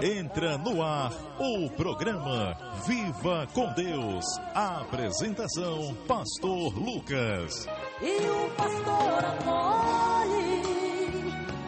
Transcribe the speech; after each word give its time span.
Entra 0.00 0.56
no 0.56 0.80
ar 0.80 1.10
o 1.40 1.68
programa 1.70 2.56
Viva 2.86 3.48
com 3.52 3.72
Deus. 3.72 4.24
Apresentação: 4.54 5.92
Pastor 6.06 6.72
Lucas. 6.78 7.66
E 8.00 8.16
o 8.30 8.48
pastor 8.50 9.24
acolhe 9.24 10.62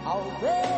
a 0.05 0.15
ovelha 0.15 0.70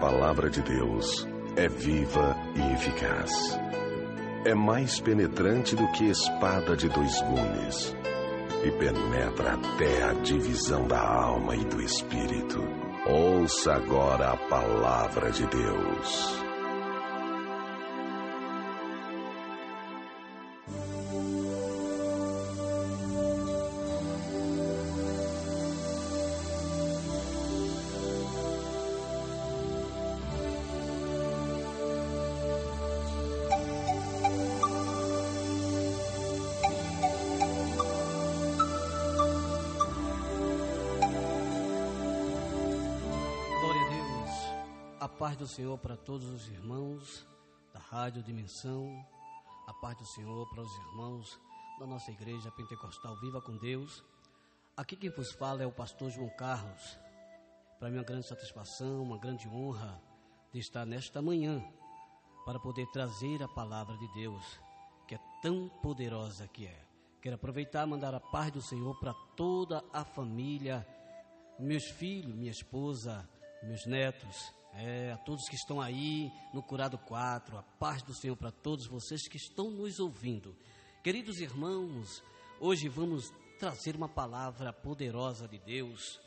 palavra 0.00 0.48
de 0.48 0.62
Deus 0.62 1.28
é 1.56 1.68
viva 1.68 2.34
e 2.56 2.72
eficaz. 2.72 3.60
É 4.46 4.54
mais 4.54 4.98
penetrante 4.98 5.76
do 5.76 5.86
que 5.92 6.04
espada 6.04 6.74
de 6.74 6.88
dois 6.88 7.20
gumes 7.20 7.94
e 8.64 8.70
penetra 8.70 9.52
até 9.54 10.04
a 10.04 10.14
divisão 10.14 10.88
da 10.88 11.00
alma 11.00 11.54
e 11.54 11.64
do 11.66 11.82
espírito. 11.82 12.58
Ouça 13.06 13.74
agora 13.74 14.30
a 14.30 14.36
palavra 14.36 15.30
de 15.30 15.46
Deus. 15.46 16.49
Do 45.40 45.48
Senhor 45.48 45.78
para 45.78 45.96
todos 45.96 46.28
os 46.28 46.48
irmãos 46.48 47.26
da 47.72 47.80
Rádio 47.80 48.22
Dimensão. 48.22 48.86
A 49.66 49.72
paz 49.72 49.96
do 49.96 50.04
Senhor 50.04 50.46
para 50.50 50.60
os 50.60 50.70
irmãos 50.80 51.40
da 51.78 51.86
nossa 51.86 52.10
igreja 52.10 52.50
pentecostal 52.50 53.16
Viva 53.16 53.40
com 53.40 53.56
Deus. 53.56 54.04
Aqui 54.76 54.96
quem 54.96 55.08
vos 55.08 55.32
fala 55.32 55.62
é 55.62 55.66
o 55.66 55.72
pastor 55.72 56.10
João 56.10 56.28
Carlos. 56.36 56.98
Para 57.78 57.88
mim 57.88 57.96
é 57.96 58.00
uma 58.00 58.06
grande 58.06 58.28
satisfação, 58.28 59.02
uma 59.02 59.16
grande 59.16 59.48
honra 59.48 59.98
de 60.52 60.58
estar 60.58 60.84
nesta 60.84 61.22
manhã 61.22 61.64
para 62.44 62.60
poder 62.60 62.86
trazer 62.88 63.42
a 63.42 63.48
palavra 63.48 63.96
de 63.96 64.12
Deus, 64.12 64.60
que 65.08 65.14
é 65.14 65.20
tão 65.40 65.70
poderosa 65.82 66.46
que 66.48 66.66
é. 66.66 66.86
Quero 67.22 67.36
aproveitar 67.36 67.86
e 67.86 67.90
mandar 67.90 68.14
a 68.14 68.20
paz 68.20 68.52
do 68.52 68.60
Senhor 68.60 68.94
para 69.00 69.14
toda 69.34 69.82
a 69.90 70.04
família 70.04 70.86
meus 71.58 71.84
filhos, 71.92 72.34
minha 72.34 72.50
esposa, 72.50 73.26
meus 73.62 73.86
netos, 73.86 74.54
é, 74.74 75.12
a 75.12 75.16
todos 75.18 75.48
que 75.48 75.54
estão 75.54 75.80
aí 75.80 76.32
no 76.52 76.62
Curado 76.62 76.98
4, 76.98 77.58
a 77.58 77.62
paz 77.62 78.02
do 78.02 78.14
Senhor 78.14 78.36
para 78.36 78.50
todos 78.50 78.86
vocês 78.86 79.28
que 79.28 79.36
estão 79.36 79.70
nos 79.70 79.98
ouvindo. 79.98 80.56
Queridos 81.02 81.38
irmãos, 81.40 82.22
hoje 82.58 82.88
vamos 82.88 83.32
trazer 83.58 83.96
uma 83.96 84.08
palavra 84.08 84.72
poderosa 84.72 85.46
de 85.48 85.58
Deus, 85.58 86.20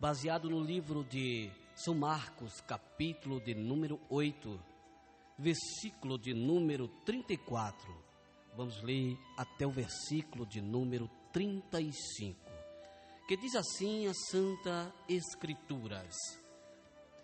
baseado 0.00 0.48
no 0.48 0.60
livro 0.60 1.04
de 1.04 1.50
São 1.74 1.94
Marcos, 1.94 2.60
capítulo 2.60 3.40
de 3.40 3.54
número 3.54 4.00
8, 4.08 4.60
versículo 5.38 6.18
de 6.18 6.34
número 6.34 6.88
34. 7.04 7.94
Vamos 8.56 8.82
ler 8.82 9.16
até 9.36 9.66
o 9.66 9.70
versículo 9.70 10.44
de 10.44 10.60
número 10.60 11.08
35 11.32 12.48
que 13.28 13.36
diz 13.36 13.54
assim 13.54 14.06
a 14.06 14.14
Santa 14.14 14.90
Escrituras: 15.06 16.16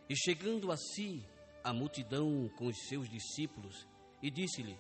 E 0.09 0.17
chegando 0.17 0.71
a 0.71 0.77
si 0.77 1.25
a 1.63 1.73
multidão 1.73 2.51
com 2.57 2.67
os 2.67 2.77
seus 2.89 3.09
discípulos, 3.09 3.87
e 4.23 4.31
disse-lhe: 4.31 4.79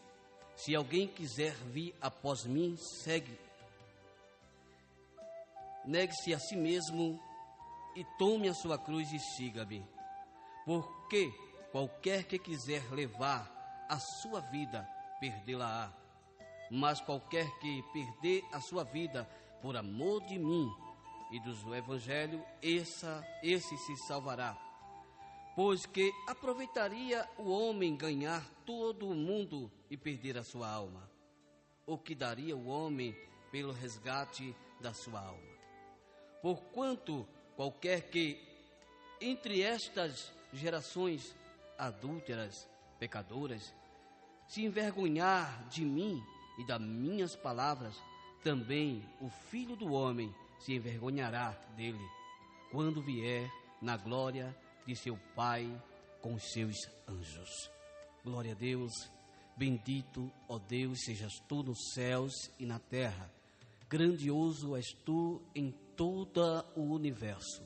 Se 0.54 0.74
alguém 0.74 1.08
quiser 1.08 1.54
vir 1.54 1.94
após 2.00 2.44
mim, 2.44 2.76
segue. 3.02 3.38
Negue-se 5.84 6.32
a 6.32 6.38
si 6.38 6.56
mesmo 6.56 7.20
e 7.94 8.04
tome 8.18 8.48
a 8.48 8.54
sua 8.54 8.78
cruz 8.78 9.12
e 9.12 9.18
siga-me. 9.18 9.86
Porque 10.64 11.30
qualquer 11.70 12.24
que 12.24 12.38
quiser 12.38 12.90
levar 12.90 13.86
a 13.88 13.98
sua 13.98 14.40
vida, 14.40 14.88
perdê-la-á. 15.20 15.92
Mas 16.70 17.00
qualquer 17.00 17.46
que 17.58 17.82
perder 17.92 18.42
a 18.52 18.60
sua 18.60 18.84
vida 18.84 19.28
por 19.60 19.76
amor 19.76 20.22
de 20.24 20.38
mim 20.38 20.70
e 21.30 21.40
do 21.40 21.74
Evangelho, 21.74 22.44
essa, 22.62 23.26
esse 23.42 23.76
se 23.76 23.96
salvará. 24.06 24.63
Pois 25.54 25.86
que 25.86 26.12
aproveitaria 26.26 27.28
o 27.38 27.48
homem 27.48 27.94
ganhar 27.94 28.44
todo 28.66 29.08
o 29.08 29.14
mundo 29.14 29.70
e 29.88 29.96
perder 29.96 30.36
a 30.36 30.42
sua 30.42 30.68
alma? 30.68 31.08
O 31.86 31.96
que 31.96 32.12
daria 32.12 32.56
o 32.56 32.66
homem 32.66 33.16
pelo 33.52 33.72
resgate 33.72 34.54
da 34.80 34.92
sua 34.92 35.20
alma? 35.20 35.54
Porquanto 36.42 37.24
qualquer 37.54 38.10
que 38.10 38.36
entre 39.20 39.62
estas 39.62 40.32
gerações 40.52 41.36
adúlteras, 41.78 42.68
pecadoras, 42.98 43.72
se 44.48 44.64
envergonhar 44.64 45.68
de 45.68 45.84
mim 45.84 46.20
e 46.58 46.66
das 46.66 46.80
minhas 46.80 47.36
palavras, 47.36 47.94
também 48.42 49.08
o 49.20 49.28
filho 49.28 49.76
do 49.76 49.92
homem 49.92 50.34
se 50.58 50.74
envergonhará 50.74 51.52
dele 51.76 52.04
quando 52.72 53.00
vier 53.00 53.48
na 53.80 53.96
glória 53.96 54.54
de 54.86 54.94
seu 54.96 55.18
Pai 55.34 55.70
com 56.20 56.34
os 56.34 56.52
seus 56.52 56.76
anjos. 57.08 57.70
Glória 58.24 58.52
a 58.52 58.54
Deus, 58.54 58.92
bendito, 59.56 60.30
ó 60.48 60.58
Deus, 60.58 61.00
sejas 61.04 61.32
tu 61.48 61.62
nos 61.62 61.92
céus 61.92 62.32
e 62.58 62.66
na 62.66 62.78
terra. 62.78 63.30
Grandioso 63.88 64.76
és 64.76 64.92
tu 65.04 65.42
em 65.54 65.70
todo 65.96 66.64
o 66.74 66.82
universo. 66.82 67.62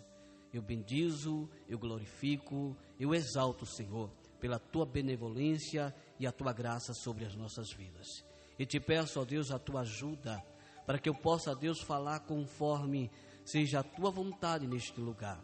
Eu 0.52 0.62
bendizo, 0.62 1.48
eu 1.68 1.78
glorifico, 1.78 2.76
eu 2.98 3.14
exalto, 3.14 3.64
Senhor, 3.66 4.10
pela 4.40 4.58
tua 4.58 4.86
benevolência 4.86 5.94
e 6.18 6.26
a 6.26 6.32
tua 6.32 6.52
graça 6.52 6.92
sobre 6.94 7.24
as 7.24 7.34
nossas 7.34 7.72
vidas. 7.72 8.24
E 8.58 8.66
te 8.66 8.80
peço, 8.80 9.20
ó 9.20 9.24
Deus, 9.24 9.50
a 9.50 9.58
tua 9.58 9.82
ajuda 9.82 10.42
para 10.88 10.98
que 10.98 11.08
eu 11.08 11.14
possa, 11.14 11.54
Deus, 11.54 11.82
falar 11.82 12.20
conforme 12.20 13.10
seja 13.44 13.80
a 13.80 13.82
tua 13.82 14.10
vontade 14.10 14.66
neste 14.66 14.98
lugar. 14.98 15.38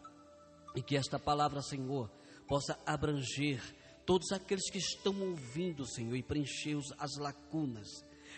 E 0.75 0.81
que 0.81 0.95
esta 0.95 1.17
palavra, 1.17 1.61
Senhor, 1.61 2.09
possa 2.47 2.77
abranger 2.85 3.61
todos 4.05 4.31
aqueles 4.31 4.69
que 4.69 4.77
estão 4.77 5.19
ouvindo, 5.21 5.85
Senhor, 5.85 6.15
e 6.15 6.23
preencher 6.23 6.77
as 6.97 7.17
lacunas. 7.17 7.87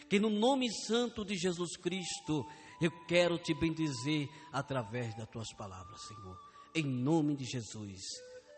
Que 0.09 0.19
no 0.19 0.29
nome 0.29 0.69
santo 0.85 1.25
de 1.25 1.35
Jesus 1.35 1.75
Cristo, 1.77 2.45
eu 2.81 2.91
quero 3.05 3.37
te 3.37 3.53
bendizer 3.53 4.29
através 4.53 5.15
das 5.15 5.27
tuas 5.29 5.51
palavras, 5.53 6.00
Senhor. 6.07 6.38
Em 6.75 6.83
nome 6.83 7.35
de 7.35 7.45
Jesus. 7.45 8.01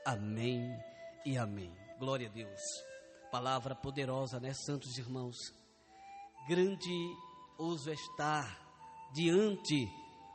Amém 0.05 0.77
e 1.25 1.37
amém. 1.37 1.73
Glória 1.97 2.27
a 2.27 2.31
Deus. 2.31 2.59
Palavra 3.31 3.75
poderosa, 3.75 4.39
né, 4.39 4.53
santos 4.53 4.97
irmãos? 4.97 5.35
Grandioso 6.47 7.91
estar 7.91 8.69
diante 9.13 9.87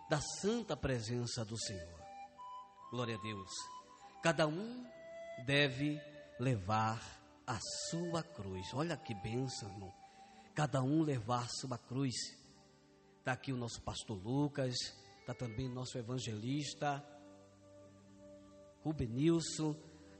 da 0.08 0.20
santa 0.40 0.76
presença 0.76 1.44
do 1.44 1.58
Senhor. 1.58 1.93
Glória 2.94 3.16
a 3.16 3.20
Deus. 3.20 3.50
Cada 4.22 4.46
um 4.46 4.86
deve 5.44 6.00
levar 6.38 7.02
a 7.44 7.58
sua 7.90 8.22
cruz. 8.22 8.72
Olha 8.72 8.96
que 8.96 9.12
bênção, 9.12 9.68
irmão. 9.68 9.92
Cada 10.54 10.80
um 10.80 11.02
levar 11.02 11.48
sua 11.48 11.76
cruz. 11.76 12.14
Está 13.18 13.32
aqui 13.32 13.52
o 13.52 13.56
nosso 13.56 13.82
pastor 13.82 14.16
Lucas, 14.16 14.76
está 15.18 15.34
também 15.34 15.68
nosso 15.68 15.98
evangelista 15.98 17.04
Rubenilson, 18.84 19.74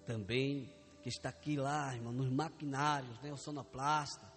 também, 0.05 0.69
que 1.01 1.11
está 1.11 1.29
aqui 1.29 1.57
lá, 1.57 1.95
irmão, 1.95 2.13
nos 2.13 2.29
maquinários, 2.29 3.21
né, 3.23 3.33
o 3.33 3.37
sonoplasta, 3.37 4.29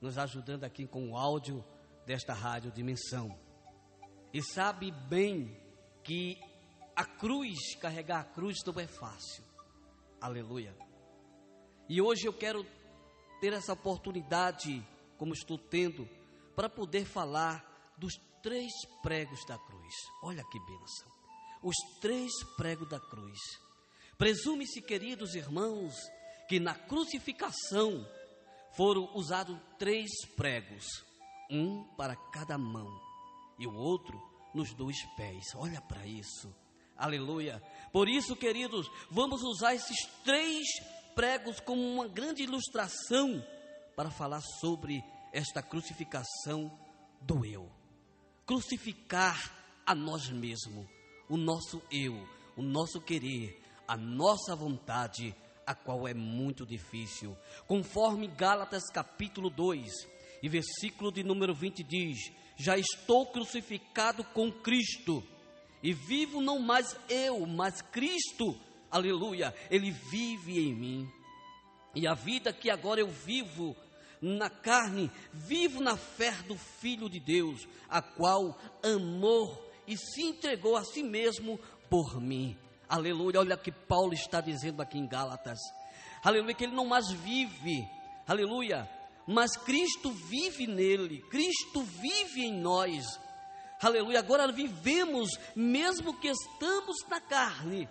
nos 0.00 0.16
ajudando 0.16 0.64
aqui 0.64 0.86
com 0.86 1.10
o 1.10 1.18
áudio 1.18 1.62
desta 2.06 2.32
rádio 2.32 2.72
Dimensão. 2.72 3.38
E 4.32 4.42
sabe 4.42 4.90
bem 4.90 5.54
que 6.02 6.47
a 6.98 7.04
cruz, 7.04 7.76
carregar 7.76 8.18
a 8.18 8.24
cruz 8.24 8.56
não 8.66 8.80
é 8.80 8.88
fácil. 8.88 9.44
Aleluia. 10.20 10.76
E 11.88 12.02
hoje 12.02 12.26
eu 12.26 12.32
quero 12.32 12.66
ter 13.40 13.52
essa 13.52 13.72
oportunidade, 13.72 14.84
como 15.16 15.32
estou 15.32 15.56
tendo, 15.56 16.08
para 16.56 16.68
poder 16.68 17.04
falar 17.04 17.94
dos 17.96 18.14
três 18.42 18.72
pregos 19.00 19.46
da 19.46 19.56
cruz. 19.56 19.94
Olha 20.24 20.42
que 20.50 20.58
bênção! 20.58 21.08
Os 21.62 21.76
três 22.00 22.32
pregos 22.56 22.88
da 22.88 22.98
cruz. 22.98 23.38
Presume-se, 24.16 24.82
queridos 24.82 25.36
irmãos, 25.36 25.94
que 26.48 26.58
na 26.58 26.74
crucificação 26.74 28.04
foram 28.76 29.08
usados 29.14 29.56
três 29.78 30.10
pregos, 30.34 30.84
um 31.48 31.84
para 31.96 32.16
cada 32.32 32.58
mão 32.58 32.90
e 33.56 33.68
o 33.68 33.74
outro 33.74 34.20
nos 34.52 34.74
dois 34.74 34.96
pés. 35.16 35.44
Olha 35.54 35.80
para 35.80 36.04
isso. 36.04 36.52
Aleluia. 36.98 37.62
Por 37.92 38.08
isso, 38.08 38.34
queridos, 38.34 38.90
vamos 39.08 39.40
usar 39.42 39.72
esses 39.74 40.04
três 40.24 40.66
pregos 41.14 41.60
como 41.60 41.80
uma 41.80 42.08
grande 42.08 42.42
ilustração 42.42 43.40
para 43.94 44.10
falar 44.10 44.40
sobre 44.60 45.04
esta 45.32 45.62
crucificação 45.62 46.76
do 47.20 47.44
eu. 47.44 47.70
Crucificar 48.44 49.54
a 49.86 49.94
nós 49.94 50.28
mesmos, 50.28 50.86
o 51.28 51.36
nosso 51.36 51.80
eu, 51.90 52.14
o 52.56 52.62
nosso 52.62 53.00
querer, 53.00 53.62
a 53.86 53.96
nossa 53.96 54.56
vontade, 54.56 55.34
a 55.64 55.74
qual 55.74 56.08
é 56.08 56.14
muito 56.14 56.66
difícil. 56.66 57.36
Conforme 57.68 58.26
Gálatas 58.26 58.90
capítulo 58.92 59.50
2 59.50 59.88
e 60.42 60.48
versículo 60.48 61.12
de 61.12 61.22
número 61.22 61.54
20 61.54 61.84
diz: 61.84 62.32
Já 62.56 62.76
estou 62.76 63.26
crucificado 63.26 64.24
com 64.24 64.50
Cristo, 64.50 65.22
e 65.82 65.92
vivo 65.92 66.40
não 66.40 66.58
mais 66.58 66.96
eu, 67.08 67.46
mas 67.46 67.80
Cristo, 67.82 68.58
aleluia, 68.90 69.54
Ele 69.70 69.90
vive 69.90 70.58
em 70.58 70.74
mim. 70.74 71.10
E 71.94 72.06
a 72.06 72.14
vida 72.14 72.52
que 72.52 72.70
agora 72.70 73.00
eu 73.00 73.08
vivo 73.08 73.76
na 74.20 74.50
carne, 74.50 75.10
vivo 75.32 75.80
na 75.80 75.96
fé 75.96 76.32
do 76.46 76.56
Filho 76.56 77.08
de 77.08 77.20
Deus, 77.20 77.66
a 77.88 78.02
qual 78.02 78.58
amou 78.82 79.70
e 79.86 79.96
se 79.96 80.22
entregou 80.22 80.76
a 80.76 80.84
si 80.84 81.02
mesmo 81.02 81.58
por 81.88 82.20
mim. 82.20 82.56
Aleluia, 82.88 83.40
olha 83.40 83.54
o 83.54 83.58
que 83.58 83.72
Paulo 83.72 84.12
está 84.12 84.40
dizendo 84.40 84.82
aqui 84.82 84.98
em 84.98 85.06
Gálatas. 85.06 85.58
Aleluia, 86.22 86.54
que 86.54 86.64
ele 86.64 86.74
não 86.74 86.86
mais 86.86 87.10
vive, 87.10 87.88
aleluia, 88.26 88.88
mas 89.26 89.56
Cristo 89.56 90.10
vive 90.10 90.66
nele, 90.66 91.20
Cristo 91.30 91.82
vive 91.82 92.44
em 92.44 92.52
nós. 92.60 93.04
Aleluia, 93.80 94.18
agora 94.18 94.50
vivemos, 94.50 95.30
mesmo 95.54 96.18
que 96.18 96.28
estamos 96.28 96.96
na 97.08 97.20
carne, 97.20 97.88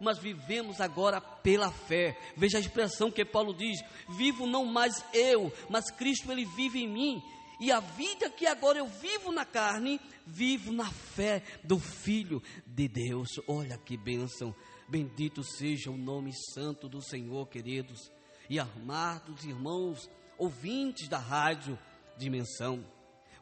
mas 0.00 0.18
vivemos 0.18 0.80
agora 0.80 1.20
pela 1.20 1.70
fé. 1.70 2.18
Veja 2.36 2.58
a 2.58 2.60
expressão 2.60 3.10
que 3.10 3.24
Paulo 3.24 3.54
diz: 3.54 3.80
vivo 4.08 4.46
não 4.46 4.64
mais 4.64 5.04
eu, 5.12 5.52
mas 5.68 5.90
Cristo 5.90 6.32
ele 6.32 6.44
vive 6.44 6.82
em 6.82 6.88
mim. 6.88 7.22
E 7.60 7.72
a 7.72 7.80
vida 7.80 8.30
que 8.30 8.46
agora 8.46 8.78
eu 8.78 8.86
vivo 8.86 9.32
na 9.32 9.44
carne, 9.44 10.00
vivo 10.24 10.72
na 10.72 10.88
fé 10.90 11.42
do 11.64 11.78
Filho 11.78 12.40
de 12.64 12.86
Deus. 12.88 13.40
Olha 13.48 13.76
que 13.76 13.96
bênção. 13.96 14.54
Bendito 14.88 15.42
seja 15.42 15.90
o 15.90 15.96
nome 15.96 16.32
santo 16.54 16.88
do 16.88 17.02
Senhor, 17.02 17.46
queridos. 17.48 18.12
E 18.48 18.58
amados 18.58 19.44
irmãos, 19.44 20.08
ouvintes 20.38 21.08
da 21.08 21.18
rádio 21.18 21.78
Dimensão. 22.16 22.84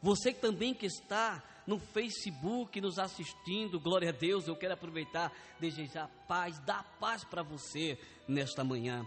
Você 0.02 0.32
também 0.32 0.74
que 0.74 0.86
está 0.86 1.42
no 1.66 1.78
Facebook 1.78 2.80
nos 2.80 2.98
assistindo, 2.98 3.80
glória 3.80 4.10
a 4.10 4.12
Deus, 4.12 4.46
eu 4.46 4.56
quero 4.56 4.74
aproveitar, 4.74 5.32
desejar 5.58 6.08
paz, 6.28 6.58
dar 6.60 6.84
paz 7.00 7.24
para 7.24 7.42
você 7.42 7.98
nesta 8.28 8.62
manhã. 8.62 9.06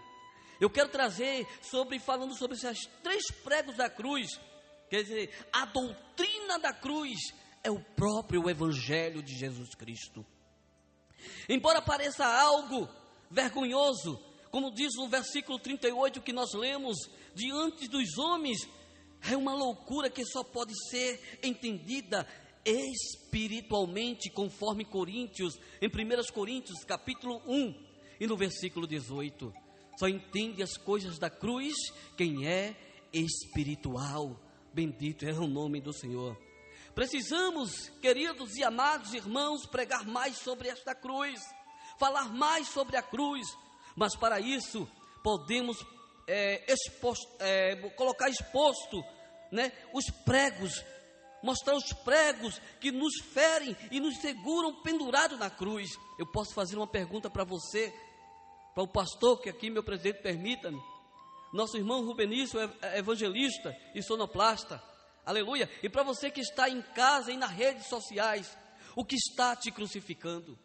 Eu 0.60 0.70
quero 0.70 0.90
trazer 0.90 1.48
sobre, 1.62 2.00
falando 2.00 2.36
sobre 2.36 2.58
esses 2.58 2.86
três 3.02 3.32
pregos 3.32 3.78
da 3.78 3.90
cruz, 3.90 4.28
Quer 4.90 5.04
dizer, 5.04 5.48
a 5.54 5.66
doutrina 5.66 6.58
da 6.58 6.74
cruz 6.74 7.20
é 7.64 7.70
o 7.70 7.80
próprio 7.80 8.50
Evangelho 8.50 9.22
de 9.22 9.38
Jesus 9.38 9.76
Cristo. 9.76 10.26
Embora 11.48 11.82
pareça 11.82 12.26
algo 12.26 12.90
vergonhoso, 13.30 14.20
como 14.50 14.74
diz 14.74 14.96
no 14.96 15.08
versículo 15.08 15.60
38 15.60 16.22
que 16.22 16.34
nós 16.34 16.54
lemos, 16.54 16.98
diante 17.36 17.88
dos 17.88 18.18
homens, 18.18 18.68
é 19.30 19.38
uma 19.38 19.54
loucura 19.54 20.10
que 20.10 20.26
só 20.26 20.44
pode 20.44 20.74
ser 20.90 21.40
entendida 21.44 22.28
espiritualmente, 22.70 24.30
conforme 24.30 24.86
Coríntios, 24.86 25.60
em 25.82 25.88
1 25.88 26.32
Coríntios, 26.34 26.84
capítulo 26.84 27.42
1, 27.48 27.76
e 28.20 28.28
no 28.28 28.38
versículo 28.38 28.86
18. 28.86 29.52
Só 29.98 30.08
entende 30.08 30.62
as 30.62 30.78
coisas 30.78 31.18
da 31.18 31.30
cruz 31.30 31.76
quem 32.16 32.48
é 32.48 32.76
espiritual. 33.12 34.40
Bendito 34.74 35.26
é 35.26 35.34
o 35.34 35.48
nome 35.48 35.82
do 35.82 35.92
Senhor. 35.92 36.38
Precisamos, 36.94 37.90
queridos 38.02 38.56
e 38.56 38.64
amados 38.64 39.14
irmãos, 39.14 39.66
pregar 39.66 40.06
mais 40.06 40.38
sobre 40.38 40.68
esta 40.70 40.94
cruz, 40.94 41.42
falar 41.98 42.34
mais 42.34 42.68
sobre 42.68 42.98
a 42.98 43.02
cruz, 43.02 43.48
mas 43.96 44.16
para 44.16 44.40
isso 44.40 44.88
podemos 45.24 45.78
é, 46.28 46.72
exposto, 46.72 47.28
é, 47.40 47.76
colocar 47.96 48.30
exposto 48.30 49.04
né, 49.52 49.72
os 49.94 50.06
pregos, 50.26 50.84
mostrar 51.44 51.76
os 51.76 51.92
pregos 52.04 52.62
que 52.80 52.92
nos 52.92 53.14
ferem 53.34 53.76
e 53.92 54.00
nos 54.00 54.18
seguram 54.18 54.82
pendurado 54.82 55.38
na 55.38 55.50
cruz. 55.50 55.90
Eu 56.18 56.26
posso 56.26 56.54
fazer 56.54 56.76
uma 56.76 56.88
pergunta 56.88 57.30
para 57.30 57.44
você, 57.44 57.94
para 58.74 58.84
o 58.84 58.88
pastor, 58.88 59.42
que 59.42 59.50
aqui 59.50 59.70
meu 59.70 59.84
presidente 59.84 60.22
permita-me. 60.22 60.82
Nosso 61.54 61.78
irmão 61.78 62.06
Rubenício 62.06 62.60
é, 62.60 62.70
é 62.82 63.00
evangelista 63.00 63.76
e 63.96 64.04
sonoplasta. 64.04 64.82
Aleluia. 65.26 65.70
E 65.82 65.90
para 65.90 66.04
você 66.04 66.30
que 66.30 66.42
está 66.42 66.70
em 66.70 66.82
casa 66.82 67.32
e 67.32 67.38
nas 67.38 67.52
redes 67.52 67.88
sociais, 67.88 68.58
o 68.96 69.04
que 69.04 69.16
está 69.16 69.56
te 69.56 69.72
crucificando? 69.72 70.58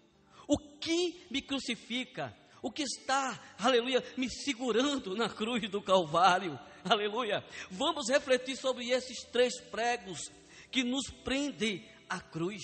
O 0.47 0.59
que 0.59 1.27
me 1.31 1.41
crucifica? 1.41 2.37
O 2.62 2.70
que 2.70 2.82
está, 2.82 3.38
aleluia, 3.59 4.03
me 4.17 4.31
segurando 4.31 5.15
na 5.15 5.29
cruz 5.29 5.69
do 5.70 5.82
Calvário? 5.82 6.59
Aleluia. 6.82 7.44
Vamos 7.70 8.09
refletir 8.09 8.56
sobre 8.56 8.88
esses 8.88 9.23
três 9.31 9.61
pregos 9.70 10.31
que 10.75 10.82
nos 10.82 11.09
prendem 11.09 11.88
à 12.09 12.21
cruz, 12.21 12.62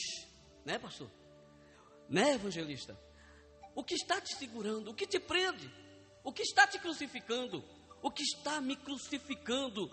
né, 0.64 0.78
pastor? 0.78 1.10
Né, 2.08 2.34
evangelista? 2.34 2.98
O 3.74 3.84
que 3.84 3.94
está 3.94 4.20
te 4.20 4.34
segurando? 4.34 4.90
O 4.90 4.94
que 4.94 5.06
te 5.06 5.20
prende? 5.20 5.72
O 6.24 6.32
que 6.32 6.42
está 6.42 6.66
te 6.66 6.78
crucificando? 6.78 7.64
o 8.02 8.10
que 8.10 8.22
está 8.22 8.60
me 8.60 8.76
crucificando. 8.76 9.90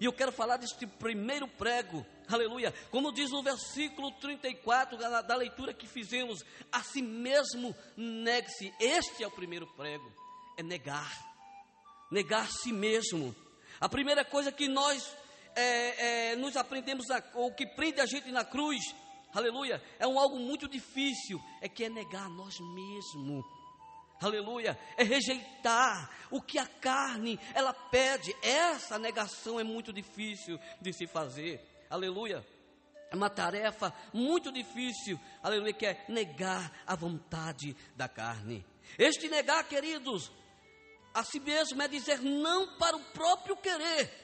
E 0.00 0.04
eu 0.04 0.12
quero 0.12 0.32
falar 0.32 0.56
deste 0.56 0.86
primeiro 0.86 1.46
prego, 1.46 2.04
aleluia, 2.28 2.72
como 2.90 3.12
diz 3.12 3.30
no 3.30 3.42
versículo 3.42 4.10
34 4.12 4.96
da, 4.98 5.22
da 5.22 5.36
leitura 5.36 5.72
que 5.72 5.86
fizemos, 5.86 6.42
a 6.72 6.82
si 6.82 7.02
mesmo 7.02 7.74
negue-se. 7.96 8.72
Este 8.80 9.22
é 9.22 9.26
o 9.26 9.30
primeiro 9.30 9.66
prego, 9.74 10.12
é 10.56 10.62
negar, 10.62 11.12
negar 12.10 12.42
a 12.42 12.48
si 12.48 12.72
mesmo. 12.72 13.34
A 13.80 13.88
primeira 13.88 14.24
coisa 14.24 14.50
que 14.50 14.68
nós 14.68 15.16
é, 15.54 16.30
é, 16.32 16.36
nos 16.36 16.56
aprendemos, 16.56 17.10
a, 17.10 17.20
que 17.56 17.66
prende 17.66 18.00
a 18.00 18.06
gente 18.06 18.30
na 18.30 18.44
cruz, 18.44 18.82
aleluia, 19.34 19.82
é 19.98 20.06
um 20.06 20.18
algo 20.18 20.38
muito 20.38 20.68
difícil, 20.68 21.40
é 21.60 21.68
que 21.68 21.84
é 21.84 21.88
negar 21.88 22.26
a 22.26 22.30
nós 22.30 22.58
mesmos 22.60 23.44
aleluia, 24.26 24.78
é 24.96 25.02
rejeitar 25.02 26.10
o 26.30 26.40
que 26.40 26.58
a 26.58 26.66
carne 26.66 27.38
ela 27.54 27.72
pede. 27.72 28.34
Essa 28.42 28.98
negação 28.98 29.58
é 29.58 29.64
muito 29.64 29.92
difícil 29.92 30.58
de 30.80 30.92
se 30.92 31.06
fazer, 31.06 31.60
aleluia. 31.90 32.46
É 33.10 33.16
uma 33.16 33.28
tarefa 33.28 33.92
muito 34.12 34.50
difícil, 34.50 35.20
aleluia, 35.42 35.72
que 35.72 35.86
é 35.86 36.04
negar 36.08 36.72
a 36.86 36.96
vontade 36.96 37.76
da 37.94 38.08
carne. 38.08 38.64
Este 38.98 39.28
negar, 39.28 39.68
queridos, 39.68 40.32
a 41.12 41.22
si 41.22 41.38
mesmo 41.38 41.82
é 41.82 41.88
dizer 41.88 42.20
não 42.22 42.78
para 42.78 42.96
o 42.96 43.04
próprio 43.12 43.56
querer, 43.56 44.21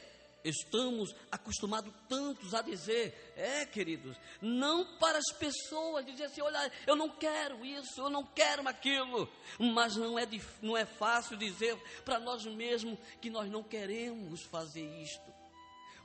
Estamos 0.49 1.15
acostumados 1.31 1.93
tantos 2.09 2.55
a 2.55 2.63
dizer, 2.63 3.33
é 3.37 3.67
queridos, 3.67 4.17
não 4.41 4.97
para 4.99 5.19
as 5.19 5.33
pessoas, 5.39 6.07
dizer 6.07 6.25
assim: 6.25 6.41
olha, 6.41 6.73
eu 6.87 6.97
não 6.97 7.09
quero 7.11 7.65
isso, 7.65 8.01
eu 8.01 8.11
não 8.11 8.25
quero 8.25 8.67
aquilo, 8.69 9.31
mas 9.59 9.97
não 9.97 10.19
é, 10.19 10.27
não 10.63 10.77
é 10.77 10.85
fácil 10.85 11.37
dizer 11.37 11.77
para 12.05 12.19
nós 12.19 12.45
mesmos 12.47 12.99
que 13.21 13.31
nós 13.31 13.51
não 13.51 13.63
queremos 13.63 14.43
fazer 14.45 14.87
isto. 15.03 15.39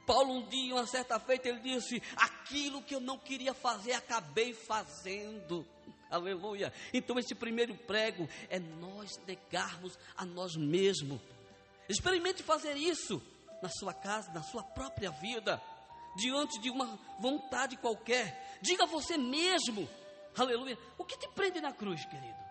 Paulo, 0.05 0.33
um 0.33 0.47
dia, 0.47 0.75
uma 0.75 0.85
certa 0.85 1.19
feita, 1.19 1.47
ele 1.47 1.59
disse: 1.59 2.01
aquilo 2.15 2.81
que 2.81 2.95
eu 2.95 2.99
não 2.99 3.17
queria 3.17 3.53
fazer, 3.53 3.93
acabei 3.93 4.53
fazendo. 4.53 5.65
Aleluia. 6.09 6.71
Então, 6.93 7.17
esse 7.17 7.33
primeiro 7.33 7.75
prego 7.75 8.29
é 8.49 8.59
nós 8.59 9.17
negarmos 9.25 9.97
a 10.15 10.25
nós 10.25 10.55
mesmos. 10.55 11.19
Experimente 11.89 12.43
fazer 12.43 12.77
isso 12.77 13.21
na 13.63 13.69
sua 13.69 13.93
casa, 13.93 14.31
na 14.31 14.43
sua 14.43 14.61
própria 14.61 15.09
vida, 15.09 15.59
diante 16.15 16.59
de 16.59 16.69
uma 16.69 16.99
vontade 17.19 17.75
qualquer. 17.77 18.59
Diga 18.61 18.83
a 18.83 18.87
você 18.87 19.17
mesmo, 19.17 19.89
aleluia, 20.37 20.77
o 20.99 21.03
que 21.03 21.17
te 21.17 21.27
prende 21.29 21.59
na 21.59 21.73
cruz, 21.73 22.05
querido? 22.05 22.43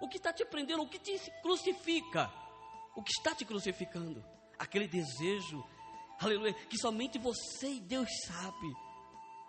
O 0.00 0.08
que 0.08 0.16
está 0.16 0.32
te 0.32 0.44
prendendo, 0.46 0.82
o 0.82 0.88
que 0.88 0.98
te 0.98 1.18
crucifica? 1.42 2.32
O 2.94 3.02
que 3.02 3.12
está 3.12 3.34
te 3.34 3.44
crucificando? 3.44 4.24
aquele 4.58 4.88
desejo, 4.88 5.64
aleluia, 6.18 6.54
que 6.68 6.78
somente 6.78 7.18
você 7.18 7.68
e 7.68 7.80
Deus 7.80 8.08
sabe, 8.26 8.72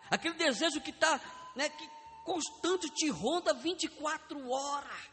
aquele 0.09 0.35
desejo 0.35 0.81
que 0.81 0.91
está, 0.91 1.19
né, 1.55 1.69
que 1.69 1.89
constante 2.23 2.89
te 2.89 3.09
ronda 3.09 3.53
24 3.53 4.49
horas, 4.49 5.09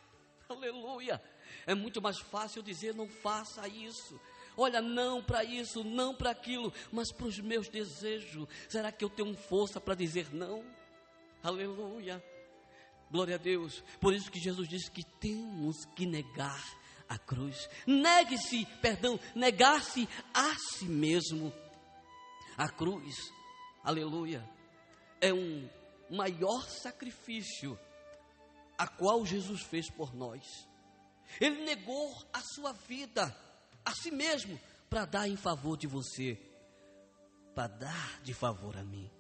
aleluia. 0.49 1.23
É 1.67 1.75
muito 1.75 2.03
mais 2.03 2.19
fácil 2.19 2.63
dizer 2.63 2.95
não 2.95 3.09
faça 3.09 3.67
isso. 3.69 4.21
Olha, 4.57 4.81
não 4.81 5.23
para 5.23 5.45
isso, 5.45 5.83
não 5.83 6.15
para 6.15 6.31
aquilo, 6.31 6.73
mas 6.93 7.11
para 7.11 7.27
os 7.27 7.39
meus 7.39 7.69
desejos. 7.69 8.47
Será 8.69 8.93
que 8.93 9.05
eu 9.05 9.11
tenho 9.11 9.37
força 9.37 9.81
para 9.81 9.95
dizer 9.95 10.33
não? 10.35 10.65
Aleluia. 11.43 12.23
Glória 13.11 13.35
a 13.35 13.39
Deus. 13.39 13.83
Por 14.01 14.15
isso 14.15 14.31
que 14.31 14.41
Jesus 14.41 14.69
disse 14.69 14.91
que 14.91 15.05
temos 15.05 15.85
que 15.97 16.07
negar 16.07 16.63
a 17.09 17.19
cruz. 17.19 17.69
Negue-se, 17.87 18.67
perdão, 18.81 19.19
negar-se 19.35 20.09
a 20.33 20.55
si 20.57 20.87
mesmo. 20.87 21.53
A 22.57 22.69
cruz, 22.69 23.15
aleluia, 23.83 24.49
é 25.21 25.33
um 25.33 25.69
maior 26.11 26.69
sacrifício 26.69 27.79
a 28.79 28.87
qual 28.87 29.25
Jesus 29.27 29.63
fez 29.63 29.91
por 29.91 30.15
nós. 30.15 30.69
Ele 31.41 31.65
negou 31.65 32.15
a 32.33 32.41
sua 32.41 32.73
vida 32.73 33.44
a 33.85 33.93
si 33.93 34.11
mesmo 34.11 34.59
para 34.89 35.05
dar 35.05 35.29
em 35.29 35.37
favor 35.37 35.77
de 35.77 35.87
você, 35.87 36.39
para 37.55 37.69
dar 37.69 38.23
de 38.23 38.33
favor 38.33 38.77
a 38.77 38.83
mim. 38.83 39.11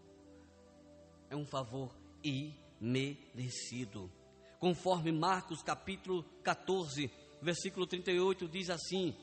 É 1.28 1.37
um 1.37 1.47
favor 1.47 1.94
imerecido. 2.23 4.11
Conforme 4.59 5.12
Marcos 5.12 5.62
capítulo 5.62 6.25
14, 6.42 7.11
versículo 7.42 7.87
38 7.87 8.49
diz 8.49 8.71
assim: 8.71 9.16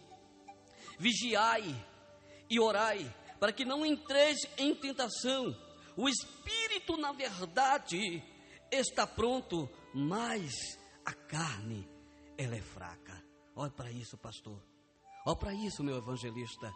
Vigiai 1.00 1.63
e 2.50 2.60
orai, 2.60 3.13
para 3.39 3.51
que 3.51 3.65
não 3.65 3.86
entreis 3.86 4.38
em 4.57 4.75
tentação. 4.75 5.55
O 5.98 6.07
espírito, 6.07 6.95
na 6.98 7.12
verdade, 7.12 8.24
está 8.71 9.05
pronto, 9.05 9.69
mas 9.93 10.51
a 11.05 11.13
carne, 11.13 11.89
ela 12.38 12.55
é 12.55 12.62
fraca. 12.62 13.21
Olha 13.55 13.71
para 13.71 13.91
isso, 13.91 14.17
pastor. 14.17 14.70
Olha 15.25 15.35
para 15.35 15.53
isso, 15.53 15.83
meu 15.83 15.97
evangelista. 15.97 16.73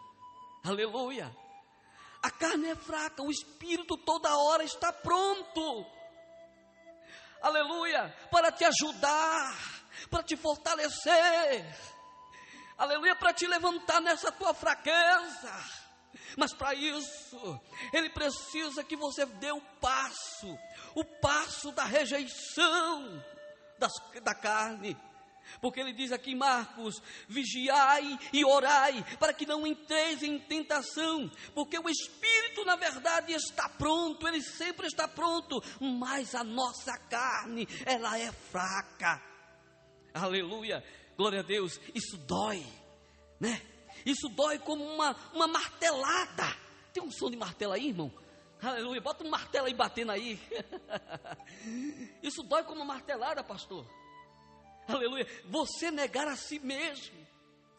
Aleluia. 0.64 1.34
A 2.22 2.30
carne 2.30 2.68
é 2.68 2.76
fraca, 2.76 3.22
o 3.22 3.30
espírito 3.30 3.96
toda 3.96 4.36
hora 4.36 4.64
está 4.64 4.92
pronto. 4.92 5.86
Aleluia, 7.42 8.14
para 8.30 8.50
te 8.50 8.64
ajudar, 8.64 9.56
para 10.10 10.22
te 10.22 10.36
fortalecer. 10.36 11.64
Aleluia, 12.78 13.14
para 13.16 13.32
te 13.32 13.46
levantar 13.46 14.00
nessa 14.00 14.32
tua 14.32 14.52
fraqueza. 14.54 15.52
Mas 16.36 16.52
para 16.52 16.74
isso, 16.74 17.60
ele 17.92 18.10
precisa 18.10 18.84
que 18.84 18.96
você 18.96 19.24
dê 19.24 19.50
o 19.52 19.60
passo, 19.80 20.58
o 20.94 21.04
passo 21.04 21.72
da 21.72 21.84
rejeição 21.84 23.24
das, 23.78 23.92
da 24.22 24.34
carne. 24.34 24.96
Porque 25.60 25.80
ele 25.80 25.92
diz 25.92 26.12
aqui 26.12 26.34
Marcos: 26.34 27.02
vigiai 27.28 28.18
e 28.32 28.44
orai, 28.44 29.04
para 29.18 29.32
que 29.32 29.46
não 29.46 29.66
entreis 29.66 30.22
em 30.22 30.38
tentação, 30.38 31.30
porque 31.54 31.78
o 31.78 31.88
espírito, 31.88 32.64
na 32.64 32.76
verdade, 32.76 33.32
está 33.32 33.68
pronto, 33.68 34.26
ele 34.26 34.42
sempre 34.42 34.86
está 34.86 35.08
pronto, 35.08 35.62
mas 35.80 36.34
a 36.34 36.44
nossa 36.44 36.96
carne, 36.98 37.66
ela 37.84 38.18
é 38.18 38.30
fraca. 38.32 39.22
Aleluia, 40.12 40.84
glória 41.16 41.40
a 41.40 41.42
Deus, 41.42 41.80
isso 41.94 42.16
dói, 42.18 42.64
né? 43.40 43.60
Isso 44.04 44.28
dói 44.28 44.58
como 44.58 44.84
uma, 44.84 45.16
uma 45.32 45.46
martelada. 45.46 46.56
Tem 46.92 47.02
um 47.02 47.10
som 47.10 47.30
de 47.30 47.36
martelo 47.36 47.72
aí, 47.72 47.88
irmão? 47.88 48.12
Aleluia, 48.62 49.00
bota 49.00 49.24
um 49.24 49.28
martelo 49.28 49.66
aí 49.66 49.74
batendo 49.74 50.12
aí. 50.12 50.40
Isso 52.22 52.42
dói 52.42 52.64
como 52.64 52.80
uma 52.80 52.94
martelada, 52.94 53.44
pastor 53.44 53.86
aleluia, 54.88 55.26
você 55.46 55.90
negar 55.90 56.28
a 56.28 56.36
si 56.36 56.58
mesmo, 56.58 57.14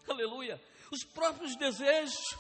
aleluia, 0.07 0.61
os 0.91 1.03
próprios 1.03 1.55
desejos, 1.55 2.37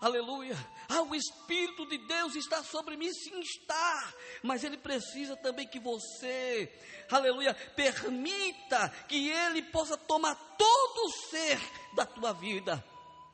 aleluia, 0.00 0.56
ah, 0.88 1.02
o 1.02 1.14
Espírito 1.14 1.86
de 1.86 1.98
Deus 2.06 2.34
está 2.34 2.62
sobre 2.62 2.96
mim, 2.96 3.12
sim 3.12 3.38
está, 3.40 4.14
mas 4.42 4.64
Ele 4.64 4.76
precisa 4.76 5.36
também 5.36 5.66
que 5.66 5.78
você, 5.78 6.72
aleluia, 7.10 7.54
permita 7.74 8.88
que 9.08 9.30
Ele 9.30 9.62
possa 9.62 9.96
tomar 9.96 10.34
todo 10.56 11.06
o 11.06 11.12
ser 11.30 11.58
da 11.94 12.06
tua 12.06 12.32
vida, 12.32 12.84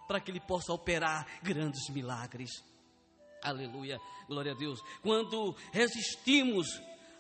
para 0.06 0.20
que 0.20 0.30
Ele 0.30 0.40
possa 0.40 0.72
operar 0.72 1.26
grandes 1.42 1.88
milagres. 1.90 2.50
Aleluia, 3.42 4.00
glória 4.28 4.52
a 4.52 4.54
Deus. 4.54 4.80
Quando 5.02 5.56
resistimos 5.72 6.66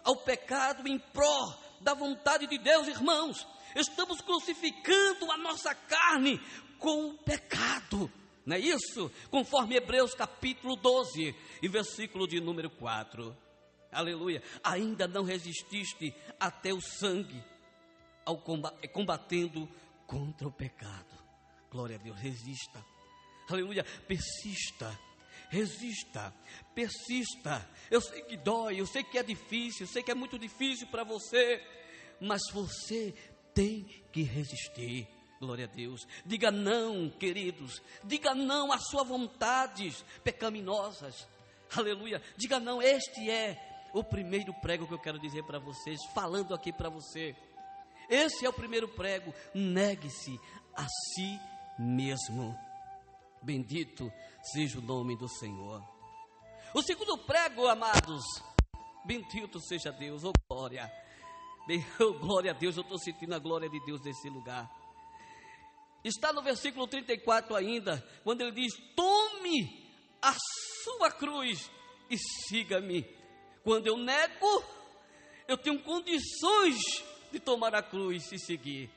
ao 0.04 0.16
pecado 0.16 0.86
em 0.86 0.98
pró 0.98 1.71
da 1.82 1.94
vontade 1.94 2.46
de 2.46 2.58
Deus, 2.58 2.88
irmãos. 2.88 3.46
Estamos 3.74 4.20
crucificando 4.20 5.30
a 5.30 5.36
nossa 5.36 5.74
carne 5.74 6.40
com 6.78 7.10
o 7.10 7.18
pecado. 7.18 8.10
Não 8.44 8.56
é 8.56 8.58
isso? 8.58 9.10
Conforme 9.30 9.76
Hebreus 9.76 10.14
capítulo 10.14 10.76
12 10.76 11.34
e 11.62 11.68
versículo 11.68 12.26
de 12.26 12.40
número 12.40 12.70
4. 12.70 13.36
Aleluia. 13.90 14.42
Ainda 14.64 15.06
não 15.06 15.22
resististe 15.22 16.14
até 16.40 16.72
o 16.72 16.80
sangue 16.80 17.42
ao 18.24 18.38
combatendo 18.92 19.68
contra 20.06 20.48
o 20.48 20.52
pecado. 20.52 21.12
Glória 21.70 21.96
a 21.96 21.98
Deus, 21.98 22.18
resista. 22.18 22.84
Aleluia, 23.48 23.84
persista 24.06 24.98
resista, 25.52 26.32
persista. 26.74 27.68
Eu 27.90 28.00
sei 28.00 28.22
que 28.22 28.38
dói, 28.38 28.80
eu 28.80 28.86
sei 28.86 29.04
que 29.04 29.18
é 29.18 29.22
difícil, 29.22 29.84
eu 29.84 29.92
sei 29.92 30.02
que 30.02 30.10
é 30.10 30.14
muito 30.14 30.38
difícil 30.38 30.86
para 30.86 31.04
você, 31.04 31.62
mas 32.18 32.40
você 32.50 33.14
tem 33.52 33.84
que 34.10 34.22
resistir. 34.22 35.06
Glória 35.38 35.66
a 35.66 35.68
Deus. 35.68 36.06
Diga 36.24 36.50
não, 36.50 37.10
queridos. 37.10 37.82
Diga 38.02 38.34
não 38.34 38.72
às 38.72 38.88
suas 38.88 39.06
vontades 39.06 40.02
pecaminosas. 40.24 41.28
Aleluia. 41.76 42.22
Diga 42.36 42.58
não. 42.58 42.80
Este 42.80 43.28
é 43.28 43.90
o 43.92 44.02
primeiro 44.02 44.54
prego 44.54 44.86
que 44.86 44.94
eu 44.94 45.00
quero 45.00 45.18
dizer 45.18 45.44
para 45.44 45.58
vocês, 45.58 45.98
falando 46.14 46.54
aqui 46.54 46.72
para 46.72 46.88
você. 46.88 47.36
Esse 48.08 48.46
é 48.46 48.48
o 48.48 48.54
primeiro 48.54 48.88
prego. 48.88 49.34
Negue-se 49.54 50.38
a 50.74 50.86
si 50.86 51.38
mesmo. 51.78 52.56
Bendito 53.42 54.12
seja 54.52 54.78
o 54.78 54.82
nome 54.82 55.16
do 55.16 55.28
Senhor. 55.28 55.82
O 56.74 56.82
segundo 56.82 57.18
prego, 57.18 57.66
amados, 57.66 58.24
bendito 59.04 59.60
seja 59.60 59.90
Deus, 59.90 60.22
oh 60.24 60.32
glória. 60.48 60.90
Oh, 62.00 62.12
glória 62.18 62.52
a 62.52 62.54
Deus, 62.54 62.76
eu 62.76 62.82
estou 62.82 62.98
sentindo 62.98 63.34
a 63.34 63.38
glória 63.38 63.68
de 63.68 63.78
Deus 63.84 64.00
nesse 64.02 64.28
lugar. 64.28 64.70
Está 66.04 66.32
no 66.32 66.42
versículo 66.42 66.86
34 66.86 67.54
ainda, 67.54 68.00
quando 68.24 68.40
ele 68.40 68.52
diz: 68.52 68.72
Tome 68.96 69.92
a 70.20 70.34
sua 70.82 71.10
cruz 71.10 71.70
e 72.10 72.16
siga-me. 72.18 73.04
Quando 73.62 73.86
eu 73.86 73.96
nego, 73.96 74.64
eu 75.46 75.56
tenho 75.56 75.82
condições 75.82 76.78
de 77.30 77.38
tomar 77.38 77.74
a 77.74 77.82
cruz 77.82 78.32
e 78.32 78.38
seguir. 78.38 78.90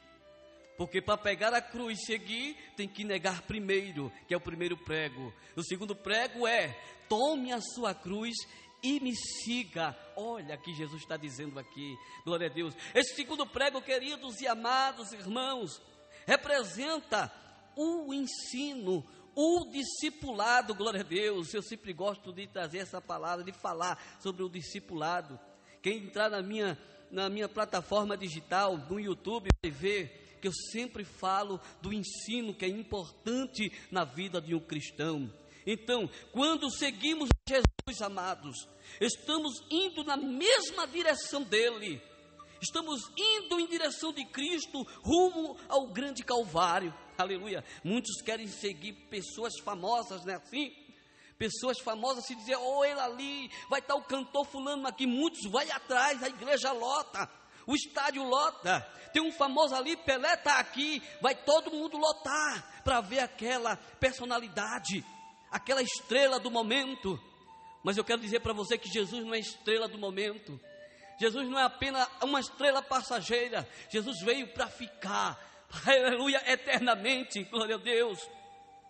Porque 0.77 1.01
para 1.01 1.17
pegar 1.17 1.53
a 1.53 1.61
cruz 1.61 1.99
e 1.99 2.05
seguir, 2.05 2.57
tem 2.75 2.87
que 2.87 3.03
negar 3.03 3.43
primeiro, 3.43 4.11
que 4.27 4.33
é 4.33 4.37
o 4.37 4.41
primeiro 4.41 4.75
prego. 4.75 5.33
O 5.55 5.63
segundo 5.63 5.95
prego 5.95 6.47
é: 6.47 6.77
tome 7.07 7.51
a 7.53 7.61
sua 7.61 7.93
cruz 7.93 8.35
e 8.83 8.99
me 8.99 9.15
siga. 9.15 9.97
Olha 10.15 10.57
que 10.57 10.73
Jesus 10.73 11.01
está 11.01 11.17
dizendo 11.17 11.57
aqui, 11.59 11.97
glória 12.23 12.47
a 12.47 12.53
Deus. 12.53 12.75
Esse 12.93 13.15
segundo 13.15 13.45
prego, 13.45 13.81
queridos 13.81 14.39
e 14.41 14.47
amados 14.47 15.11
irmãos, 15.13 15.81
representa 16.25 17.31
o 17.75 18.13
ensino, 18.13 19.05
o 19.33 19.65
discipulado, 19.71 20.75
glória 20.75 21.01
a 21.01 21.03
Deus. 21.03 21.53
Eu 21.53 21.61
sempre 21.61 21.93
gosto 21.93 22.33
de 22.33 22.47
trazer 22.47 22.79
essa 22.79 23.01
palavra, 23.01 23.43
de 23.43 23.51
falar 23.51 23.97
sobre 24.19 24.43
o 24.43 24.49
discipulado. 24.49 25.39
Quem 25.81 26.05
entrar 26.05 26.29
na 26.29 26.41
minha, 26.41 26.77
na 27.09 27.29
minha 27.29 27.47
plataforma 27.47 28.17
digital, 28.17 28.77
no 28.77 28.99
YouTube, 28.99 29.49
vai 29.63 29.71
ver 29.71 30.24
eu 30.47 30.53
sempre 30.53 31.03
falo 31.03 31.59
do 31.81 31.93
ensino 31.93 32.53
que 32.53 32.65
é 32.65 32.67
importante 32.67 33.71
na 33.91 34.03
vida 34.03 34.41
de 34.41 34.53
um 34.55 34.59
cristão. 34.59 35.31
Então, 35.65 36.09
quando 36.31 36.69
seguimos 36.69 37.29
Jesus, 37.47 38.01
amados, 38.01 38.67
estamos 39.01 39.63
indo 39.69 40.03
na 40.03 40.15
mesma 40.15 40.87
direção 40.87 41.41
dele. 41.41 42.01
Estamos 42.61 43.01
indo 43.17 43.59
em 43.59 43.67
direção 43.67 44.13
de 44.13 44.25
Cristo, 44.25 44.83
rumo 45.01 45.57
ao 45.67 45.87
grande 45.87 46.23
Calvário. 46.23 46.93
Aleluia. 47.17 47.63
Muitos 47.83 48.21
querem 48.21 48.47
seguir 48.47 48.93
pessoas 49.09 49.59
famosas, 49.59 50.23
não 50.23 50.33
é 50.33 50.37
assim? 50.37 50.71
Pessoas 51.37 51.79
famosas 51.79 52.25
se 52.25 52.35
dizer, 52.35 52.55
oh, 52.55 52.85
ele 52.85 52.99
ali, 52.99 53.51
vai 53.69 53.79
estar 53.79 53.95
o 53.95 54.03
cantor 54.03 54.45
fulano 54.45 54.87
aqui. 54.87 55.05
Muitos 55.05 55.49
vai 55.51 55.69
atrás, 55.69 56.23
a 56.23 56.29
igreja 56.29 56.71
lota. 56.71 57.29
O 57.67 57.75
estádio 57.75 58.23
lota. 58.23 58.81
Tem 59.11 59.21
um 59.21 59.31
famoso 59.31 59.73
ali, 59.73 59.95
Pelé 59.95 60.33
está 60.33 60.59
aqui. 60.59 61.01
Vai 61.21 61.35
todo 61.35 61.71
mundo 61.71 61.97
lotar 61.97 62.81
para 62.83 63.01
ver 63.01 63.19
aquela 63.19 63.77
personalidade, 63.99 65.03
aquela 65.49 65.81
estrela 65.81 66.39
do 66.39 66.51
momento. 66.51 67.19
Mas 67.83 67.97
eu 67.97 68.03
quero 68.03 68.21
dizer 68.21 68.41
para 68.41 68.53
você 68.53 68.77
que 68.77 68.89
Jesus 68.89 69.23
não 69.23 69.33
é 69.33 69.39
estrela 69.39 69.87
do 69.87 69.97
momento. 69.97 70.59
Jesus 71.19 71.47
não 71.47 71.59
é 71.59 71.63
apenas 71.63 72.07
uma 72.21 72.39
estrela 72.39 72.81
passageira. 72.81 73.67
Jesus 73.89 74.21
veio 74.21 74.47
para 74.53 74.67
ficar. 74.67 75.39
Aleluia, 75.87 76.41
eternamente. 76.51 77.43
Glória 77.43 77.75
a 77.75 77.79
Deus. 77.79 78.19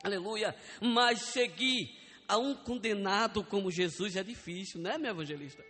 Aleluia. 0.04 0.56
Mas 0.82 1.22
seguir 1.22 2.06
a 2.28 2.38
um 2.38 2.56
condenado 2.56 3.44
como 3.44 3.72
Jesus 3.72 4.16
é 4.16 4.24
difícil, 4.24 4.82
não 4.82 4.92
é, 4.92 4.98
meu 4.98 5.12
evangelista? 5.12 5.64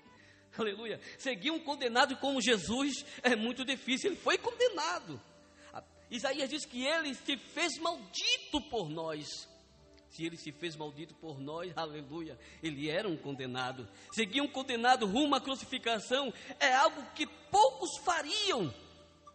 Aleluia. 0.60 1.00
Seguir 1.18 1.52
um 1.52 1.60
condenado 1.60 2.16
como 2.18 2.42
Jesus 2.42 3.06
é 3.22 3.36
muito 3.36 3.66
difícil. 3.66 4.12
Ele 4.12 4.20
foi 4.20 4.38
condenado. 4.38 5.22
Isaías 6.10 6.50
diz 6.50 6.66
que 6.66 6.86
ele 6.86 7.14
se 7.14 7.38
fez 7.38 7.78
maldito 7.80 8.62
por 8.70 8.90
nós. 8.90 9.28
Se 10.10 10.26
ele 10.26 10.38
se 10.38 10.52
fez 10.52 10.78
maldito 10.78 11.14
por 11.16 11.42
nós, 11.42 11.74
aleluia, 11.76 12.40
ele 12.64 12.90
era 12.90 13.08
um 13.08 13.18
condenado. 13.18 13.86
Seguir 14.14 14.40
um 14.40 14.48
condenado 14.48 15.06
rumo 15.06 15.36
à 15.36 15.42
crucificação 15.42 16.34
é 16.58 16.74
algo 16.74 17.04
que 17.14 17.28
poucos 17.28 17.98
fariam. 17.98 18.74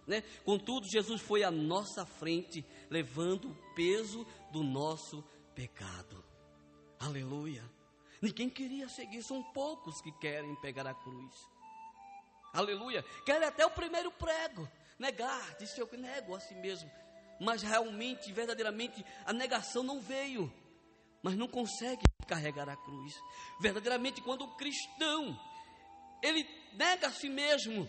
Né? 0.07 0.23
Contudo, 0.43 0.89
Jesus 0.91 1.21
foi 1.21 1.45
à 1.45 1.51
nossa 1.51 2.07
frente, 2.07 2.65
levando 2.89 3.51
o 3.51 3.75
peso 3.75 4.27
do 4.51 4.63
nosso 4.63 5.23
pecado. 5.55 6.25
Aleluia. 6.99 7.63
Ninguém 8.21 8.51
queria 8.51 8.89
seguir, 8.89 9.23
são 9.23 9.43
poucos 9.43 10.01
que 10.03 10.13
querem 10.13 10.55
pegar 10.57 10.87
a 10.87 10.95
cruz. 10.95 11.35
Aleluia. 12.53 13.03
Querem 13.25 13.49
até 13.49 13.65
o 13.65 13.71
primeiro 13.71 14.11
prego. 14.13 14.69
Negar, 14.99 15.57
disse 15.57 15.81
eu 15.81 15.87
que 15.87 15.97
nego 15.97 16.35
a 16.35 16.41
si 16.41 16.55
mesmo. 16.55 16.91
Mas 17.41 17.63
realmente, 17.63 18.31
verdadeiramente, 18.33 19.05
a 19.25 19.33
negação 19.33 19.83
não 19.83 20.01
veio. 20.01 20.53
Mas 21.23 21.35
não 21.35 21.49
consegue 21.49 22.03
carregar 22.27 22.69
a 22.69 22.77
cruz. 22.77 23.15
Verdadeiramente, 23.61 24.21
quando 24.21 24.45
o 24.45 24.57
cristão, 24.57 25.39
ele 26.23 26.47
nega 26.75 27.07
a 27.07 27.13
si 27.13 27.29
mesmo. 27.29 27.89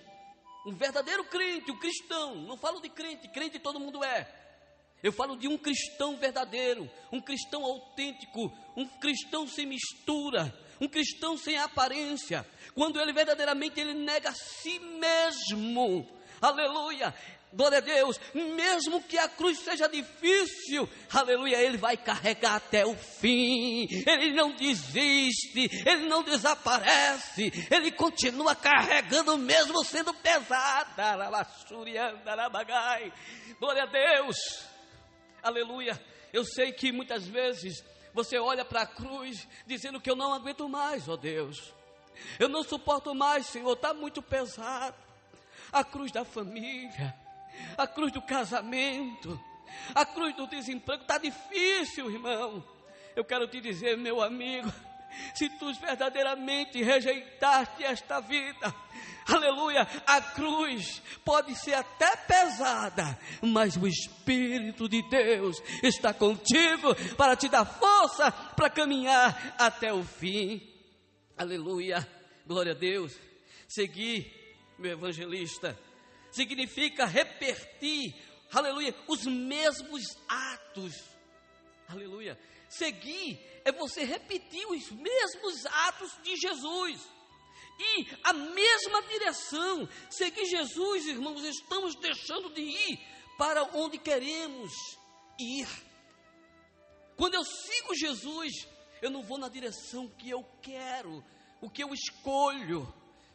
Um 0.65 0.75
verdadeiro 0.75 1.25
crente, 1.25 1.71
o 1.71 1.73
um 1.73 1.79
cristão, 1.79 2.35
não 2.35 2.55
falo 2.55 2.79
de 2.79 2.89
crente, 2.89 3.27
crente 3.29 3.59
todo 3.59 3.79
mundo 3.79 4.03
é. 4.03 4.40
Eu 5.03 5.11
falo 5.11 5.35
de 5.35 5.47
um 5.47 5.57
cristão 5.57 6.15
verdadeiro, 6.17 6.89
um 7.11 7.19
cristão 7.19 7.63
autêntico, 7.63 8.51
um 8.75 8.85
cristão 8.85 9.47
sem 9.47 9.65
mistura, 9.65 10.53
um 10.79 10.87
cristão 10.87 11.37
sem 11.37 11.57
aparência. 11.57 12.45
Quando 12.75 12.99
ele 12.99 13.11
verdadeiramente 13.11 13.79
ele 13.79 13.93
nega 13.93 14.29
a 14.29 14.33
si 14.33 14.79
mesmo. 14.79 16.07
Aleluia. 16.39 17.13
Glória 17.53 17.79
a 17.79 17.81
Deus, 17.81 18.17
mesmo 18.33 19.03
que 19.03 19.17
a 19.17 19.27
cruz 19.27 19.59
seja 19.59 19.89
difícil, 19.89 20.87
aleluia, 21.11 21.57
ele 21.57 21.75
vai 21.75 21.97
carregar 21.97 22.55
até 22.55 22.85
o 22.85 22.95
fim, 22.95 23.89
ele 24.07 24.33
não 24.33 24.53
desiste, 24.53 25.69
ele 25.85 26.07
não 26.07 26.23
desaparece, 26.23 27.51
ele 27.69 27.91
continua 27.91 28.55
carregando, 28.55 29.37
mesmo 29.37 29.83
sendo 29.83 30.13
pesada. 30.13 31.17
Glória 33.59 33.83
a 33.83 33.87
Deus, 33.87 34.37
aleluia. 35.41 35.99
Eu 36.31 36.45
sei 36.45 36.71
que 36.71 36.91
muitas 36.91 37.27
vezes 37.27 37.83
você 38.13 38.37
olha 38.37 38.63
para 38.63 38.81
a 38.81 38.85
cruz 38.85 39.47
dizendo 39.65 39.99
que 39.99 40.09
eu 40.09 40.15
não 40.15 40.33
aguento 40.33 40.67
mais, 40.67 41.07
ó 41.07 41.15
Deus. 41.15 41.73
Eu 42.39 42.47
não 42.49 42.63
suporto 42.63 43.13
mais, 43.15 43.47
Senhor, 43.47 43.73
está 43.73 43.93
muito 43.93 44.21
pesado. 44.21 44.95
A 45.71 45.83
cruz 45.83 46.11
da 46.11 46.25
família, 46.25 47.15
a 47.77 47.87
cruz 47.87 48.11
do 48.11 48.21
casamento, 48.21 49.39
a 49.95 50.05
cruz 50.05 50.35
do 50.35 50.47
desemprego, 50.47 51.03
está 51.03 51.17
difícil, 51.17 52.11
irmão. 52.11 52.63
Eu 53.15 53.23
quero 53.23 53.47
te 53.47 53.59
dizer, 53.61 53.97
meu 53.97 54.21
amigo, 54.21 54.71
se 55.33 55.49
tu 55.49 55.73
verdadeiramente 55.73 56.81
rejeitaste 56.83 57.83
esta 57.83 58.19
vida, 58.19 58.73
aleluia, 59.27 59.87
a 60.05 60.21
cruz 60.21 61.01
pode 61.23 61.55
ser 61.55 61.73
até 61.73 62.15
pesada, 62.15 63.17
mas 63.41 63.75
o 63.77 63.87
Espírito 63.87 64.87
de 64.87 65.01
Deus 65.09 65.61
está 65.83 66.13
contigo 66.13 66.95
para 67.17 67.35
te 67.35 67.47
dar 67.49 67.65
força 67.65 68.31
para 68.31 68.69
caminhar 68.69 69.55
até 69.57 69.93
o 69.93 70.03
fim, 70.03 70.61
aleluia, 71.37 72.07
glória 72.45 72.73
a 72.73 72.77
Deus. 72.77 73.17
Seguir, 73.67 74.31
meu 74.77 74.91
evangelista, 74.91 75.79
significa 76.31 77.05
repetir, 77.05 78.15
aleluia, 78.51 78.93
os 79.07 79.25
mesmos 79.25 80.03
atos, 80.27 80.93
aleluia. 81.91 82.39
Seguir 82.69 83.39
é 83.65 83.71
você 83.71 84.03
repetir 84.03 84.65
os 84.67 84.91
mesmos 84.91 85.65
atos 85.65 86.11
de 86.23 86.35
Jesus. 86.37 87.01
E 87.79 88.07
a 88.23 88.33
mesma 88.33 89.01
direção. 89.03 89.89
Seguir 90.09 90.45
Jesus, 90.45 91.05
irmãos, 91.05 91.43
estamos 91.43 91.95
deixando 91.95 92.49
de 92.53 92.61
ir 92.61 92.99
para 93.37 93.63
onde 93.75 93.97
queremos 93.97 94.71
ir. 95.39 95.67
Quando 97.17 97.35
eu 97.35 97.43
sigo 97.43 97.95
Jesus, 97.95 98.67
eu 99.01 99.09
não 99.09 99.23
vou 99.23 99.37
na 99.37 99.49
direção 99.49 100.07
que 100.07 100.29
eu 100.29 100.43
quero, 100.61 101.23
o 101.59 101.69
que 101.69 101.83
eu 101.83 101.93
escolho. 101.93 102.91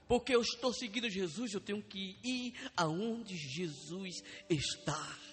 Porque 0.08 0.34
eu 0.34 0.40
estou 0.40 0.72
seguindo 0.72 1.10
Jesus, 1.10 1.52
eu 1.52 1.60
tenho 1.60 1.82
que 1.82 2.16
ir 2.22 2.54
aonde 2.76 3.36
Jesus 3.36 4.22
está. 4.48 5.25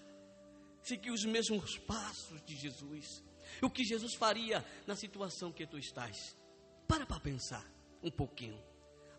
Seguir 0.84 1.12
os 1.12 1.24
mesmos 1.24 1.78
passos 1.80 2.44
de 2.44 2.56
Jesus. 2.56 3.24
O 3.62 3.70
que 3.70 3.84
Jesus 3.84 4.16
faria 4.16 4.64
na 4.86 4.96
situação 4.96 5.52
que 5.52 5.66
tu 5.66 5.78
estás? 5.78 6.36
Para 6.88 7.06
para 7.06 7.20
pensar 7.20 7.66
um 8.04 8.12
pouquinho. 8.12 8.62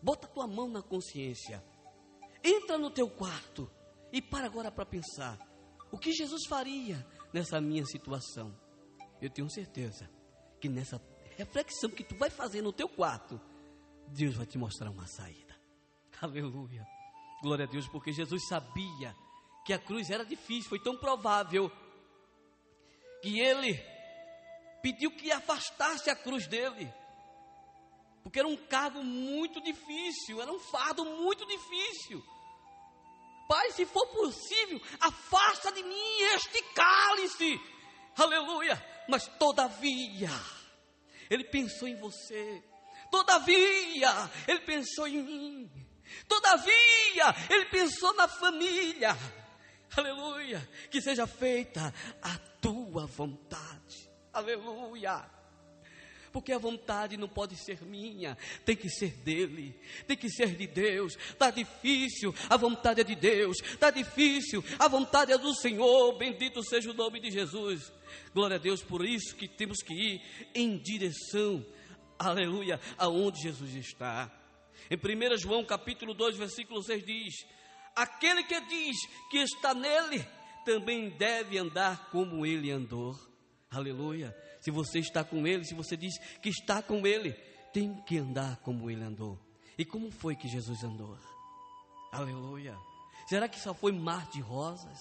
Bota 0.01 0.27
tua 0.27 0.47
mão 0.47 0.69
na 0.69 0.83
consciência. 0.83 1.63
Entra 2.43 2.77
no 2.77 2.91
teu 2.91 3.09
quarto 3.09 3.69
e 4.13 4.21
para 4.21 4.45
agora 4.45 4.71
para 4.71 4.85
pensar. 4.85 5.39
O 5.91 5.97
que 5.97 6.13
Jesus 6.13 6.45
faria 6.47 7.05
nessa 7.33 7.59
minha 7.59 7.85
situação? 7.85 8.55
Eu 9.19 9.29
tenho 9.31 9.49
certeza 9.49 10.09
que 10.61 10.69
nessa 10.69 11.01
reflexão 11.35 11.89
que 11.89 12.03
tu 12.03 12.15
vai 12.15 12.29
fazer 12.29 12.61
no 12.61 12.71
teu 12.71 12.87
quarto, 12.87 13.41
Deus 14.09 14.35
vai 14.35 14.45
te 14.45 14.57
mostrar 14.57 14.91
uma 14.91 15.07
saída. 15.07 15.55
Aleluia. 16.21 16.85
Glória 17.41 17.65
a 17.65 17.67
Deus, 17.67 17.87
porque 17.89 18.11
Jesus 18.11 18.47
sabia 18.47 19.15
que 19.65 19.73
a 19.73 19.79
cruz 19.79 20.11
era 20.11 20.23
difícil, 20.23 20.69
foi 20.69 20.79
tão 20.79 20.95
provável 20.95 21.71
que 23.21 23.39
ele 23.39 23.83
pediu 24.83 25.09
que 25.09 25.31
afastasse 25.31 26.07
a 26.11 26.15
cruz 26.15 26.45
dele, 26.45 26.93
porque 28.21 28.37
era 28.37 28.47
um 28.47 28.55
cargo 28.55 29.03
muito 29.03 29.59
difícil, 29.61 30.39
era 30.39 30.51
um 30.51 30.59
fardo 30.59 31.03
muito 31.03 31.43
difícil. 31.47 32.23
Pai, 33.47 33.71
se 33.71 33.85
for 33.87 34.05
possível, 34.07 34.79
afasta 34.99 35.71
de 35.71 35.81
mim 35.81 36.21
este 36.35 36.61
cálice, 36.73 37.59
aleluia. 38.15 38.83
Mas 39.07 39.27
todavia, 39.39 40.29
Ele 41.29 41.43
pensou 41.45 41.87
em 41.87 41.95
você, 41.95 42.63
todavia, 43.09 44.31
Ele 44.47 44.59
pensou 44.61 45.07
em 45.07 45.23
mim, 45.23 45.87
todavia, 46.27 47.35
Ele 47.49 47.65
pensou 47.65 48.13
na 48.13 48.27
família, 48.27 49.15
aleluia. 49.95 50.67
Que 50.89 51.01
seja 51.01 51.27
feita 51.27 51.93
a 52.21 52.37
tua 52.61 53.05
vontade. 53.05 54.09
Aleluia. 54.33 55.35
Porque 56.35 56.51
a 56.51 56.57
vontade 56.57 57.15
não 57.15 57.29
pode 57.29 57.55
ser 57.55 57.81
minha, 57.81 58.37
tem 58.65 58.75
que 58.75 58.89
ser 58.89 59.11
dele, 59.23 59.73
tem 60.05 60.17
que 60.17 60.29
ser 60.29 60.53
de 60.53 60.67
Deus. 60.67 61.15
Está 61.15 61.49
difícil, 61.49 62.35
a 62.49 62.57
vontade 62.57 62.99
é 62.99 63.05
de 63.05 63.15
Deus. 63.15 63.55
Está 63.63 63.89
difícil, 63.89 64.61
a 64.77 64.89
vontade 64.89 65.31
é 65.31 65.37
do 65.37 65.53
Senhor. 65.55 66.17
Bendito 66.17 66.61
seja 66.61 66.91
o 66.91 66.93
nome 66.93 67.21
de 67.21 67.31
Jesus. 67.31 67.89
Glória 68.33 68.57
a 68.57 68.59
Deus, 68.59 68.83
por 68.83 69.05
isso 69.05 69.33
que 69.33 69.47
temos 69.47 69.81
que 69.81 69.93
ir 69.93 70.21
em 70.53 70.77
direção, 70.77 71.65
aleluia, 72.19 72.81
aonde 72.97 73.43
Jesus 73.43 73.73
está. 73.73 74.29
Em 74.91 74.97
1 74.97 75.37
João 75.37 75.63
capítulo 75.63 76.13
2, 76.13 76.35
versículo 76.35 76.83
6 76.83 77.05
diz: 77.05 77.45
Aquele 77.95 78.43
que 78.43 78.59
diz 78.61 78.97
que 79.29 79.37
está 79.37 79.73
nele, 79.73 80.27
também 80.65 81.09
deve 81.11 81.57
andar 81.57 82.09
como 82.09 82.45
ele 82.45 82.71
andou. 82.71 83.15
Aleluia. 83.69 84.35
Se 84.61 84.71
você 84.71 84.99
está 84.99 85.23
com 85.23 85.45
Ele, 85.45 85.63
se 85.65 85.75
você 85.75 85.97
diz 85.97 86.17
que 86.41 86.49
está 86.49 86.81
com 86.81 87.05
Ele, 87.05 87.33
tem 87.73 87.93
que 88.03 88.17
andar 88.17 88.57
como 88.61 88.89
Ele 88.89 89.03
andou. 89.03 89.39
E 89.77 89.83
como 89.83 90.09
foi 90.09 90.35
que 90.35 90.47
Jesus 90.47 90.83
andou? 90.83 91.17
Aleluia. 92.11 92.75
Será 93.27 93.49
que 93.49 93.59
só 93.59 93.73
foi 93.73 93.91
mar 93.91 94.29
de 94.29 94.39
rosas? 94.39 94.97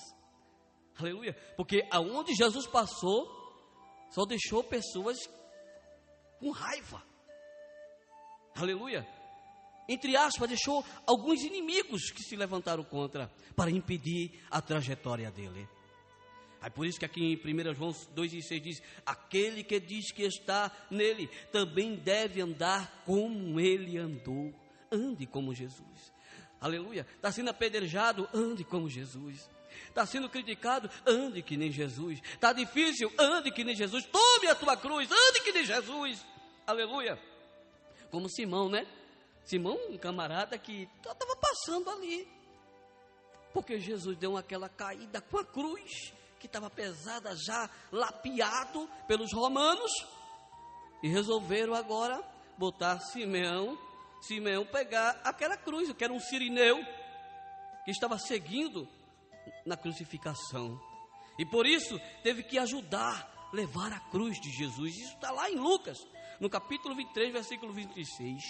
Aleluia. 0.99 1.35
Porque 1.57 1.87
aonde 1.91 2.35
Jesus 2.35 2.67
passou, 2.67 3.27
só 4.11 4.25
deixou 4.25 4.65
pessoas 4.65 5.19
com 6.41 6.51
raiva. 6.51 7.03
Aleluia. 8.57 9.07
Entre 9.89 10.17
aspas, 10.17 10.49
deixou 10.49 10.85
alguns 11.07 11.43
inimigos 11.43 12.11
que 12.11 12.23
se 12.23 12.37
levantaram 12.37 12.85
contra 12.85 13.31
para 13.55 13.71
impedir 13.71 14.43
a 14.51 14.61
trajetória 14.61 15.31
dele. 15.31 15.69
É 16.63 16.71
por 16.71 16.87
isso 16.87 16.99
que 16.99 17.05
aqui 17.05 17.23
em 17.23 17.37
1 17.37 17.75
João 17.75 17.91
2,6 17.93 18.61
diz: 18.61 18.83
Aquele 19.05 19.63
que 19.63 19.79
diz 19.79 20.11
que 20.11 20.23
está 20.23 20.73
nele 20.91 21.29
também 21.53 21.95
deve 21.95 22.41
andar 22.41 23.03
como 23.05 23.61
ele 23.61 23.99
andou. 23.99 24.51
Ande 24.91 25.27
como 25.27 25.55
Jesus. 25.55 26.13
Aleluia. 26.59 27.07
Está 27.17 27.31
sendo 27.31 27.51
apedrejado, 27.51 28.27
ande 28.33 28.65
como 28.65 28.89
Jesus. 28.89 29.47
Está 29.89 30.07
sendo 30.07 30.31
criticado, 30.31 30.91
ande 31.07 31.43
que 31.43 31.57
nem 31.57 31.71
Jesus. 31.71 32.21
Está 32.33 32.55
difícil, 32.55 33.13
ande 33.19 33.51
que 33.51 33.63
nem 33.63 33.77
Jesus. 33.77 34.07
Tome 34.07 34.49
a 34.49 34.55
tua 34.55 34.75
cruz, 34.75 35.11
ande 35.11 35.41
que 35.43 35.53
nem 35.53 35.67
Jesus. 35.67 36.25
Aleluia. 36.67 37.19
Como 38.11 38.31
Simão, 38.31 38.71
né? 38.71 38.87
Simão, 39.45 39.79
um 39.91 39.99
camarada 39.99 40.59
que 40.59 40.89
estava 40.97 41.37
passando 41.37 41.91
ali. 41.91 42.27
Porque 43.53 43.79
Jesus 43.79 44.17
deu 44.17 44.37
aquela 44.37 44.69
caída 44.69 45.21
com 45.21 45.39
a 45.39 45.45
cruz, 45.45 46.13
que 46.41 46.47
estava 46.47 46.69
pesada, 46.69 47.37
já 47.37 47.71
lapiado 47.93 48.89
pelos 49.07 49.33
romanos. 49.33 49.93
E 51.03 51.09
resolveram 51.09 51.75
agora 51.75 52.23
botar 52.59 52.99
Simeão, 52.99 53.79
Simeão 54.23 54.65
pegar 54.65 55.21
aquela 55.23 55.57
cruz, 55.57 55.93
que 55.93 56.03
era 56.03 56.13
um 56.13 56.19
sirineu, 56.19 56.79
que 57.85 57.91
estava 57.91 58.19
seguindo 58.19 58.89
na 59.67 59.77
crucificação. 59.77 60.81
E 61.39 61.45
por 61.45 61.67
isso 61.67 62.01
teve 62.23 62.43
que 62.43 62.59
ajudar, 62.59 63.51
levar 63.53 63.93
a 63.93 64.01
cruz 64.01 64.41
de 64.41 64.51
Jesus. 64.51 64.97
Isso 64.97 65.15
está 65.15 65.31
lá 65.31 65.51
em 65.51 65.57
Lucas, 65.57 65.99
no 66.41 66.49
capítulo 66.49 66.95
23, 66.95 67.33
versículo 67.33 67.73
26. 67.73 68.43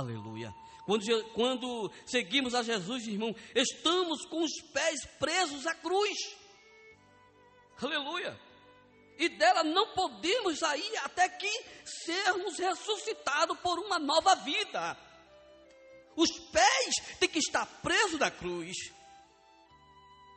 Aleluia. 0.00 0.54
Quando, 0.86 1.24
quando 1.34 1.92
seguimos 2.06 2.54
a 2.54 2.62
Jesus, 2.62 3.06
irmão, 3.06 3.34
estamos 3.54 4.24
com 4.24 4.42
os 4.42 4.62
pés 4.72 5.04
presos 5.18 5.66
à 5.66 5.74
cruz. 5.74 6.16
Aleluia. 7.80 8.40
E 9.18 9.28
dela 9.28 9.62
não 9.62 9.92
podemos 9.92 10.58
sair 10.58 10.96
até 11.04 11.28
que 11.28 11.50
sermos 11.84 12.58
ressuscitados 12.58 13.58
por 13.60 13.78
uma 13.78 13.98
nova 13.98 14.34
vida. 14.36 14.96
Os 16.16 16.30
pés 16.50 16.94
têm 17.18 17.28
que 17.28 17.38
estar 17.38 17.66
presos 17.82 18.18
na 18.18 18.30
cruz. 18.30 18.74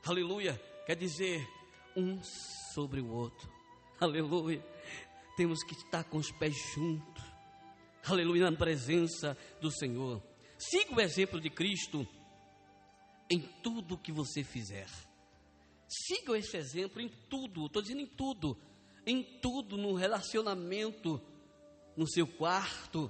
Aleluia. 0.06 0.62
Quer 0.86 0.98
dizer, 0.98 1.48
um 1.96 2.22
sobre 2.74 3.00
o 3.00 3.10
outro. 3.10 3.50
Aleluia. 3.98 4.62
Temos 5.38 5.64
que 5.64 5.74
estar 5.74 6.04
com 6.04 6.18
os 6.18 6.32
pés 6.34 6.54
juntos. 6.76 7.13
Aleluia, 8.06 8.52
na 8.52 8.58
presença 8.58 9.38
do 9.62 9.72
Senhor. 9.72 10.22
Siga 10.58 10.96
o 10.96 11.02
exemplo 11.02 11.40
de 11.40 11.50
Cristo 11.50 12.06
em 13.30 13.40
tudo 13.62 13.98
que 13.98 14.12
você 14.12 14.44
fizer. 14.44 14.88
Siga 15.88 16.38
esse 16.38 16.58
exemplo 16.58 17.02
em 17.02 17.08
tudo, 17.30 17.66
estou 17.66 17.82
dizendo 17.82 18.02
em 18.02 18.08
tudo, 18.08 18.58
em 19.06 19.24
tudo, 19.40 19.78
no 19.78 19.94
relacionamento, 19.94 21.22
no 21.96 22.06
seu 22.06 22.28
quarto, 22.28 23.10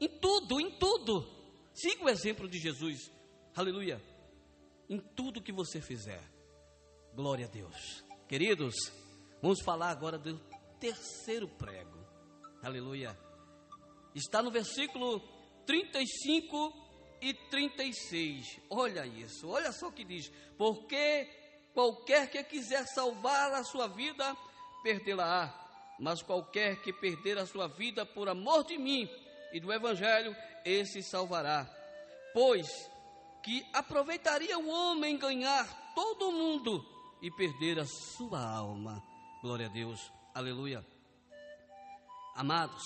em 0.00 0.08
tudo, 0.08 0.60
em 0.60 0.70
tudo. 0.78 1.24
Siga 1.72 2.04
o 2.04 2.08
exemplo 2.08 2.48
de 2.48 2.58
Jesus, 2.58 3.12
aleluia, 3.54 4.02
em 4.88 4.98
tudo 4.98 5.42
que 5.42 5.52
você 5.52 5.80
fizer. 5.80 6.22
Glória 7.14 7.46
a 7.46 7.48
Deus. 7.48 8.04
Queridos, 8.26 8.74
vamos 9.40 9.60
falar 9.60 9.90
agora 9.90 10.18
do 10.18 10.38
terceiro 10.80 11.46
prego, 11.46 11.98
aleluia. 12.62 13.16
Está 14.14 14.42
no 14.42 14.50
versículo 14.50 15.20
35 15.66 16.72
e 17.20 17.32
36. 17.32 18.60
Olha 18.68 19.06
isso, 19.06 19.48
olha 19.48 19.72
só 19.72 19.88
o 19.88 19.92
que 19.92 20.04
diz: 20.04 20.30
Porque 20.58 21.28
qualquer 21.72 22.30
que 22.30 22.42
quiser 22.44 22.86
salvar 22.86 23.52
a 23.52 23.64
sua 23.64 23.86
vida, 23.86 24.36
perdê-la-á. 24.82 25.60
Mas 25.98 26.22
qualquer 26.22 26.82
que 26.82 26.92
perder 26.92 27.38
a 27.38 27.46
sua 27.46 27.68
vida 27.68 28.04
por 28.04 28.28
amor 28.28 28.64
de 28.64 28.76
mim 28.76 29.08
e 29.52 29.60
do 29.60 29.72
Evangelho, 29.72 30.34
esse 30.64 31.02
salvará. 31.02 31.68
Pois 32.32 32.66
que 33.42 33.64
aproveitaria 33.72 34.58
o 34.58 34.68
homem 34.68 35.18
ganhar 35.18 35.92
todo 35.94 36.28
o 36.28 36.32
mundo 36.32 36.84
e 37.20 37.30
perder 37.30 37.78
a 37.78 37.86
sua 37.86 38.40
alma. 38.40 39.02
Glória 39.42 39.66
a 39.66 39.68
Deus, 39.68 40.12
aleluia. 40.34 40.84
Amados, 42.34 42.82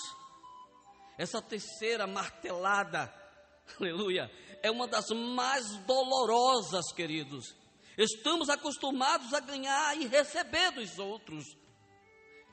essa 1.18 1.40
terceira 1.40 2.07
martelada, 2.07 3.12
aleluia, 3.81 4.31
é 4.62 4.70
uma 4.70 4.87
das 4.87 5.09
mais 5.11 5.76
dolorosas, 5.87 6.92
queridos. 6.94 7.55
Estamos 7.96 8.50
acostumados 8.50 9.33
a 9.33 9.40
ganhar 9.40 9.96
e 9.98 10.07
receber 10.07 10.72
dos 10.72 10.98
outros. 10.98 11.44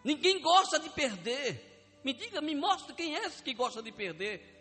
Ninguém 0.03 0.41
gosta 0.41 0.79
de 0.79 0.89
perder. 0.89 1.99
Me 2.03 2.13
diga, 2.13 2.41
me 2.41 2.55
mostre 2.55 2.93
quem 2.93 3.15
é 3.15 3.25
esse 3.25 3.41
que 3.43 3.53
gosta 3.53 3.81
de 3.81 3.91
perder. 3.91 4.53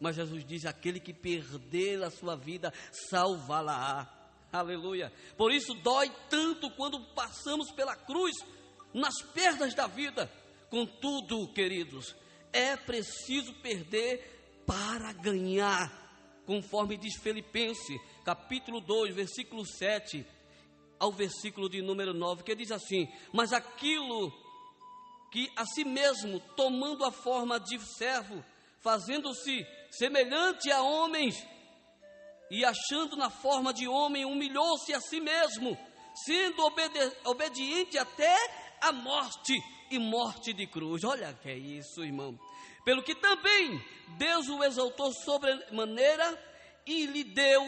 Mas 0.00 0.16
Jesus 0.16 0.44
diz: 0.44 0.64
aquele 0.64 1.00
que 1.00 1.12
perder 1.12 2.02
a 2.02 2.10
sua 2.10 2.36
vida, 2.36 2.72
salvá-la. 3.10 4.10
Aleluia. 4.52 5.12
Por 5.36 5.52
isso 5.52 5.74
dói 5.74 6.10
tanto 6.30 6.70
quando 6.70 7.00
passamos 7.14 7.70
pela 7.72 7.96
cruz, 7.96 8.34
nas 8.92 9.20
perdas 9.32 9.74
da 9.74 9.86
vida. 9.86 10.30
Contudo, 10.70 11.52
queridos, 11.52 12.14
é 12.54 12.76
preciso 12.76 13.52
perder 13.54 14.62
para 14.64 15.12
ganhar, 15.12 15.92
conforme 16.46 16.96
diz 16.96 17.16
Filipenses, 17.20 18.00
capítulo 18.24 18.80
2, 18.80 19.12
versículo 19.14 19.66
7 19.66 20.24
ao 21.00 21.10
versículo 21.10 21.68
de 21.68 21.82
número 21.82 22.14
9, 22.14 22.44
que 22.44 22.54
diz 22.54 22.70
assim: 22.70 23.12
Mas 23.32 23.52
aquilo 23.52 24.32
que 25.32 25.50
a 25.56 25.66
si 25.66 25.84
mesmo, 25.84 26.38
tomando 26.56 27.04
a 27.04 27.10
forma 27.10 27.58
de 27.58 27.76
servo, 27.96 28.42
fazendo-se 28.78 29.66
semelhante 29.90 30.70
a 30.70 30.80
homens, 30.80 31.34
e 32.50 32.64
achando 32.64 33.16
na 33.16 33.30
forma 33.30 33.74
de 33.74 33.88
homem, 33.88 34.24
humilhou-se 34.24 34.94
a 34.94 35.00
si 35.00 35.20
mesmo, 35.20 35.76
sendo 36.24 36.62
obedi 36.62 37.12
obediente 37.24 37.98
até 37.98 38.36
a 38.80 38.92
morte 38.92 39.54
e 39.94 39.98
morte 39.98 40.52
de 40.52 40.66
cruz. 40.66 41.04
Olha 41.04 41.32
que 41.32 41.48
é 41.48 41.56
isso, 41.56 42.04
irmão. 42.04 42.38
Pelo 42.84 43.02
que 43.02 43.14
também 43.14 43.82
Deus 44.18 44.48
o 44.48 44.62
exaltou 44.62 45.12
sobremaneira 45.12 46.38
e 46.86 47.06
lhe 47.06 47.24
deu 47.24 47.62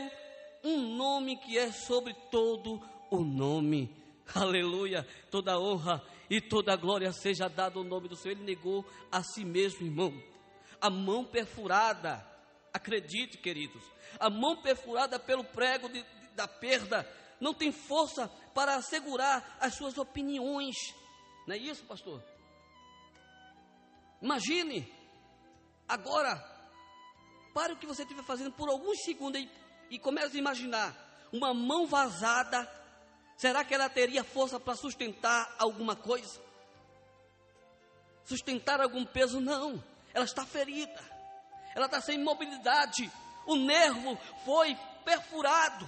um 0.63 0.97
nome 0.97 1.37
que 1.39 1.57
é 1.57 1.73
sobre 1.73 2.15
todo 2.31 2.81
o 3.11 3.21
nome. 3.21 3.95
Aleluia. 4.35 5.07
Toda 5.31 5.59
honra 5.59 6.03
e 6.29 6.41
toda 6.41 6.77
glória 6.77 7.13
seja 7.13 7.49
dada 7.49 7.79
ao 7.79 7.85
nome 7.85 8.09
do 8.09 8.17
Senhor. 8.17 8.37
Ele 8.37 8.45
negou 8.45 8.85
a 9.11 9.23
si 9.23 9.45
mesmo, 9.45 9.87
irmão. 9.87 10.13
A 10.81 10.91
mão 10.91 11.25
perfurada, 11.25 12.25
acredite, 12.73 13.39
queridos, 13.39 13.83
a 14.21 14.29
mão 14.29 14.61
perfurada 14.61 15.19
pelo 15.19 15.45
prego 15.45 15.89
de, 15.89 16.03
de, 16.03 16.29
da 16.35 16.47
perda 16.47 17.09
não 17.41 17.55
tem 17.55 17.73
força 17.73 18.29
para 18.55 18.77
assegurar 18.77 19.57
as 19.61 19.75
suas 19.75 19.97
opiniões. 19.97 20.77
Não 21.47 21.55
é 21.55 21.59
isso, 21.59 21.85
pastor? 21.85 22.23
Imagine, 24.21 24.93
agora, 25.87 26.37
pare 27.55 27.75
o 27.75 27.77
que 27.77 27.87
você 27.87 28.03
estiver 28.03 28.25
fazendo 28.25 28.53
por 28.53 28.69
alguns 28.69 29.03
segundos 29.05 29.41
e, 29.41 29.51
e 29.91 29.99
comece 29.99 30.37
a 30.37 30.41
imaginar 30.41 31.29
uma 31.33 31.55
mão 31.55 31.87
vazada. 31.87 32.69
Será 33.37 33.65
que 33.65 33.75
ela 33.75 33.89
teria 33.89 34.25
força 34.25 34.59
para 34.59 34.75
sustentar 34.75 35.55
alguma 35.59 35.95
coisa? 35.95 36.41
Sustentar 38.25 38.81
algum 38.81 39.05
peso? 39.05 39.41
Não. 39.41 39.83
Ela 40.13 40.25
está 40.25 40.45
ferida. 40.45 41.17
Ela 41.75 41.87
está 41.87 42.01
sem 42.01 42.19
mobilidade. 42.19 43.11
O 43.47 43.55
nervo 43.55 44.19
foi 44.45 44.75
perfurado. 45.05 45.87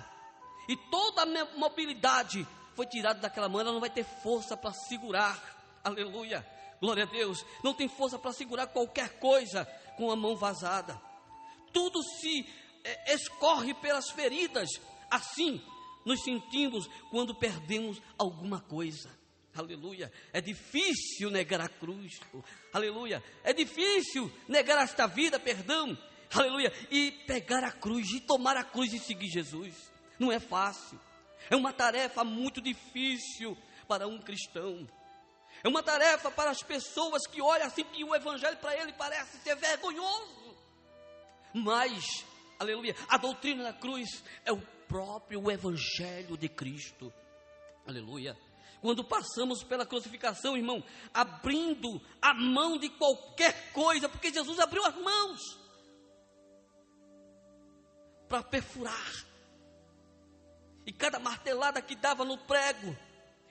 E 0.68 0.76
toda 0.90 1.22
a 1.22 1.56
mobilidade 1.56 2.46
foi 2.78 2.86
tirada 2.86 3.18
daquela 3.18 3.48
mão. 3.48 3.60
Ela 3.60 3.72
não 3.72 3.80
vai 3.80 3.90
ter 3.90 4.04
força 4.04 4.56
para 4.56 4.72
segurar. 4.72 5.36
Aleluia. 5.82 6.46
Glória 6.80 7.02
a 7.02 7.06
Deus. 7.06 7.44
Não 7.64 7.74
tem 7.74 7.88
força 7.88 8.16
para 8.16 8.32
segurar 8.32 8.68
qualquer 8.68 9.18
coisa 9.18 9.64
com 9.96 10.12
a 10.12 10.14
mão 10.14 10.36
vazada. 10.36 10.96
Tudo 11.72 12.00
se 12.04 12.48
é, 12.84 13.14
escorre 13.14 13.74
pelas 13.74 14.10
feridas. 14.10 14.68
Assim 15.10 15.60
nos 16.04 16.22
sentimos 16.22 16.86
quando 17.10 17.34
perdemos 17.34 18.00
alguma 18.16 18.60
coisa. 18.60 19.10
Aleluia. 19.56 20.12
É 20.32 20.40
difícil 20.40 21.32
negar 21.32 21.60
a 21.60 21.68
cruz. 21.68 22.20
Aleluia. 22.72 23.20
É 23.42 23.52
difícil 23.52 24.30
negar 24.46 24.80
esta 24.84 25.08
vida, 25.08 25.40
perdão. 25.40 25.98
Aleluia. 26.32 26.72
E 26.92 27.10
pegar 27.26 27.64
a 27.64 27.72
cruz 27.72 28.08
e 28.12 28.20
tomar 28.20 28.56
a 28.56 28.62
cruz 28.62 28.92
e 28.92 29.00
seguir 29.00 29.26
Jesus. 29.26 29.74
Não 30.16 30.30
é 30.30 30.38
fácil. 30.38 31.07
É 31.50 31.56
uma 31.56 31.72
tarefa 31.72 32.24
muito 32.24 32.60
difícil 32.60 33.56
para 33.86 34.06
um 34.06 34.18
cristão. 34.20 34.86
É 35.62 35.68
uma 35.68 35.82
tarefa 35.82 36.30
para 36.30 36.50
as 36.50 36.62
pessoas 36.62 37.26
que 37.26 37.42
olham 37.42 37.66
assim 37.66 37.84
que 37.84 38.04
o 38.04 38.14
evangelho 38.14 38.56
para 38.58 38.76
ele 38.76 38.92
parece 38.92 39.38
ser 39.38 39.56
vergonhoso. 39.56 40.56
Mas, 41.52 42.24
aleluia, 42.58 42.94
a 43.08 43.16
doutrina 43.16 43.64
da 43.64 43.72
cruz 43.72 44.22
é 44.44 44.52
o 44.52 44.60
próprio 44.88 45.50
Evangelho 45.50 46.36
de 46.36 46.48
Cristo. 46.48 47.12
Aleluia. 47.86 48.36
Quando 48.80 49.02
passamos 49.02 49.64
pela 49.64 49.84
crucificação, 49.84 50.56
irmão, 50.56 50.82
abrindo 51.12 52.00
a 52.22 52.32
mão 52.32 52.78
de 52.78 52.88
qualquer 52.90 53.72
coisa, 53.72 54.08
porque 54.08 54.32
Jesus 54.32 54.58
abriu 54.58 54.84
as 54.84 54.94
mãos 54.94 55.40
para 58.28 58.42
perfurar. 58.42 59.27
E 60.88 60.92
cada 60.92 61.18
martelada 61.18 61.82
que 61.82 61.94
dava 61.94 62.24
no 62.24 62.38
prego, 62.38 62.96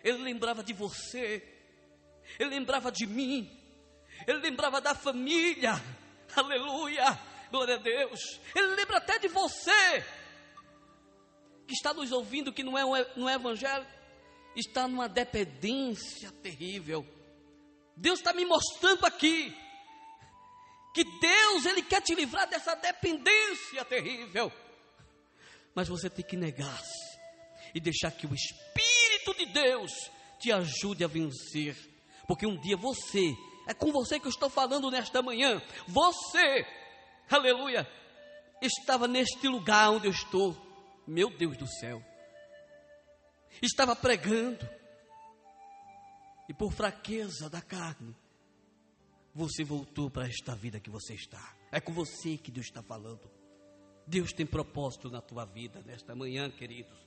ele 0.04 0.18
lembrava 0.24 0.64
de 0.64 0.74
você, 0.74 1.48
ele 2.40 2.50
lembrava 2.50 2.92
de 2.92 3.06
mim, 3.06 3.48
ele 4.26 4.40
lembrava 4.40 4.82
da 4.82 4.96
família, 4.96 5.74
aleluia, 6.36 7.06
glória 7.52 7.76
a 7.76 7.78
Deus, 7.78 8.42
ele 8.56 8.74
lembra 8.74 8.98
até 8.98 9.20
de 9.20 9.28
você, 9.28 10.04
que 11.68 11.74
está 11.74 11.94
nos 11.94 12.12
ouvindo, 12.12 12.52
que 12.52 12.64
não 12.64 12.76
é, 12.76 13.08
não 13.16 13.30
é 13.30 13.36
evangelho, 13.36 13.86
está 14.56 14.88
numa 14.88 15.08
dependência 15.08 16.32
terrível. 16.42 17.06
Deus 17.96 18.18
está 18.18 18.34
me 18.34 18.46
mostrando 18.46 19.06
aqui 19.06 19.56
que 20.92 21.04
Deus 21.04 21.68
ele 21.68 21.84
quer 21.84 22.02
te 22.02 22.16
livrar 22.16 22.50
dessa 22.50 22.74
dependência 22.74 23.86
terrível. 23.86 24.52
Mas 25.76 25.88
você 25.88 26.10
tem 26.10 26.26
que 26.26 26.36
negar-se 26.36 27.07
e 27.74 27.80
deixar 27.80 28.12
que 28.12 28.28
o 28.28 28.34
Espírito 28.34 29.34
de 29.38 29.46
Deus 29.48 29.92
te 30.40 30.52
ajude 30.52 31.04
a 31.04 31.08
vencer, 31.08 31.76
porque 32.28 32.46
um 32.46 32.60
dia 32.60 32.78
você, 32.78 33.36
é 33.68 33.74
com 33.74 33.92
você 33.92 34.20
que 34.20 34.28
eu 34.28 34.32
estou 34.32 34.50
falando 34.50 34.92
nesta 34.92 35.22
manhã, 35.22 35.62
você, 35.88 36.66
aleluia, 37.30 37.90
estava 38.62 39.08
neste 39.08 39.48
lugar 39.48 39.92
onde 39.92 40.08
eu 40.08 40.12
estou, 40.12 40.56
meu 41.08 41.30
Deus 41.30 41.58
do 41.58 41.68
céu 41.68 42.04
estava 43.62 43.96
pregando, 43.96 44.68
e 46.50 46.54
por 46.54 46.72
fraqueza 46.72 47.50
da 47.50 47.62
carne, 47.62 48.16
você 49.34 49.64
voltou 49.64 50.10
para 50.10 50.28
esta 50.28 50.56
vida 50.56 50.80
que 50.80 50.90
você 50.90 51.14
está. 51.14 51.56
É 51.72 51.80
com 51.80 51.94
você 51.94 52.38
que 52.38 52.52
Deus 52.52 52.68
está 52.68 52.82
falando. 52.82 53.30
Deus 54.06 54.32
tem 54.32 54.46
propósito 54.46 55.10
na 55.10 55.22
tua 55.22 55.46
vida 55.46 55.82
nesta 55.82 56.16
manhã, 56.16 56.50
queridos. 56.50 56.98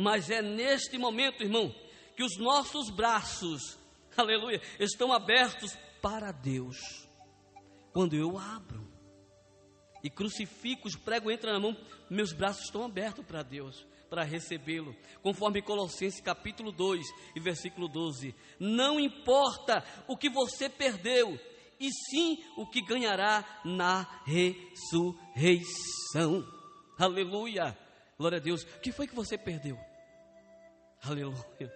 Mas 0.00 0.30
é 0.30 0.40
neste 0.40 0.96
momento, 0.96 1.42
irmão, 1.42 1.74
que 2.14 2.22
os 2.22 2.38
nossos 2.38 2.88
braços, 2.88 3.76
aleluia, 4.16 4.62
estão 4.78 5.12
abertos 5.12 5.76
para 6.00 6.30
Deus. 6.30 6.76
Quando 7.92 8.14
eu 8.14 8.38
abro 8.38 8.86
e 10.04 10.08
crucifico, 10.08 10.86
os 10.86 10.94
pregos 10.94 11.32
entram 11.32 11.52
na 11.52 11.58
mão, 11.58 11.76
meus 12.08 12.32
braços 12.32 12.66
estão 12.66 12.84
abertos 12.84 13.26
para 13.26 13.42
Deus 13.42 13.84
para 14.08 14.22
recebê-lo. 14.22 14.94
Conforme 15.20 15.60
Colossenses 15.60 16.20
capítulo 16.20 16.70
2 16.70 17.04
e 17.34 17.40
versículo 17.40 17.88
12. 17.88 18.32
Não 18.60 19.00
importa 19.00 19.82
o 20.06 20.16
que 20.16 20.30
você 20.30 20.68
perdeu, 20.68 21.36
e 21.80 21.90
sim 21.90 22.38
o 22.56 22.70
que 22.70 22.82
ganhará 22.82 23.62
na 23.64 24.22
ressurreição. 24.24 26.46
Aleluia. 26.96 27.76
Glória 28.16 28.38
a 28.38 28.40
Deus. 28.40 28.62
O 28.62 28.80
que 28.80 28.92
foi 28.92 29.08
que 29.08 29.14
você 29.14 29.36
perdeu? 29.36 29.87
Aleluia. 31.02 31.72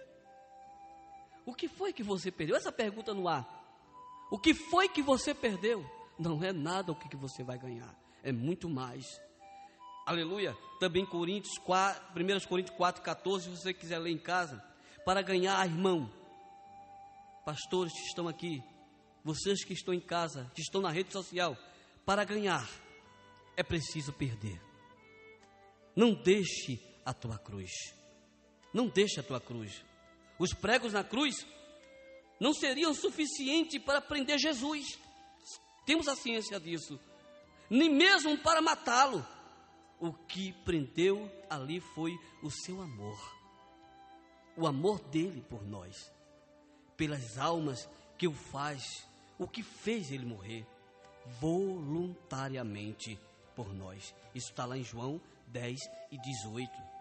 O 1.45 1.53
que 1.53 1.67
foi 1.67 1.91
que 1.91 2.03
você 2.03 2.31
perdeu? 2.31 2.55
Essa 2.55 2.71
pergunta 2.71 3.13
no 3.13 3.27
ar. 3.27 3.63
O 4.31 4.39
que 4.39 4.53
foi 4.53 4.89
que 4.89 5.01
você 5.01 5.33
perdeu? 5.33 5.85
Não 6.17 6.43
é 6.43 6.53
nada 6.53 6.91
o 6.91 6.95
que 6.95 7.15
você 7.15 7.43
vai 7.43 7.57
ganhar, 7.57 7.93
é 8.23 8.31
muito 8.31 8.69
mais. 8.69 9.05
Aleluia. 10.05 10.55
Também 10.79 11.05
Coríntios 11.05 11.57
4, 11.59 12.19
1 12.19 12.47
Coríntios 12.47 12.75
4, 12.75 13.01
14, 13.01 13.45
se 13.45 13.49
você 13.49 13.73
quiser 13.73 13.99
ler 13.99 14.11
em 14.11 14.17
casa. 14.17 14.63
Para 15.05 15.21
ganhar, 15.21 15.65
irmão. 15.65 16.11
Pastores 17.45 17.93
que 17.93 18.07
estão 18.07 18.27
aqui, 18.27 18.63
vocês 19.23 19.63
que 19.63 19.73
estão 19.73 19.93
em 19.93 19.99
casa, 19.99 20.49
que 20.55 20.61
estão 20.61 20.81
na 20.81 20.89
rede 20.89 21.11
social, 21.11 21.57
para 22.05 22.23
ganhar 22.23 22.67
é 23.55 23.63
preciso 23.63 24.13
perder. 24.13 24.61
Não 25.95 26.13
deixe 26.13 26.79
a 27.05 27.13
tua 27.13 27.37
cruz. 27.37 27.69
Não 28.73 28.87
deixe 28.87 29.19
a 29.19 29.23
tua 29.23 29.39
cruz. 29.39 29.83
Os 30.39 30.53
pregos 30.53 30.93
na 30.93 31.03
cruz 31.03 31.45
não 32.39 32.53
seriam 32.53 32.93
suficientes 32.93 33.81
para 33.81 34.01
prender 34.01 34.39
Jesus. 34.39 34.99
Temos 35.85 36.07
a 36.07 36.15
ciência 36.15 36.59
disso. 36.59 36.99
Nem 37.69 37.89
mesmo 37.89 38.37
para 38.37 38.61
matá-lo 38.61 39.25
o 39.99 40.11
que 40.11 40.51
prendeu 40.65 41.31
ali 41.49 41.79
foi 41.79 42.19
o 42.41 42.49
seu 42.49 42.81
amor, 42.81 43.17
o 44.57 44.67
amor 44.67 44.99
dele 44.99 45.41
por 45.41 45.65
nós, 45.65 46.11
pelas 46.97 47.37
almas 47.37 47.89
que 48.17 48.27
o 48.27 48.33
faz, 48.33 49.07
o 49.39 49.47
que 49.47 49.63
fez 49.63 50.11
ele 50.11 50.25
morrer 50.25 50.67
voluntariamente 51.39 53.17
por 53.55 53.73
nós. 53.73 54.13
Isso 54.35 54.49
está 54.49 54.65
lá 54.65 54.77
em 54.77 54.83
João 54.83 55.21
10 55.47 55.79
e 56.11 56.17
18. 56.17 56.92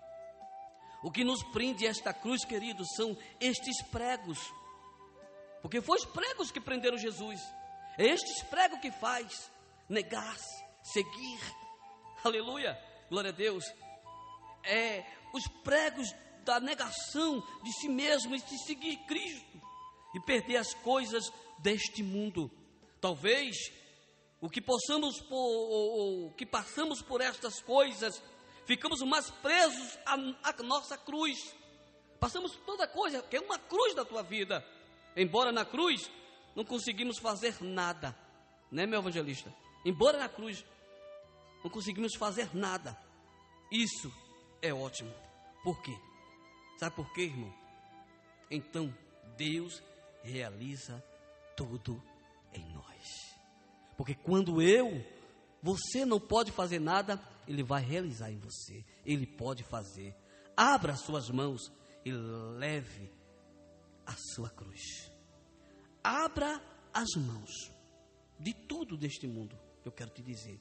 O 1.03 1.11
que 1.11 1.25
nos 1.25 1.43
prende 1.43 1.87
esta 1.87 2.13
cruz, 2.13 2.45
queridos, 2.45 2.87
são 2.95 3.17
estes 3.41 3.83
pregos, 3.83 4.39
porque 5.61 5.81
foi 5.81 5.99
os 5.99 6.05
pregos 6.05 6.51
que 6.51 6.61
prenderam 6.61 6.97
Jesus. 6.97 7.41
É 7.99 8.07
estes 8.07 8.43
pregos 8.45 8.81
que 8.81 8.91
faz 8.91 9.51
negar-se, 9.89 10.65
seguir. 10.83 11.41
Aleluia 12.25 12.93
glória 13.13 13.29
a 13.29 13.35
Deus, 13.35 13.63
é 14.65 15.05
os 15.35 15.47
pregos 15.63 16.15
da 16.47 16.59
negação 16.59 17.47
de 17.63 17.71
si 17.75 17.87
mesmo 17.87 18.35
e 18.35 18.41
de 18.41 18.65
seguir 18.65 18.97
Cristo 19.07 19.61
e 20.15 20.21
perder 20.21 20.57
as 20.57 20.73
coisas 20.73 21.31
deste 21.59 22.03
mundo. 22.03 22.51
Talvez 23.03 23.55
o 24.41 24.49
que 24.49 24.63
possamos 24.63 25.21
por, 25.21 25.37
ou, 25.37 25.99
ou, 25.99 26.33
que 26.33 26.47
passamos 26.47 27.03
por 27.03 27.21
estas 27.21 27.61
coisas, 27.61 28.23
ficamos 28.67 29.01
mais 29.03 29.31
presos 29.31 29.99
à, 30.07 30.15
à 30.43 30.63
nossa 30.63 30.97
cruz. 30.97 31.55
Passamos 32.19 32.57
toda 32.65 32.87
coisa, 32.87 33.23
que 33.23 33.37
é 33.37 33.41
uma 33.41 33.59
cruz 33.59 33.95
da 33.95 34.05
tua 34.05 34.23
vida. 34.23 34.65
Embora 35.17 35.53
na 35.53 35.65
cruz 35.65 36.11
não 36.55 36.65
conseguimos 36.65 37.19
fazer 37.19 37.63
nada, 37.63 38.17
né, 38.71 38.87
meu 38.87 39.01
evangelista? 39.01 39.53
Embora 39.85 40.19
na 40.19 40.29
cruz 40.29 40.65
não 41.63 41.71
conseguimos 41.71 42.15
fazer 42.17 42.55
nada. 42.55 42.97
Isso 43.71 44.13
é 44.61 44.73
ótimo. 44.73 45.13
Por 45.63 45.81
quê? 45.83 45.97
Sabe 46.79 46.97
por 46.97 47.13
quê, 47.13 47.23
irmão? 47.23 47.53
Então, 48.51 48.95
Deus 49.37 49.83
realiza 50.23 51.03
tudo 51.57 52.03
em 52.53 52.65
nós. 52.73 53.37
Porque 53.97 54.15
quando 54.15 54.61
eu, 54.61 55.05
você 55.63 56.05
não 56.05 56.19
pode 56.19 56.51
fazer 56.51 56.81
nada, 56.81 57.17
Ele 57.47 57.63
vai 57.63 57.83
realizar 57.83 58.31
em 58.31 58.39
você. 58.39 58.85
Ele 59.05 59.27
pode 59.27 59.63
fazer. 59.65 60.15
Abra 60.57 60.97
suas 60.97 61.31
mãos 61.31 61.73
e 62.05 62.13
leve 62.13 63.11
a 64.07 64.15
sua 64.35 64.51
cruz. 64.51 65.11
Abra 66.03 66.61
as 66.93 67.09
mãos 67.17 67.71
de 68.39 68.53
tudo 68.53 68.97
deste 68.97 69.27
mundo, 69.27 69.57
eu 69.85 69.93
quero 69.93 70.11
te 70.11 70.23
dizer 70.23 70.61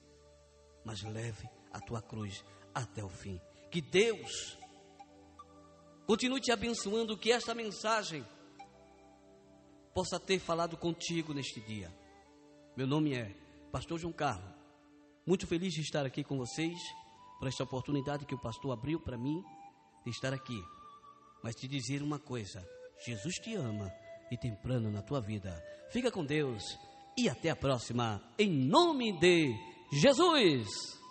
mas 0.84 1.02
leve 1.02 1.48
a 1.72 1.80
tua 1.80 2.02
cruz 2.02 2.44
até 2.74 3.02
o 3.02 3.08
fim. 3.08 3.40
Que 3.70 3.80
Deus 3.80 4.58
continue 6.06 6.40
te 6.40 6.52
abençoando, 6.52 7.16
que 7.16 7.32
esta 7.32 7.54
mensagem 7.54 8.26
possa 9.94 10.18
ter 10.18 10.38
falado 10.38 10.76
contigo 10.76 11.32
neste 11.32 11.60
dia. 11.60 11.92
Meu 12.76 12.86
nome 12.86 13.14
é 13.14 13.34
Pastor 13.70 13.98
João 13.98 14.12
Carlos. 14.12 14.61
Muito 15.26 15.46
feliz 15.46 15.72
de 15.72 15.80
estar 15.80 16.04
aqui 16.04 16.24
com 16.24 16.36
vocês, 16.36 16.78
por 17.38 17.46
esta 17.46 17.62
oportunidade 17.62 18.26
que 18.26 18.34
o 18.34 18.40
pastor 18.40 18.72
abriu 18.72 19.00
para 19.00 19.16
mim 19.16 19.42
de 20.04 20.10
estar 20.10 20.32
aqui. 20.32 20.60
Mas 21.42 21.54
te 21.54 21.68
dizer 21.68 22.02
uma 22.02 22.18
coisa: 22.18 22.66
Jesus 23.06 23.36
te 23.36 23.54
ama 23.54 23.92
e 24.30 24.36
tem 24.36 24.54
plano 24.56 24.90
na 24.90 25.02
tua 25.02 25.20
vida. 25.20 25.62
Fica 25.90 26.10
com 26.10 26.24
Deus 26.24 26.62
e 27.16 27.28
até 27.28 27.50
a 27.50 27.56
próxima, 27.56 28.20
em 28.38 28.50
nome 28.50 29.12
de 29.18 29.54
Jesus. 29.92 31.01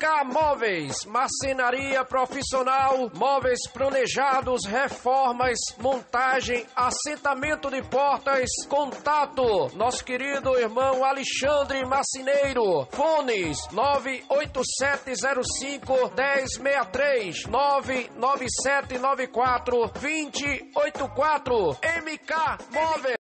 MK 0.00 0.32
Móveis, 0.32 1.04
marcenaria 1.04 2.02
profissional, 2.06 3.10
móveis 3.14 3.60
planejados, 3.70 4.64
reformas, 4.64 5.58
montagem, 5.76 6.64
assentamento 6.74 7.70
de 7.70 7.82
portas. 7.82 8.48
Contato, 8.66 9.68
nosso 9.76 10.02
querido 10.02 10.58
irmão 10.58 11.04
Alexandre 11.04 11.84
Marcineiro. 11.84 12.88
Fones 12.92 13.58
98705 13.72 15.92
1063 16.16 17.44
99794 17.44 19.90
2084 20.00 21.76
MK 22.02 22.34
Móveis. 22.72 23.19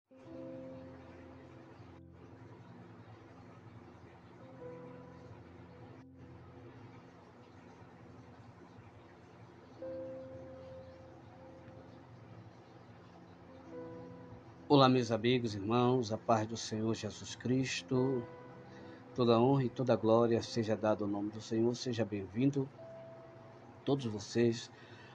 Olá, 14.77 14.91
meus 14.91 15.11
amigos, 15.11 15.55
irmãos, 15.55 16.13
a 16.13 16.19
paz 16.19 16.47
do 16.47 16.55
Senhor 16.55 16.95
Jesus 16.95 17.35
Cristo, 17.35 18.23
toda 19.15 19.41
honra 19.41 19.65
e 19.65 19.71
toda 19.71 19.97
glória 19.97 20.43
seja 20.43 20.77
dada 20.77 21.03
ao 21.03 21.09
nome 21.09 21.31
do 21.31 21.41
Senhor, 21.41 21.75
seja 21.75 22.05
bem-vindo, 22.05 22.69
todos 23.87 24.05
vocês, 24.05 24.71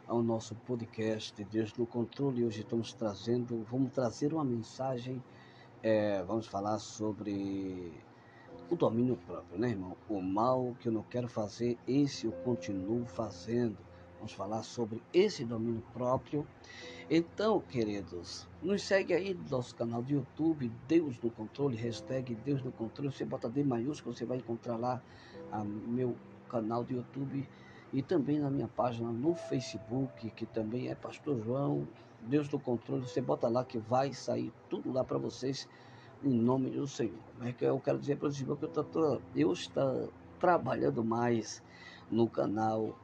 ao 0.07 0.23
nosso 0.23 0.55
podcast 0.55 1.43
Deus 1.43 1.75
no 1.75 1.85
Controle. 1.85 2.43
Hoje 2.43 2.61
estamos 2.61 2.91
trazendo, 2.91 3.63
vamos 3.69 3.93
trazer 3.93 4.33
uma 4.33 4.43
mensagem, 4.43 5.23
é, 5.83 6.23
vamos 6.23 6.47
falar 6.47 6.79
sobre 6.79 7.93
o 8.67 8.75
domínio 8.75 9.15
próprio, 9.15 9.59
né, 9.59 9.69
irmão? 9.69 9.95
O 10.09 10.19
mal 10.23 10.75
que 10.79 10.87
eu 10.87 10.91
não 10.91 11.03
quero 11.03 11.27
fazer, 11.27 11.77
esse 11.87 12.25
eu 12.25 12.31
continuo 12.31 13.05
fazendo. 13.05 13.77
Vamos 14.21 14.33
falar 14.33 14.61
sobre 14.61 15.01
esse 15.11 15.43
domínio 15.43 15.81
próprio. 15.93 16.45
Então, 17.09 17.59
queridos, 17.59 18.47
nos 18.61 18.83
segue 18.83 19.15
aí 19.15 19.33
no 19.33 19.49
nosso 19.49 19.73
canal 19.73 20.03
do 20.03 20.11
YouTube, 20.11 20.71
Deus 20.87 21.19
no 21.23 21.31
Controle, 21.31 21.75
hashtag 21.75 22.35
Deus 22.35 22.61
no 22.61 22.71
Controle. 22.71 23.11
Você 23.11 23.25
bota 23.25 23.49
D 23.49 23.63
maiúsculo, 23.63 24.15
você 24.15 24.23
vai 24.23 24.37
encontrar 24.37 24.77
lá 24.77 25.01
o 25.51 25.65
meu 25.65 26.15
canal 26.47 26.83
do 26.83 26.93
YouTube 26.93 27.49
e 27.91 28.03
também 28.03 28.37
na 28.37 28.51
minha 28.51 28.67
página 28.67 29.11
no 29.11 29.33
Facebook, 29.33 30.29
que 30.29 30.45
também 30.45 30.89
é 30.89 30.93
Pastor 30.93 31.43
João, 31.43 31.87
Deus 32.21 32.47
no 32.47 32.59
Controle. 32.59 33.01
Você 33.01 33.21
bota 33.21 33.47
lá 33.47 33.65
que 33.65 33.79
vai 33.79 34.13
sair 34.13 34.53
tudo 34.69 34.93
lá 34.93 35.03
para 35.03 35.17
vocês 35.17 35.67
em 36.23 36.29
nome 36.29 36.69
do 36.69 36.85
Senhor. 36.85 37.17
Mas 37.39 37.55
eu 37.59 37.79
quero 37.79 37.97
dizer 37.97 38.17
para 38.17 38.29
vocês 38.29 38.45
que 38.45 38.51
eu, 38.51 38.83
tô, 38.83 39.19
eu 39.35 39.51
estou 39.51 40.13
trabalhando 40.39 41.03
mais 41.03 41.63
no 42.11 42.29
canal 42.29 42.95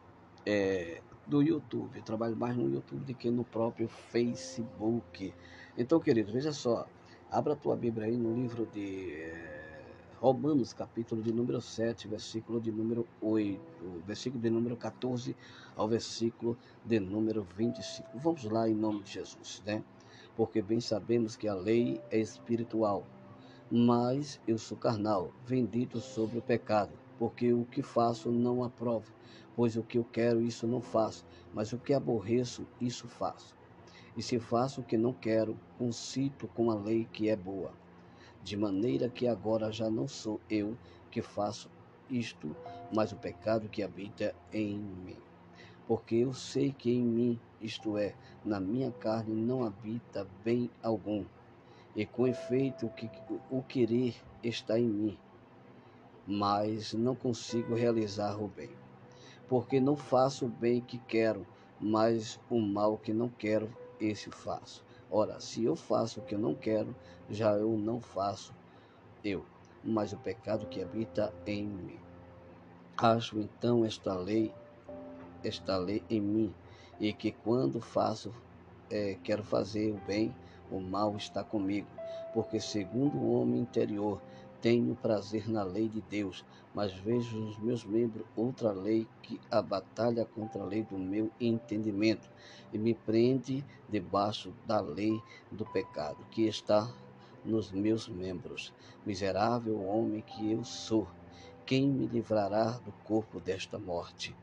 é, 0.45 1.01
do 1.28 1.41
YouTube. 1.41 1.97
Eu 1.97 2.03
trabalho 2.03 2.36
mais 2.36 2.55
no 2.55 2.69
YouTube 2.69 3.03
do 3.05 3.13
que 3.13 3.30
no 3.30 3.43
próprio 3.43 3.88
Facebook. 3.88 5.34
Então, 5.78 5.99
querido, 5.99 6.32
veja 6.32 6.51
só. 6.51 6.88
Abra 7.30 7.53
a 7.53 7.55
tua 7.55 7.75
Bíblia 7.75 8.07
aí 8.07 8.15
no 8.15 8.34
livro 8.34 8.65
de 8.65 9.11
eh, 9.11 9.84
Romanos, 10.19 10.71
capítulo 10.71 11.21
de 11.21 11.34
número 11.34 11.59
7, 11.59 12.07
versículo 12.07 12.61
de 12.61 12.71
número 12.71 13.05
8, 13.21 13.59
versículo 14.05 14.41
de 14.41 14.49
número 14.49 14.78
14 14.78 15.36
ao 15.75 15.89
versículo 15.89 16.57
de 16.86 16.99
número 16.99 17.43
25. 17.43 18.17
Vamos 18.17 18.45
lá 18.45 18.69
em 18.69 18.73
nome 18.73 19.03
de 19.03 19.11
Jesus, 19.11 19.61
né? 19.65 19.84
Porque 20.38 20.61
bem 20.61 20.80
sabemos 20.80 21.36
que 21.36 21.47
a 21.47 21.53
lei 21.53 22.01
é 22.09 22.17
espiritual, 22.17 23.05
mas 23.69 24.39
eu 24.47 24.57
sou 24.57 24.78
carnal, 24.78 25.34
vendido 25.45 25.99
sobre 25.99 26.39
o 26.39 26.41
pecado, 26.41 26.91
porque 27.18 27.53
o 27.53 27.65
que 27.65 27.82
faço 27.82 28.32
não 28.32 28.63
aprovo 28.63 29.11
Pois 29.57 29.76
o 29.76 29.82
que 29.82 29.97
eu 29.97 30.03
quero, 30.03 30.39
isso 30.39 30.68
não 30.68 30.80
faço, 30.80 31.26
mas 31.51 31.74
o 31.74 31.80
que 31.80 31.91
aborreço, 31.91 32.68
isso 32.80 33.07
faço. 33.07 33.57
E 34.15 34.22
se 34.22 34.38
faço 34.38 34.82
o 34.82 34.84
que 34.84 34.95
não 34.95 35.11
quero, 35.11 35.57
concito 35.80 36.47
com 36.49 36.70
a 36.70 36.76
lei 36.76 37.09
que 37.11 37.28
é 37.28 37.36
boa. 37.36 37.74
De 38.43 38.55
maneira 38.55 39.09
que 39.09 39.28
agora 39.28 39.72
já 39.72 39.89
não 39.89 40.07
sou 40.07 40.39
eu 40.47 40.78
que 41.09 41.24
faço 41.24 41.72
isto, 42.07 42.55
mas 42.93 43.11
o 43.11 43.15
pecado 43.15 43.68
que 43.68 43.82
habita 43.82 44.36
em 44.53 44.78
mim. 44.78 45.18
Porque 45.88 46.18
eu 46.18 46.34
sei 46.34 46.72
que 46.72 46.91
em 46.91 47.01
mim, 47.01 47.39
isto 47.59 47.97
é, 47.97 48.13
na 48.45 48.59
minha 48.59 48.91
carne, 48.91 49.34
não 49.34 49.63
habita 49.63 50.28
bem 50.45 50.70
algum. 50.84 51.26
E 51.95 52.05
com 52.05 52.28
efeito, 52.28 52.86
o, 52.86 52.89
que, 52.91 53.09
o 53.49 53.63
querer 53.63 54.13
está 54.43 54.80
em 54.80 54.88
mim, 54.88 55.18
mas 56.28 56.93
não 56.93 57.15
consigo 57.15 57.73
realizar 57.73 58.38
o 58.39 58.47
bem 58.47 58.69
porque 59.47 59.80
não 59.80 59.95
faço 59.95 60.45
o 60.45 60.49
bem 60.49 60.82
que 60.82 60.97
quero, 60.99 61.45
mas 61.80 62.39
o 62.49 62.59
mal 62.59 62.97
que 62.97 63.13
não 63.13 63.30
quero, 63.30 63.69
esse 63.99 64.30
faço. 64.30 64.84
Ora, 65.09 65.39
se 65.39 65.63
eu 65.63 65.75
faço 65.75 66.19
o 66.19 66.23
que 66.23 66.36
eu 66.36 66.39
não 66.39 66.53
quero, 66.53 66.93
já 67.30 67.51
eu 67.53 67.78
não 67.78 68.01
faço 68.01 68.53
eu, 69.23 69.45
mas 69.84 70.11
o 70.11 70.17
pecado 70.17 70.67
que 70.67 70.82
habita 70.82 71.34
em 71.45 71.65
mim. 71.65 71.99
Acho 72.97 73.39
então 73.39 73.86
esta 73.86 74.13
lei, 74.15 74.53
esta 75.43 75.78
lei 75.78 76.03
em 76.09 76.19
mim, 76.19 76.53
e 76.99 77.13
que 77.13 77.32
quando 77.32 77.80
faço, 77.80 78.34
é, 78.89 79.17
quero 79.23 79.43
fazer 79.43 79.93
o 79.93 80.01
bem, 80.05 80.36
o 80.69 80.82
mal 80.82 81.15
está 81.15 81.43
comigo, 81.43 81.88
porque 82.34 82.59
segundo 82.59 83.17
o 83.17 83.39
homem 83.39 83.61
interior 83.61 84.21
tenho 84.61 84.95
prazer 84.95 85.49
na 85.49 85.63
lei 85.63 85.87
de 85.87 86.01
Deus, 86.01 86.43
mas 86.73 86.93
vejo 86.93 87.37
nos 87.37 87.57
meus 87.59 87.83
membros 87.83 88.25
outra 88.35 88.71
lei 88.71 89.07
que 89.21 89.39
a 89.49 89.61
batalha 89.61 90.25
contra 90.25 90.61
a 90.61 90.65
lei 90.65 90.83
do 90.83 90.97
meu 90.97 91.31
entendimento 91.39 92.29
e 92.73 92.77
me 92.77 92.93
prende 92.93 93.63
debaixo 93.89 94.53
da 94.65 94.79
lei 94.79 95.21
do 95.51 95.65
pecado 95.65 96.25
que 96.31 96.47
está 96.47 96.91
nos 97.43 97.71
meus 97.71 98.07
membros. 98.07 98.73
Miserável 99.05 99.81
homem 99.85 100.21
que 100.21 100.51
eu 100.51 100.63
sou, 100.63 101.07
quem 101.65 101.87
me 101.87 102.07
livrará 102.07 102.71
do 102.71 102.91
corpo 103.03 103.39
desta 103.39 103.77
morte? 103.77 104.35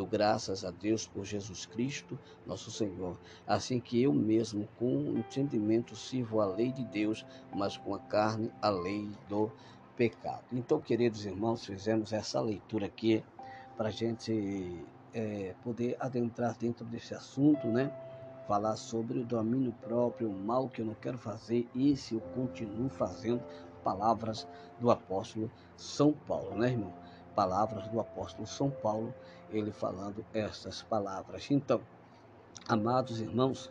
Dou 0.00 0.06
graças 0.06 0.64
a 0.64 0.70
Deus 0.70 1.06
por 1.06 1.26
Jesus 1.26 1.66
Cristo, 1.66 2.18
nosso 2.46 2.70
Senhor. 2.70 3.18
Assim 3.46 3.78
que 3.78 4.02
eu 4.02 4.14
mesmo, 4.14 4.66
com 4.78 5.14
entendimento, 5.14 5.94
sirvo 5.94 6.40
a 6.40 6.46
lei 6.46 6.72
de 6.72 6.82
Deus, 6.86 7.26
mas 7.52 7.76
com 7.76 7.94
a 7.94 7.98
carne, 7.98 8.50
a 8.62 8.70
lei 8.70 9.10
do 9.28 9.52
pecado. 9.98 10.42
Então, 10.50 10.80
queridos 10.80 11.26
irmãos, 11.26 11.66
fizemos 11.66 12.14
essa 12.14 12.40
leitura 12.40 12.86
aqui 12.86 13.22
para 13.76 13.88
a 13.88 13.92
gente 13.92 14.82
é, 15.12 15.54
poder 15.62 15.98
adentrar 16.00 16.56
dentro 16.56 16.86
desse 16.86 17.14
assunto, 17.14 17.66
né? 17.66 17.92
Falar 18.48 18.76
sobre 18.76 19.18
o 19.18 19.24
domínio 19.26 19.74
próprio, 19.82 20.30
o 20.30 20.34
mal 20.34 20.70
que 20.70 20.80
eu 20.80 20.86
não 20.86 20.94
quero 20.94 21.18
fazer, 21.18 21.68
e 21.74 21.94
se 21.94 22.14
eu 22.14 22.22
continuo 22.34 22.88
fazendo, 22.88 23.42
palavras 23.84 24.48
do 24.80 24.90
apóstolo 24.90 25.50
São 25.76 26.10
Paulo, 26.10 26.56
né, 26.56 26.70
irmão? 26.70 26.94
Palavras 27.30 27.88
do 27.88 28.00
apóstolo 28.00 28.46
São 28.46 28.70
Paulo, 28.70 29.14
ele 29.50 29.72
falando 29.72 30.24
estas 30.32 30.82
palavras. 30.82 31.50
Então, 31.50 31.80
amados 32.68 33.20
irmãos, 33.20 33.70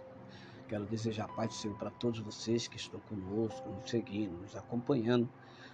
quero 0.67 0.85
desejar 0.85 1.27
paz 1.29 1.49
do 1.49 1.53
Senhor 1.53 1.77
para 1.77 1.89
todos 1.91 2.19
vocês 2.19 2.67
que 2.67 2.77
estão 2.77 2.99
conosco, 3.01 3.67
nos 3.69 3.89
seguindo, 3.89 4.37
nos 4.41 4.55
acompanhando, 4.55 5.29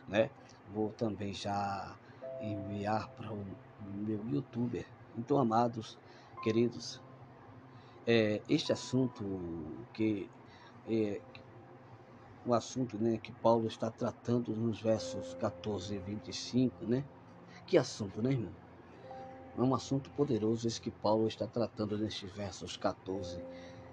né? 0.07 0.29
Vou 0.73 0.89
também 0.89 1.33
já 1.33 1.95
enviar 2.41 3.07
para 3.09 3.31
o 3.31 3.45
meu 3.81 4.23
youtuber. 4.27 4.85
Então, 5.17 5.37
amados, 5.37 5.97
queridos, 6.43 7.01
é, 8.05 8.41
este 8.49 8.71
assunto 8.71 9.23
que 9.93 10.29
é, 10.87 11.21
o 12.45 12.53
assunto 12.53 12.97
né, 12.97 13.17
que 13.17 13.31
Paulo 13.31 13.67
está 13.67 13.89
tratando 13.89 14.55
nos 14.55 14.79
versos 14.79 15.33
14 15.35 15.95
e 15.95 15.97
25, 15.97 16.85
né? 16.85 17.03
Que 17.67 17.79
assunto, 17.79 18.21
né, 18.21 18.31
irmão? 18.31 18.53
É 19.57 19.61
um 19.61 19.73
assunto 19.73 20.11
poderoso 20.11 20.67
esse 20.67 20.79
que 20.79 20.91
Paulo 20.91 21.27
está 21.27 21.47
tratando 21.47 21.97
nestes 21.97 22.31
versos 22.33 22.77
14, 22.77 23.43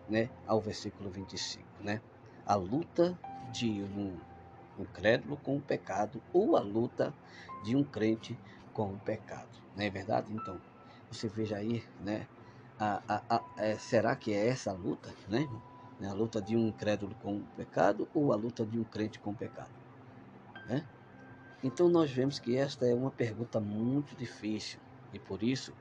né, 0.08 0.28
ao 0.46 0.60
versículo 0.60 1.08
25, 1.08 1.66
né? 1.80 2.02
A 2.44 2.54
luta 2.54 3.18
de 3.50 3.82
um 3.82 4.18
incrédulo 4.78 5.38
com 5.38 5.56
o 5.56 5.60
pecado 5.60 6.20
ou 6.34 6.56
a 6.56 6.60
luta 6.60 7.14
de 7.64 7.74
um 7.74 7.82
crente 7.82 8.38
com 8.74 8.92
o 8.92 8.98
pecado, 8.98 9.48
não 9.74 9.84
é 9.84 9.88
verdade? 9.88 10.30
Então, 10.34 10.60
você 11.10 11.28
veja 11.28 11.56
aí, 11.56 11.82
né? 12.00 12.26
A, 12.78 13.02
a, 13.08 13.36
a, 13.36 13.42
é, 13.56 13.78
será 13.78 14.14
que 14.16 14.34
é 14.34 14.48
essa 14.48 14.70
a 14.70 14.74
luta, 14.74 15.14
né? 15.28 15.48
A 16.06 16.12
luta 16.12 16.42
de 16.42 16.56
um 16.56 16.68
incrédulo 16.68 17.14
com 17.22 17.36
o 17.36 17.46
pecado 17.56 18.06
ou 18.12 18.32
a 18.32 18.36
luta 18.36 18.66
de 18.66 18.78
um 18.78 18.84
crente 18.84 19.18
com 19.18 19.30
o 19.30 19.36
pecado, 19.36 19.70
né? 20.66 20.84
Então 21.62 21.88
nós 21.88 22.10
vemos 22.10 22.40
que 22.40 22.56
esta 22.56 22.86
é 22.86 22.94
uma 22.94 23.10
pergunta 23.10 23.60
muito 23.60 24.16
difícil 24.16 24.80
e 25.12 25.18
por 25.18 25.42
isso 25.42 25.72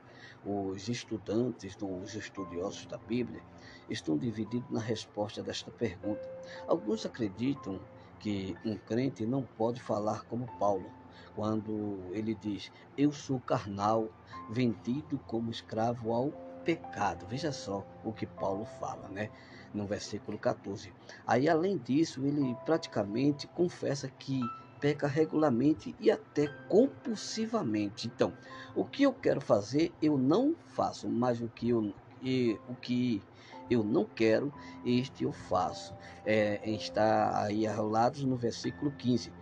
os 0.44 0.88
estudantes, 0.88 1.76
os 1.80 2.14
estudiosos 2.14 2.86
da 2.86 2.98
Bíblia, 2.98 3.42
estão 3.88 4.16
divididos 4.16 4.70
na 4.70 4.80
resposta 4.80 5.42
desta 5.42 5.70
pergunta. 5.70 6.22
Alguns 6.66 7.04
acreditam 7.06 7.80
que 8.18 8.56
um 8.64 8.76
crente 8.76 9.26
não 9.26 9.42
pode 9.42 9.80
falar 9.80 10.24
como 10.24 10.46
Paulo, 10.58 10.90
quando 11.34 12.00
ele 12.12 12.34
diz: 12.34 12.70
Eu 12.96 13.12
sou 13.12 13.40
carnal, 13.40 14.08
vendido 14.50 15.18
como 15.26 15.50
escravo 15.50 16.12
ao 16.12 16.30
pecado. 16.64 17.26
Veja 17.26 17.50
só 17.52 17.84
o 18.04 18.12
que 18.12 18.26
Paulo 18.26 18.64
fala, 18.64 19.08
né? 19.08 19.30
No 19.74 19.86
versículo 19.86 20.38
14. 20.38 20.92
Aí, 21.26 21.48
além 21.48 21.78
disso, 21.78 22.24
ele 22.24 22.54
praticamente 22.64 23.48
confessa 23.48 24.08
que 24.08 24.40
peca 24.82 25.06
regularmente 25.06 25.94
e 26.00 26.10
até 26.10 26.48
compulsivamente. 26.68 28.08
Então, 28.08 28.32
o 28.74 28.84
que 28.84 29.04
eu 29.04 29.12
quero 29.12 29.40
fazer, 29.40 29.94
eu 30.02 30.18
não 30.18 30.56
faço, 30.74 31.08
mas 31.08 31.40
o 31.40 31.48
que 31.48 31.68
eu, 31.68 31.94
e, 32.20 32.58
o 32.68 32.74
que 32.74 33.22
eu 33.70 33.84
não 33.84 34.04
quero, 34.04 34.52
este 34.84 35.22
eu 35.22 35.32
faço. 35.32 35.94
É, 36.26 36.60
está 36.68 37.44
aí 37.44 37.64
arrolados 37.64 38.24
no 38.24 38.36
versículo 38.36 38.90
15. 38.90 39.32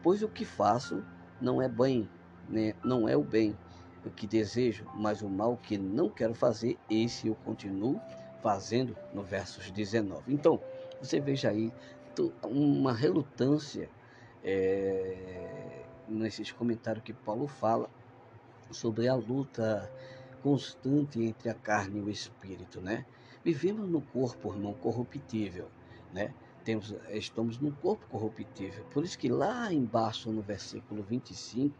Pois 0.00 0.22
o 0.22 0.28
que 0.28 0.44
faço 0.44 1.04
não 1.40 1.60
é 1.60 1.68
bem, 1.68 2.08
né? 2.48 2.74
não 2.84 3.08
é 3.08 3.16
o 3.16 3.24
bem 3.24 3.56
o 4.04 4.10
que 4.10 4.26
desejo, 4.26 4.86
mas 4.94 5.22
o 5.22 5.28
mal 5.28 5.56
que 5.56 5.78
não 5.78 6.10
quero 6.10 6.34
fazer, 6.34 6.78
esse 6.90 7.26
eu 7.26 7.34
continuo 7.36 8.00
fazendo 8.42 8.96
no 9.12 9.22
versos 9.22 9.70
19. 9.70 10.32
Então, 10.32 10.60
você 11.00 11.18
veja 11.20 11.48
aí 11.50 11.72
uma 12.42 12.92
relutância 12.92 13.88
é, 14.44 15.84
nesses 16.06 16.52
comentários 16.52 17.02
que 17.02 17.12
Paulo 17.12 17.46
fala 17.46 17.88
sobre 18.70 19.08
a 19.08 19.14
luta 19.14 19.90
constante 20.42 21.22
entre 21.22 21.48
a 21.48 21.54
carne 21.54 21.98
e 21.98 22.02
o 22.02 22.10
espírito, 22.10 22.80
né? 22.80 23.06
Vivemos 23.42 23.88
no 23.88 24.00
corpo, 24.00 24.52
irmão, 24.52 24.74
corruptível, 24.74 25.68
né? 26.12 26.34
Temos, 26.62 26.94
estamos 27.10 27.58
no 27.58 27.72
corpo 27.72 28.06
corruptível. 28.08 28.84
Por 28.86 29.04
isso 29.04 29.18
que 29.18 29.28
lá 29.28 29.72
embaixo 29.72 30.30
no 30.30 30.42
versículo 30.42 31.02
25, 31.02 31.74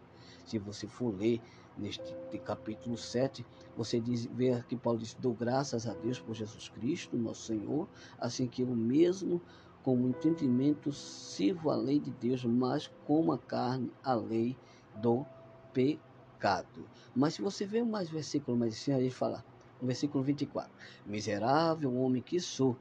se 0.45 0.59
você 0.59 0.87
for 0.87 1.15
ler 1.15 1.41
neste 1.77 2.15
capítulo 2.45 2.97
7, 2.97 3.45
você 3.77 3.99
diz, 3.99 4.27
vê 4.27 4.63
que 4.69 4.77
Paulo 4.77 4.99
diz: 4.99 5.15
Dou 5.15 5.35
graças 5.35 5.87
a 5.87 5.95
Deus 5.95 6.21
por 6.21 6.35
Jesus 6.35 6.69
Cristo, 6.69 7.17
nosso 7.17 7.47
Senhor, 7.47 7.89
assim 8.19 8.47
que 8.47 8.63
eu 8.63 8.69
mesmo, 8.69 9.41
com 9.85 9.95
o 9.97 10.09
entendimento, 10.09 10.91
sirvo 10.91 11.71
a 11.71 11.77
lei 11.77 12.01
de 12.01 12.11
Deus, 12.11 12.43
mas 12.45 12.91
como 13.07 13.33
a 13.33 13.39
carne, 13.39 13.93
a 14.03 14.15
lei 14.15 14.57
do 14.97 15.25
pecado. 15.75 16.89
Mas 17.15 17.35
se 17.35 17.43
você 17.43 17.67
vê 17.67 17.85
mais 17.85 18.09
versículo 18.09 18.57
mais 18.57 18.75
assim, 18.75 18.93
aí 18.93 19.11
fala, 19.11 19.45
no 19.81 19.87
versículo 19.87 20.25
24: 20.25 20.73
Miserável 21.05 21.95
homem 21.97 22.23
que 22.23 22.41
sou, 22.41 22.77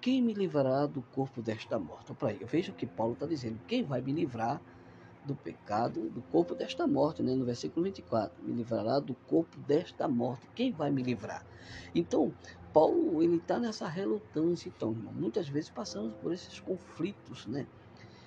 quem 0.00 0.22
me 0.22 0.32
livrará 0.32 0.86
do 0.86 1.02
corpo 1.02 1.42
desta 1.42 1.78
morte? 1.78 2.14
Para 2.14 2.28
aí, 2.28 2.38
eu 2.40 2.46
vejo 2.46 2.72
que 2.72 2.86
Paulo 2.86 3.14
está 3.14 3.26
dizendo: 3.26 3.58
quem 3.66 3.82
vai 3.82 4.00
me 4.00 4.12
livrar 4.12 4.62
do 5.24 5.34
pecado, 5.34 6.08
do 6.10 6.22
corpo 6.22 6.54
desta 6.54 6.86
morte, 6.86 7.22
né? 7.22 7.34
no 7.34 7.44
versículo 7.44 7.84
24, 7.84 8.44
me 8.44 8.52
livrará 8.52 9.00
do 9.00 9.14
corpo 9.14 9.58
desta 9.60 10.06
morte. 10.06 10.46
Quem 10.54 10.70
vai 10.70 10.90
me 10.90 11.02
livrar? 11.02 11.44
Então, 11.94 12.32
Paulo, 12.74 13.22
ele 13.22 13.36
está 13.36 13.58
nessa 13.58 13.88
relutância, 13.88 14.68
então, 14.68 14.90
irmão. 14.90 15.12
Muitas 15.12 15.48
vezes 15.48 15.70
passamos 15.70 16.12
por 16.20 16.32
esses 16.32 16.58
conflitos, 16.58 17.46
né? 17.46 17.66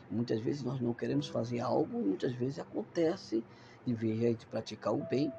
Muitas 0.10 0.40
vezes 0.40 0.64
nós 0.64 0.80
não 0.80 0.94
queremos 0.94 1.28
fazer 1.28 1.60
algo, 1.60 2.00
muitas 2.00 2.32
vezes 2.32 2.58
acontece, 2.58 3.44
em 3.86 3.94
vez 3.94 4.18
de 4.18 4.26
a 4.26 4.30
gente 4.30 4.46
praticar 4.48 4.94
o 4.94 5.04
bem, 5.04 5.32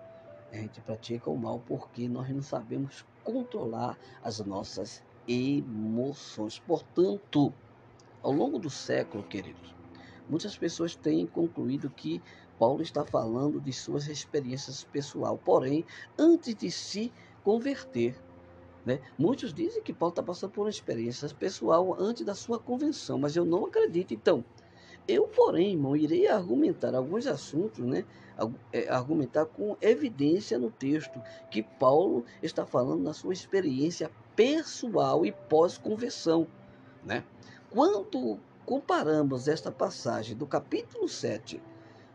a 0.53 0.57
gente 0.57 0.81
pratica 0.83 1.31
o 1.31 1.37
mal 1.39 1.61
porque 1.67 2.07
nós 2.07 2.29
não 2.29 2.43
sabemos 2.43 3.05
controlar 3.25 3.99
as 4.23 4.39
nossas 4.41 5.03
emoções. 5.27 6.59
Portanto, 6.61 7.53
ao 8.23 8.33
longo 8.33 8.59
do 8.59 8.69
século, 8.69 9.25
queridos, 9.25 9.75
Muitas 10.29 10.59
pessoas 10.59 10.95
têm 10.95 11.27
concluído 11.27 11.89
que 11.89 12.21
Paulo 12.59 12.83
está 12.83 13.03
falando 13.03 13.59
de 13.59 13.73
suas 13.73 14.09
experiências 14.09 14.85
pessoal, 14.85 15.41
porém, 15.43 15.87
antes 16.19 16.55
de 16.55 16.71
se 16.71 17.11
converter. 17.43 18.15
Né? 18.85 19.01
Muitos 19.19 19.53
dizem 19.53 19.83
que 19.83 19.93
Paulo 19.93 20.13
está 20.13 20.23
passando 20.23 20.51
por 20.51 20.63
uma 20.63 20.71
experiência 20.71 21.29
pessoal 21.31 21.97
antes 21.99 22.25
da 22.25 22.35
sua 22.35 22.59
convenção, 22.59 23.19
mas 23.19 23.37
eu 23.37 23.45
não 23.45 23.67
acredito. 23.67 24.15
Então, 24.15 24.45
eu, 25.07 25.27
porém, 25.27 25.73
irmão, 25.73 25.97
irei 25.97 26.29
argumentar 26.29 26.95
alguns 26.95 27.27
assuntos, 27.27 27.85
né? 27.85 28.05
É, 28.73 28.89
argumentar 28.89 29.47
com 29.47 29.77
evidência 29.81 30.59
no 30.59 30.71
texto 30.71 31.21
que 31.51 31.61
Paulo 31.63 32.25
está 32.41 32.65
falando 32.65 33.03
na 33.03 33.13
sua 33.13 33.33
experiência 33.33 34.11
pessoal 34.37 35.27
e 35.27 35.33
pós-conversão. 35.33 36.47
Né? 37.05 37.25
Quando 37.71 38.39
comparamos 38.65 39.49
esta 39.49 39.73
passagem 39.73 40.37
do 40.37 40.47
capítulo 40.47 41.09
7 41.09 41.61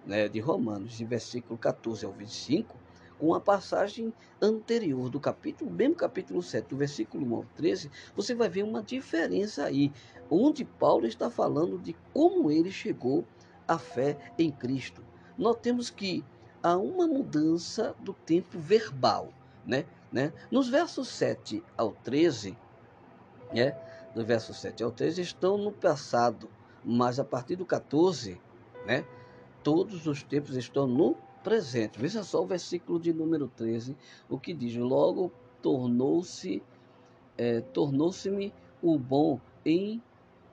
né, 0.06 0.30
de 0.30 0.40
Romanos, 0.40 0.94
de 0.98 1.04
versículo 1.04 1.58
14 1.58 2.06
ao 2.06 2.14
25, 2.14 2.78
com 3.18 3.34
a 3.34 3.40
passagem 3.40 4.14
anterior 4.42 5.10
do 5.10 5.20
capítulo, 5.20 5.72
mesmo 5.72 5.96
capítulo 5.96 6.42
7, 6.42 6.68
do 6.70 6.78
versículo 6.78 7.26
1 7.26 7.36
ao 7.36 7.46
13, 7.56 7.92
você 8.16 8.36
vai 8.36 8.50
ver 8.50 8.64
uma 8.64 8.82
diferença 8.82 9.66
aí, 9.66 9.92
onde 10.30 10.66
Paulo 10.66 11.06
está 11.06 11.30
falando 11.30 11.78
de 11.78 11.96
como 12.14 12.52
ele 12.52 12.72
chegou 12.72 13.26
à 13.68 13.78
fé 13.78 14.18
em 14.38 14.52
Cristo. 14.52 15.04
Notemos 15.38 15.90
que 15.90 16.24
há 16.62 16.78
uma 16.78 17.08
mudança 17.08 17.96
do 18.00 18.14
tempo 18.14 18.60
verbal, 18.60 19.34
né? 19.66 19.86
né? 20.12 20.34
Nos 20.52 20.70
versos 20.70 21.08
7 21.08 21.64
ao 21.78 21.92
13, 21.92 22.58
né? 23.54 23.76
do 24.14 24.24
verso 24.24 24.54
7 24.54 24.84
ao 24.84 24.92
13, 24.92 25.22
estão 25.22 25.58
no 25.58 25.72
passado, 25.72 26.50
mas 26.84 27.20
a 27.20 27.24
partir 27.24 27.56
do 27.56 27.66
14, 27.66 28.40
né, 28.86 29.06
todos 29.64 30.06
os 30.06 30.22
tempos 30.24 30.56
estão 30.56 30.86
no 30.86 31.16
presente. 31.44 32.00
Veja 32.00 32.24
só 32.24 32.42
o 32.42 32.48
versículo 32.48 33.00
de 33.00 33.14
número 33.14 33.48
13, 33.48 33.96
o 34.30 34.40
que 34.40 34.54
diz: 34.54 34.76
Logo 34.76 35.32
tornou-se, 35.62 36.64
é, 37.38 37.62
tornou-se-me 37.62 38.54
o 38.82 38.98
bom 38.98 39.40
em 39.66 40.02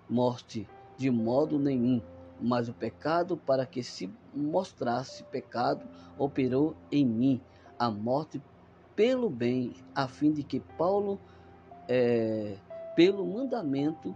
morte, 0.08 0.68
de 0.96 1.10
modo 1.10 1.58
nenhum. 1.58 2.02
Mas 2.40 2.68
o 2.68 2.74
pecado, 2.74 3.36
para 3.36 3.66
que 3.66 3.82
se 3.82 4.10
mostrasse 4.34 5.22
pecado, 5.24 5.86
operou 6.18 6.74
em 6.90 7.04
mim 7.04 7.40
a 7.78 7.90
morte 7.90 8.42
pelo 8.96 9.30
bem, 9.30 9.74
a 9.94 10.08
fim 10.08 10.32
de 10.32 10.42
que 10.42 10.60
Paulo 10.60 11.18
é, 11.88 12.56
pelo 12.94 13.26
mandamento, 13.26 14.14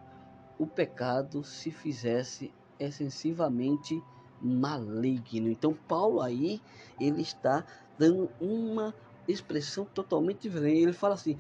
o 0.59 0.67
pecado 0.67 1.43
se 1.43 1.71
fizesse 1.71 2.53
excessivamente 2.79 4.01
maligno. 4.41 5.49
Então, 5.51 5.77
Paulo 5.89 6.21
aí, 6.21 6.61
ele 7.01 7.23
está 7.23 7.65
dando 7.99 8.31
uma 8.41 8.95
expressão 9.27 9.85
totalmente 9.85 10.43
diferente. 10.43 10.83
Ele 10.83 10.93
fala 10.93 11.15
assim, 11.15 11.37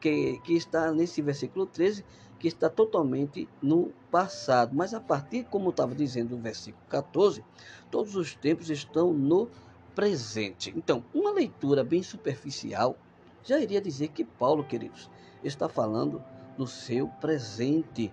que, 0.00 0.38
que 0.40 0.54
está 0.54 0.92
nesse 0.92 1.22
versículo 1.22 1.66
13, 1.66 2.04
que 2.38 2.48
está 2.48 2.68
totalmente 2.68 3.48
no 3.62 3.92
passado. 4.10 4.74
Mas 4.74 4.92
a 4.94 5.00
partir, 5.00 5.44
como 5.44 5.66
eu 5.66 5.70
estava 5.70 5.94
dizendo 5.94 6.36
no 6.36 6.42
versículo 6.42 6.84
14, 6.88 7.44
todos 7.90 8.16
os 8.16 8.34
tempos 8.34 8.70
estão 8.70 9.12
no 9.12 9.48
presente. 9.94 10.72
Então, 10.76 11.04
uma 11.14 11.32
leitura 11.32 11.84
bem 11.84 12.02
superficial 12.02 12.96
já 13.42 13.58
iria 13.60 13.80
dizer 13.80 14.08
que 14.08 14.24
Paulo, 14.24 14.64
queridos, 14.64 15.10
está 15.42 15.68
falando 15.68 16.22
do 16.56 16.66
seu 16.66 17.08
presente, 17.08 18.12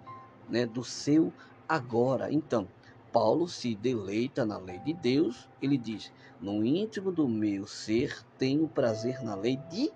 né, 0.50 0.66
do 0.66 0.84
seu 0.84 1.32
agora. 1.68 2.32
Então, 2.32 2.68
Paulo 3.12 3.48
se 3.48 3.76
deleita 3.76 4.46
na 4.46 4.58
lei 4.58 4.80
de 4.80 4.94
Deus, 4.94 5.50
ele 5.62 5.78
diz: 5.78 6.12
No 6.40 6.64
íntimo 6.64 7.12
do 7.12 7.28
meu 7.28 7.68
ser 7.68 8.26
tenho 8.38 8.68
prazer 8.68 9.22
na 9.22 9.36
lei 9.36 9.58
de 9.70 9.92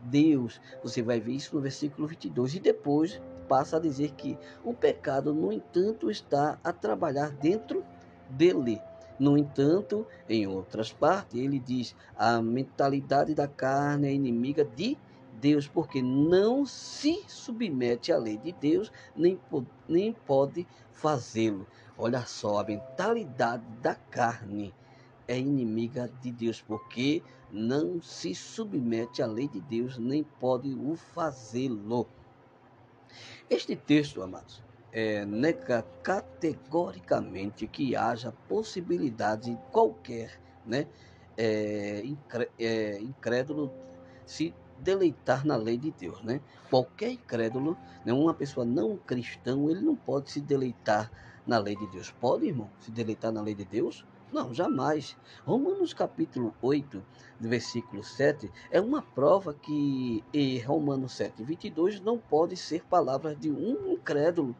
Deus. 0.00 0.60
Você 0.82 1.02
vai 1.02 1.20
ver 1.20 1.32
isso 1.32 1.54
no 1.54 1.60
versículo 1.60 2.06
22. 2.06 2.54
E 2.54 2.60
depois 2.60 3.20
passa 3.48 3.76
a 3.76 3.80
dizer 3.80 4.12
que 4.12 4.38
o 4.64 4.72
pecado, 4.72 5.34
no 5.34 5.52
entanto, 5.52 6.10
está 6.10 6.58
a 6.62 6.72
trabalhar 6.72 7.30
dentro 7.32 7.84
dele. 8.28 8.80
No 9.18 9.36
entanto, 9.36 10.06
em 10.28 10.46
outras 10.46 10.92
partes, 10.92 11.38
ele 11.38 11.58
diz: 11.58 11.94
a 12.16 12.40
mentalidade 12.40 13.34
da 13.34 13.48
carne 13.48 14.08
é 14.08 14.12
inimiga 14.14 14.64
de 14.64 14.96
Deus, 15.40 15.66
porque 15.66 16.00
não 16.00 16.64
se 16.64 17.24
submete 17.26 18.12
à 18.12 18.18
lei 18.18 18.36
de 18.38 18.52
Deus, 18.52 18.92
nem, 19.16 19.38
nem 19.88 20.12
pode 20.12 20.66
fazê-lo. 20.92 21.66
Olha 22.02 22.24
só, 22.24 22.60
a 22.60 22.64
mentalidade 22.64 23.62
da 23.82 23.94
carne 23.94 24.74
é 25.28 25.38
inimiga 25.38 26.10
de 26.22 26.32
Deus, 26.32 26.62
porque 26.62 27.22
não 27.50 28.00
se 28.00 28.34
submete 28.34 29.22
à 29.22 29.26
lei 29.26 29.46
de 29.46 29.60
Deus, 29.60 29.98
nem 29.98 30.24
pode 30.24 30.74
o 30.74 30.96
fazê-lo. 30.96 32.08
Este 33.50 33.76
texto, 33.76 34.22
amados, 34.22 34.62
é, 34.90 35.26
nega 35.26 35.84
categoricamente 36.02 37.66
que 37.66 37.94
haja 37.94 38.32
possibilidade 38.48 39.58
qualquer, 39.70 40.40
né, 40.64 40.86
é, 41.36 42.02
é, 42.58 42.98
incrédulo 42.98 43.70
se 44.24 44.54
deleitar 44.78 45.46
na 45.46 45.56
lei 45.56 45.76
de 45.76 45.90
Deus, 45.90 46.22
né? 46.22 46.40
Qualquer 46.70 47.10
incrédulo, 47.10 47.76
né, 48.06 48.12
uma 48.14 48.32
pessoa 48.32 48.64
não 48.64 48.96
cristã, 48.96 49.52
ele 49.68 49.82
não 49.82 49.94
pode 49.94 50.30
se 50.30 50.40
deleitar 50.40 51.10
na 51.50 51.58
lei 51.58 51.74
de 51.74 51.86
Deus. 51.88 52.12
Pode, 52.12 52.46
irmão, 52.46 52.70
se 52.78 52.92
deleitar 52.92 53.32
na 53.32 53.42
lei 53.42 53.56
de 53.56 53.64
Deus? 53.64 54.06
Não, 54.32 54.54
jamais. 54.54 55.16
Romanos 55.44 55.92
capítulo 55.92 56.54
8, 56.62 57.02
versículo 57.40 58.04
7, 58.04 58.48
é 58.70 58.80
uma 58.80 59.02
prova 59.02 59.52
que 59.52 60.22
em 60.32 60.60
Romanos 60.60 61.10
7, 61.14 61.42
22 61.42 62.00
não 62.02 62.16
pode 62.16 62.56
ser 62.56 62.84
palavras 62.84 63.36
de 63.36 63.50
um 63.50 63.94
incrédulo. 63.94 64.54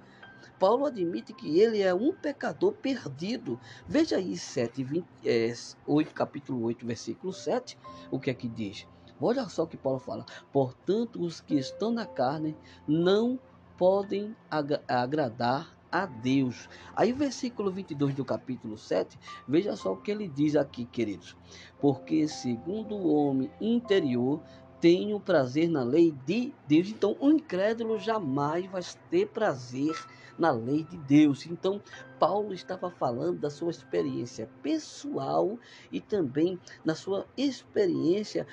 Paulo 0.58 0.84
admite 0.84 1.32
que 1.32 1.60
ele 1.60 1.80
é 1.80 1.94
um 1.94 2.12
pecador 2.12 2.72
perdido. 2.72 3.58
Veja 3.86 4.16
aí 4.16 4.36
7, 4.36 4.82
20, 4.82 5.06
é, 5.24 5.54
8, 5.86 6.12
capítulo 6.12 6.60
8, 6.64 6.84
versículo 6.84 7.32
7, 7.32 7.78
o 8.10 8.18
que 8.18 8.30
é 8.30 8.34
que 8.34 8.48
diz? 8.48 8.84
Olha 9.20 9.48
só 9.48 9.62
o 9.62 9.68
que 9.68 9.76
Paulo 9.76 10.00
fala. 10.00 10.26
Portanto, 10.52 11.22
os 11.22 11.40
que 11.40 11.54
estão 11.54 11.92
na 11.92 12.04
carne 12.04 12.56
não 12.88 13.38
podem 13.78 14.34
ag 14.50 14.80
agradar 14.88 15.78
a 15.90 16.06
Deus. 16.06 16.68
Aí, 16.94 17.12
versículo 17.12 17.70
22 17.70 18.14
do 18.14 18.24
capítulo 18.24 18.76
7, 18.76 19.18
veja 19.46 19.76
só 19.76 19.92
o 19.92 19.96
que 19.96 20.10
ele 20.10 20.28
diz 20.28 20.56
aqui, 20.56 20.84
queridos. 20.84 21.36
Porque, 21.80 22.26
segundo 22.28 22.94
o 22.94 23.14
homem 23.14 23.50
interior, 23.60 24.40
tenho 24.80 25.20
prazer 25.20 25.68
na 25.68 25.82
lei 25.82 26.12
de 26.24 26.52
Deus. 26.66 26.88
Então, 26.88 27.16
o 27.20 27.30
incrédulo 27.30 27.98
jamais 27.98 28.66
vai 28.66 28.82
ter 29.10 29.26
prazer 29.28 29.94
na 30.38 30.50
lei 30.50 30.84
de 30.84 30.96
Deus. 30.96 31.46
Então, 31.46 31.82
Paulo 32.18 32.54
estava 32.54 32.90
falando 32.90 33.40
da 33.40 33.50
sua 33.50 33.70
experiência 33.70 34.48
pessoal 34.62 35.58
e 35.92 36.00
também 36.00 36.58
na 36.84 36.94
sua 36.94 37.26
experiência 37.36 38.46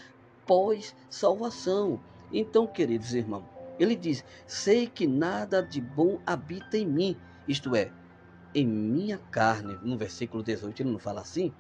pós-salvação. 0.46 2.00
Então, 2.32 2.68
queridos 2.68 3.14
irmãos, 3.14 3.57
ele 3.80 3.96
diz: 3.96 4.24
Sei 4.46 4.88
que 4.88 5.08
nada 5.08 5.62
de 5.62 5.80
bom 5.82 6.20
habita 6.26 6.78
em 6.78 6.86
mim, 6.86 7.18
isto 7.48 7.76
é, 7.76 7.92
em 8.54 8.66
minha 8.66 9.18
carne. 9.18 9.78
No 9.82 9.98
versículo 9.98 10.44
18, 10.44 10.82
ele 10.82 10.92
não 10.92 11.00
fala 11.00 11.22
assim? 11.22 11.54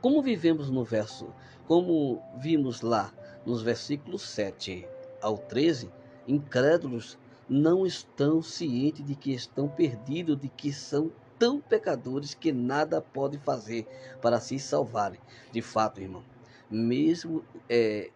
Como 0.00 0.22
vivemos 0.22 0.70
no 0.70 0.84
verso, 0.84 1.32
como 1.66 2.22
vimos 2.38 2.80
lá 2.80 3.12
nos 3.44 3.62
versículos 3.62 4.22
7 4.22 4.86
ao 5.20 5.36
13, 5.36 5.90
incrédulos 6.26 7.18
não 7.48 7.86
estão 7.86 8.42
cientes 8.42 9.04
de 9.04 9.14
que 9.14 9.32
estão 9.32 9.68
perdidos, 9.68 10.38
de 10.38 10.48
que 10.48 10.72
são 10.72 11.12
tão 11.38 11.60
pecadores 11.60 12.34
que 12.34 12.52
nada 12.52 13.00
podem 13.00 13.38
fazer 13.38 13.86
para 14.20 14.40
se 14.40 14.58
salvarem. 14.58 15.20
De 15.52 15.62
fato, 15.62 16.00
irmão, 16.00 16.24
mesmo 16.70 17.44
é, 17.68 18.10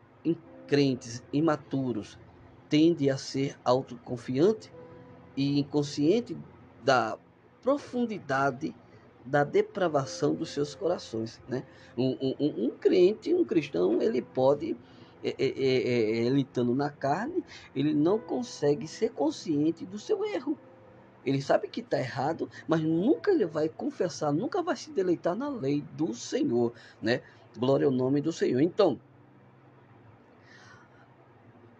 crentes 0.66 1.22
imaturos, 1.32 2.16
tende 2.70 3.10
a 3.10 3.18
ser 3.18 3.58
autoconfiante 3.64 4.72
e 5.36 5.58
inconsciente 5.58 6.36
da 6.84 7.18
profundidade 7.60 8.74
da 9.24 9.44
depravação 9.44 10.34
dos 10.34 10.50
seus 10.50 10.74
corações. 10.74 11.40
Né? 11.48 11.64
Um, 11.98 12.16
um, 12.22 12.66
um 12.66 12.70
crente, 12.70 13.34
um 13.34 13.44
cristão, 13.44 14.00
ele 14.00 14.22
pode, 14.22 14.76
é, 15.22 15.30
é, 15.30 15.46
é, 15.46 15.48
é, 15.48 16.26
ele 16.26 16.42
estando 16.42 16.74
na 16.74 16.90
carne, 16.90 17.44
ele 17.74 17.92
não 17.92 18.18
consegue 18.18 18.86
ser 18.86 19.10
consciente 19.10 19.84
do 19.84 19.98
seu 19.98 20.24
erro. 20.24 20.56
Ele 21.26 21.42
sabe 21.42 21.68
que 21.68 21.80
está 21.80 21.98
errado, 21.98 22.48
mas 22.66 22.80
nunca 22.80 23.30
ele 23.30 23.44
vai 23.44 23.68
confessar, 23.68 24.32
nunca 24.32 24.62
vai 24.62 24.76
se 24.76 24.90
deleitar 24.90 25.34
na 25.34 25.50
lei 25.50 25.84
do 25.92 26.14
Senhor, 26.14 26.72
né? 27.02 27.20
Glória 27.58 27.84
ao 27.84 27.92
nome 27.92 28.22
do 28.22 28.32
Senhor. 28.32 28.60
Então, 28.62 28.98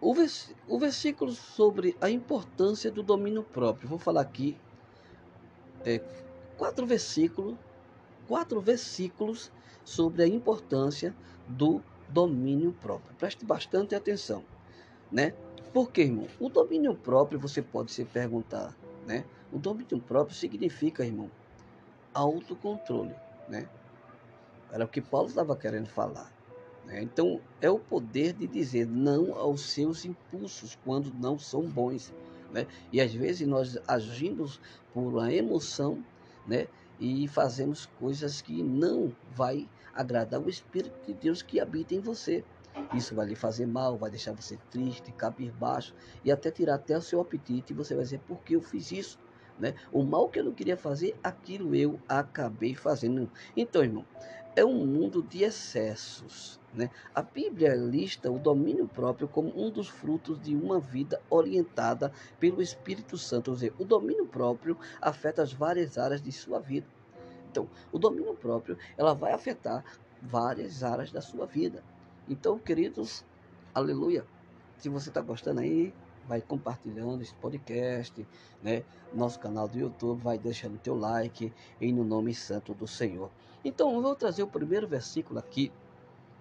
o, 0.01 0.13
vers 0.13 0.53
o 0.67 0.79
versículo 0.79 1.31
sobre 1.31 1.95
a 2.01 2.09
importância 2.09 2.91
do 2.91 3.03
domínio 3.03 3.43
próprio. 3.43 3.87
Vou 3.87 3.99
falar 3.99 4.21
aqui 4.21 4.57
é, 5.85 6.01
quatro 6.57 6.85
versículos, 6.85 7.55
quatro 8.27 8.59
versículos 8.59 9.51
sobre 9.85 10.23
a 10.23 10.27
importância 10.27 11.15
do 11.47 11.81
domínio 12.09 12.73
próprio. 12.73 13.15
Preste 13.15 13.45
bastante 13.45 13.93
atenção, 13.93 14.43
né? 15.11 15.33
Porque, 15.71 16.01
irmão, 16.01 16.27
o 16.39 16.49
domínio 16.49 16.95
próprio 16.95 17.39
você 17.39 17.61
pode 17.61 17.91
se 17.91 18.03
perguntar, 18.03 18.75
né? 19.05 19.23
O 19.53 19.59
domínio 19.59 19.99
próprio 20.01 20.35
significa, 20.35 21.05
irmão, 21.05 21.29
autocontrole, 22.13 23.15
né? 23.47 23.69
Era 24.71 24.85
o 24.85 24.87
que 24.87 25.01
Paulo 25.01 25.27
estava 25.27 25.55
querendo 25.55 25.87
falar. 25.87 26.31
Né? 26.85 27.01
Então, 27.01 27.39
é 27.59 27.69
o 27.69 27.79
poder 27.79 28.33
de 28.33 28.47
dizer 28.47 28.87
não 28.87 29.33
aos 29.35 29.61
seus 29.71 30.05
impulsos 30.05 30.77
quando 30.83 31.13
não 31.13 31.37
são 31.37 31.61
bons. 31.63 32.13
Né? 32.51 32.67
E 32.91 32.99
às 32.99 33.13
vezes 33.13 33.47
nós 33.47 33.77
agimos 33.87 34.59
por 34.93 35.13
uma 35.13 35.31
emoção 35.33 36.03
né? 36.45 36.67
e 36.99 37.27
fazemos 37.27 37.85
coisas 37.99 38.41
que 38.41 38.61
não 38.61 39.15
vai 39.33 39.67
agradar 39.93 40.41
o 40.41 40.49
Espírito 40.49 40.99
de 41.05 41.13
Deus 41.13 41.41
que 41.41 41.59
habita 41.59 41.95
em 41.95 41.99
você. 41.99 42.43
Isso 42.93 43.13
vai 43.15 43.27
lhe 43.27 43.35
fazer 43.35 43.65
mal, 43.65 43.97
vai 43.97 44.09
deixar 44.09 44.33
você 44.33 44.57
triste, 44.69 45.11
cabisbaixo 45.11 45.93
e 46.23 46.31
até 46.31 46.49
tirar 46.49 46.75
até 46.75 46.97
o 46.97 47.01
seu 47.01 47.19
apetite. 47.19 47.73
E 47.73 47.75
você 47.75 47.93
vai 47.95 48.03
dizer, 48.03 48.19
por 48.19 48.39
que 48.39 48.55
eu 48.55 48.61
fiz 48.61 48.91
isso? 48.91 49.19
Né? 49.59 49.75
O 49.91 50.03
mal 50.03 50.29
que 50.29 50.39
eu 50.39 50.43
não 50.43 50.53
queria 50.53 50.77
fazer, 50.77 51.15
aquilo 51.23 51.75
eu 51.75 51.99
acabei 52.07 52.73
fazendo. 52.73 53.29
Então, 53.55 53.83
irmão, 53.83 54.05
é 54.55 54.65
um 54.65 54.85
mundo 54.85 55.21
de 55.23 55.43
excessos. 55.43 56.59
Né? 56.73 56.89
A 57.13 57.21
Bíblia 57.21 57.75
lista 57.75 58.31
o 58.31 58.39
domínio 58.39 58.87
próprio 58.87 59.27
como 59.27 59.51
um 59.55 59.69
dos 59.69 59.87
frutos 59.87 60.41
de 60.41 60.55
uma 60.55 60.79
vida 60.79 61.21
orientada 61.29 62.11
pelo 62.39 62.61
Espírito 62.61 63.17
Santo. 63.17 63.51
Ou 63.51 63.57
seja, 63.57 63.73
o 63.77 63.85
domínio 63.85 64.25
próprio 64.25 64.77
afeta 65.01 65.41
as 65.41 65.51
várias 65.51 65.97
áreas 65.97 66.21
de 66.21 66.31
sua 66.31 66.59
vida. 66.59 66.87
Então, 67.49 67.67
o 67.91 67.99
domínio 67.99 68.33
próprio 68.33 68.77
ela 68.97 69.13
vai 69.13 69.33
afetar 69.33 69.83
várias 70.21 70.83
áreas 70.83 71.11
da 71.11 71.21
sua 71.21 71.45
vida. 71.45 71.83
Então, 72.29 72.57
queridos, 72.57 73.25
aleluia. 73.73 74.25
Se 74.77 74.87
você 74.87 75.09
está 75.09 75.21
gostando 75.21 75.59
aí, 75.59 75.93
vai 76.31 76.39
compartilhando 76.39 77.21
esse 77.21 77.33
podcast, 77.33 78.25
né? 78.63 78.85
Nosso 79.13 79.37
canal 79.37 79.67
do 79.67 79.77
YouTube, 79.77 80.23
vai 80.23 80.37
deixando 80.37 80.77
teu 80.77 80.95
like 80.95 81.51
em 81.81 81.91
no 81.91 82.05
nome 82.05 82.33
santo 82.33 82.73
do 82.73 82.87
Senhor. 82.87 83.29
Então, 83.65 83.93
eu 83.93 84.01
vou 84.01 84.15
trazer 84.15 84.41
o 84.41 84.47
primeiro 84.47 84.87
versículo 84.87 85.39
aqui 85.39 85.69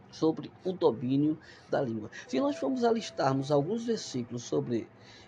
sobre 0.08 0.48
o 0.64 0.72
domínio 0.72 1.36
da 1.68 1.82
língua. 1.82 2.08
Se 2.28 2.38
nós 2.38 2.56
formos 2.56 2.84
alistarmos 2.84 3.50
alguns 3.50 3.84
versículos 3.84 4.44
sobre 4.44 4.86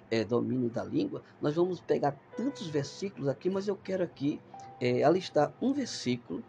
é, 0.08 0.22
domínio 0.22 0.70
da 0.70 0.84
língua, 0.84 1.24
nós 1.40 1.56
vamos 1.56 1.80
pegar 1.80 2.16
tantos 2.36 2.68
versículos 2.68 3.26
aqui, 3.26 3.50
mas 3.50 3.66
eu 3.66 3.74
quero 3.74 4.04
aqui 4.04 4.40
é, 4.80 5.02
alistar 5.02 5.52
um 5.60 5.72
versículo 5.72 6.40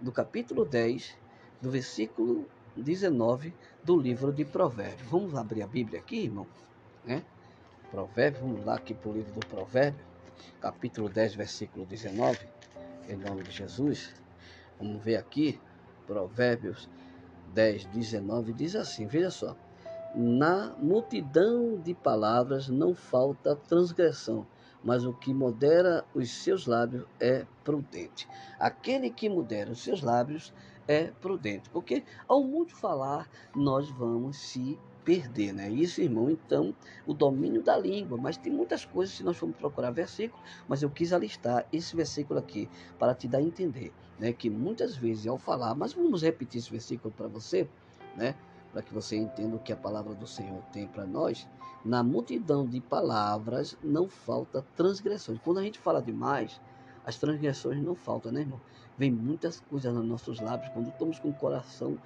do 0.00 0.12
capítulo 0.12 0.64
10, 0.64 1.18
do 1.60 1.68
versículo 1.68 2.46
19 2.76 3.52
do 3.82 3.98
livro 3.98 4.32
de 4.32 4.44
Provérbios. 4.44 5.08
Vamos 5.10 5.34
abrir 5.34 5.62
a 5.62 5.66
Bíblia 5.66 5.98
aqui, 5.98 6.20
irmão? 6.20 6.46
Né? 7.04 7.24
Provérbios, 7.96 8.42
vamos 8.42 8.62
lá 8.66 8.74
aqui 8.74 8.92
para 8.92 9.08
o 9.08 9.14
livro 9.14 9.32
do 9.32 9.46
Provérbio, 9.46 10.04
capítulo 10.60 11.08
10, 11.08 11.34
versículo 11.34 11.86
19, 11.86 12.38
em 13.08 13.16
nome 13.16 13.42
de 13.42 13.50
Jesus. 13.50 14.14
Vamos 14.78 15.02
ver 15.02 15.16
aqui, 15.16 15.58
Provérbios 16.06 16.90
10, 17.54 17.86
19, 17.86 18.52
diz 18.52 18.76
assim: 18.76 19.06
veja 19.06 19.30
só. 19.30 19.56
Na 20.14 20.76
multidão 20.78 21.80
de 21.80 21.94
palavras 21.94 22.68
não 22.68 22.94
falta 22.94 23.56
transgressão, 23.56 24.46
mas 24.84 25.06
o 25.06 25.14
que 25.14 25.32
modera 25.32 26.04
os 26.14 26.30
seus 26.30 26.66
lábios 26.66 27.06
é 27.18 27.46
prudente. 27.64 28.28
Aquele 28.60 29.08
que 29.08 29.26
modera 29.26 29.70
os 29.70 29.82
seus 29.82 30.02
lábios 30.02 30.52
é 30.86 31.04
prudente, 31.22 31.70
porque 31.70 32.04
ao 32.28 32.44
muito 32.44 32.76
falar, 32.76 33.26
nós 33.54 33.88
vamos 33.88 34.36
se 34.36 34.78
perder, 35.06 35.54
né? 35.54 35.70
Isso, 35.70 36.00
irmão, 36.00 36.28
então, 36.28 36.74
o 37.06 37.14
domínio 37.14 37.62
da 37.62 37.78
língua. 37.78 38.18
Mas 38.18 38.36
tem 38.36 38.52
muitas 38.52 38.84
coisas, 38.84 39.14
se 39.14 39.22
nós 39.22 39.36
formos 39.36 39.56
procurar 39.56 39.92
versículo, 39.92 40.42
mas 40.68 40.82
eu 40.82 40.90
quis 40.90 41.12
alistar 41.12 41.64
esse 41.72 41.94
versículo 41.94 42.40
aqui 42.40 42.68
para 42.98 43.14
te 43.14 43.28
dar 43.28 43.38
a 43.38 43.42
entender, 43.42 43.92
né? 44.18 44.32
Que 44.32 44.50
muitas 44.50 44.96
vezes 44.96 45.28
ao 45.28 45.38
falar, 45.38 45.76
mas 45.76 45.92
vamos 45.92 46.22
repetir 46.22 46.58
esse 46.58 46.70
versículo 46.70 47.14
para 47.16 47.28
você, 47.28 47.68
né? 48.16 48.34
Para 48.72 48.82
que 48.82 48.92
você 48.92 49.16
entenda 49.16 49.54
o 49.54 49.60
que 49.60 49.72
a 49.72 49.76
palavra 49.76 50.12
do 50.12 50.26
Senhor 50.26 50.60
tem 50.72 50.88
para 50.88 51.06
nós. 51.06 51.46
Na 51.84 52.02
multidão 52.02 52.66
de 52.66 52.80
palavras 52.80 53.78
não 53.82 54.08
falta 54.08 54.66
transgressões. 54.74 55.38
Quando 55.38 55.58
a 55.58 55.62
gente 55.62 55.78
fala 55.78 56.02
demais, 56.02 56.60
as 57.04 57.16
transgressões 57.16 57.80
não 57.80 57.94
faltam, 57.94 58.32
né, 58.32 58.40
irmão? 58.40 58.60
Vem 58.98 59.12
muitas 59.12 59.60
coisas 59.60 59.94
nos 59.94 60.04
nossos 60.04 60.40
lábios 60.40 60.72
quando 60.72 60.88
estamos 60.88 61.20
com 61.20 61.28
o 61.28 61.34
coração 61.34 61.96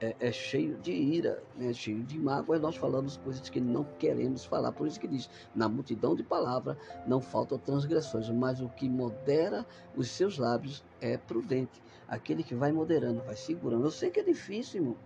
é, 0.00 0.16
é, 0.18 0.32
cheio 0.32 0.78
de 0.78 0.92
ira, 0.92 1.42
né, 1.56 1.72
cheio 1.74 2.02
de 2.02 2.18
mágoa, 2.18 2.58
nós 2.58 2.74
falamos 2.74 3.18
coisas 3.18 3.50
que 3.50 3.60
não 3.60 3.84
queremos 3.98 4.44
falar. 4.44 4.72
Por 4.72 4.86
isso 4.86 4.98
que 4.98 5.06
diz: 5.06 5.28
na 5.54 5.68
multidão 5.68 6.14
de 6.14 6.22
palavras 6.22 6.76
não 7.06 7.20
faltam 7.20 7.58
transgressões, 7.58 8.30
mas 8.30 8.60
o 8.62 8.68
que 8.70 8.88
modera 8.88 9.66
os 9.94 10.08
seus 10.08 10.38
lábios 10.38 10.82
é 11.00 11.18
prudente. 11.18 11.82
Aquele 12.08 12.42
que 12.42 12.54
vai 12.54 12.72
moderando, 12.72 13.22
vai 13.22 13.36
segurando. 13.36 13.84
Eu 13.84 13.90
sei 13.90 14.10
que 14.10 14.20
é 14.20 14.22
difícil, 14.22 14.80
irmão. 14.80 14.96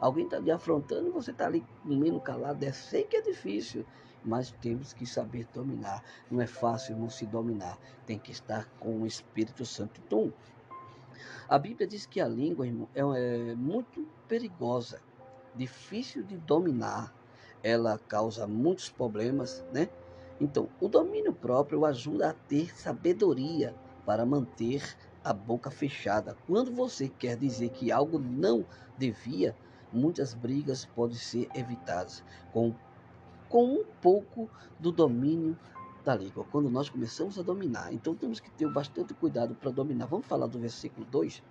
Alguém 0.00 0.24
está 0.24 0.38
lhe 0.38 0.50
afrontando 0.50 1.08
e 1.08 1.10
você 1.12 1.30
está 1.30 1.46
ali 1.46 1.64
comendo 1.82 2.18
calado. 2.20 2.64
Eu 2.64 2.72
sei 2.72 3.04
que 3.04 3.16
é 3.16 3.22
difícil, 3.22 3.86
mas 4.24 4.50
temos 4.60 4.92
que 4.92 5.06
saber 5.06 5.46
dominar. 5.54 6.02
Não 6.30 6.40
é 6.40 6.46
fácil, 6.46 6.94
irmão, 6.94 7.08
se 7.08 7.24
dominar. 7.24 7.78
Tem 8.04 8.18
que 8.18 8.32
estar 8.32 8.66
com 8.80 9.02
o 9.02 9.06
Espírito 9.06 9.64
Santo. 9.64 10.00
Então, 10.04 10.32
A 11.48 11.58
Bíblia 11.58 11.86
diz 11.86 12.06
que 12.06 12.20
a 12.20 12.28
língua, 12.28 12.66
irmão, 12.66 12.88
é, 12.94 13.00
é 13.00 13.54
muito 13.54 14.06
perigosa, 14.28 15.00
difícil 15.54 16.22
de 16.22 16.36
dominar, 16.36 17.14
ela 17.62 17.98
causa 17.98 18.46
muitos 18.46 18.88
problemas, 18.88 19.64
né? 19.72 19.88
Então, 20.40 20.68
o 20.80 20.88
domínio 20.88 21.32
próprio 21.32 21.84
ajuda 21.84 22.30
a 22.30 22.32
ter 22.32 22.74
sabedoria 22.74 23.74
para 24.06 24.24
manter 24.24 24.96
a 25.22 25.32
boca 25.32 25.70
fechada. 25.70 26.36
Quando 26.46 26.72
você 26.72 27.08
quer 27.08 27.36
dizer 27.36 27.70
que 27.70 27.92
algo 27.92 28.18
não 28.18 28.64
devia, 28.96 29.54
muitas 29.92 30.32
brigas 30.32 30.86
podem 30.86 31.16
ser 31.16 31.48
evitadas 31.54 32.24
com, 32.52 32.74
com 33.48 33.64
um 33.74 33.84
pouco 34.00 34.48
do 34.78 34.90
domínio 34.90 35.58
da 36.04 36.14
língua. 36.14 36.44
Quando 36.50 36.70
nós 36.70 36.88
começamos 36.88 37.38
a 37.38 37.42
dominar, 37.42 37.92
então 37.92 38.14
temos 38.14 38.40
que 38.40 38.50
ter 38.50 38.70
bastante 38.72 39.14
cuidado 39.14 39.54
para 39.54 39.70
dominar. 39.70 40.06
Vamos 40.06 40.26
falar 40.26 40.46
do 40.46 40.58
versículo 40.58 41.06
2? 41.06 41.42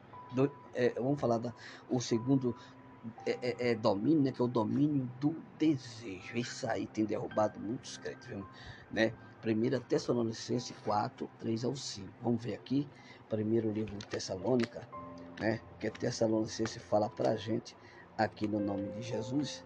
é, 0.75 0.89
vamos 0.91 1.19
falar 1.19 1.37
da, 1.39 1.53
o 1.89 1.99
segundo 1.99 2.55
é, 3.25 3.31
é, 3.41 3.71
é, 3.71 3.75
domínio, 3.75 4.21
né, 4.21 4.31
que 4.31 4.41
é 4.41 4.45
o 4.45 4.47
domínio 4.47 5.09
do 5.19 5.35
desejo. 5.57 6.37
Isso 6.37 6.67
aí 6.67 6.85
tem 6.85 7.05
derrubado 7.05 7.59
muitos 7.59 7.97
crentes, 7.97 8.27
viu? 8.27 8.45
né? 8.91 9.13
1 9.41 9.79
Tessalonicenses 9.87 10.75
4, 10.83 11.29
3 11.39 11.63
ao 11.63 11.75
5. 11.75 12.07
Vamos 12.21 12.43
ver 12.43 12.55
aqui, 12.55 12.87
primeiro 13.29 13.71
livro 13.71 13.95
de 13.97 14.05
Tessalônica, 14.05 14.87
né? 15.39 15.61
Que 15.79 15.89
Tessalonicenses 15.89 16.81
fala 16.83 17.09
para 17.09 17.31
a 17.31 17.35
gente 17.37 17.75
aqui 18.17 18.47
no 18.47 18.59
nome 18.59 18.89
de 18.91 19.01
Jesus. 19.01 19.63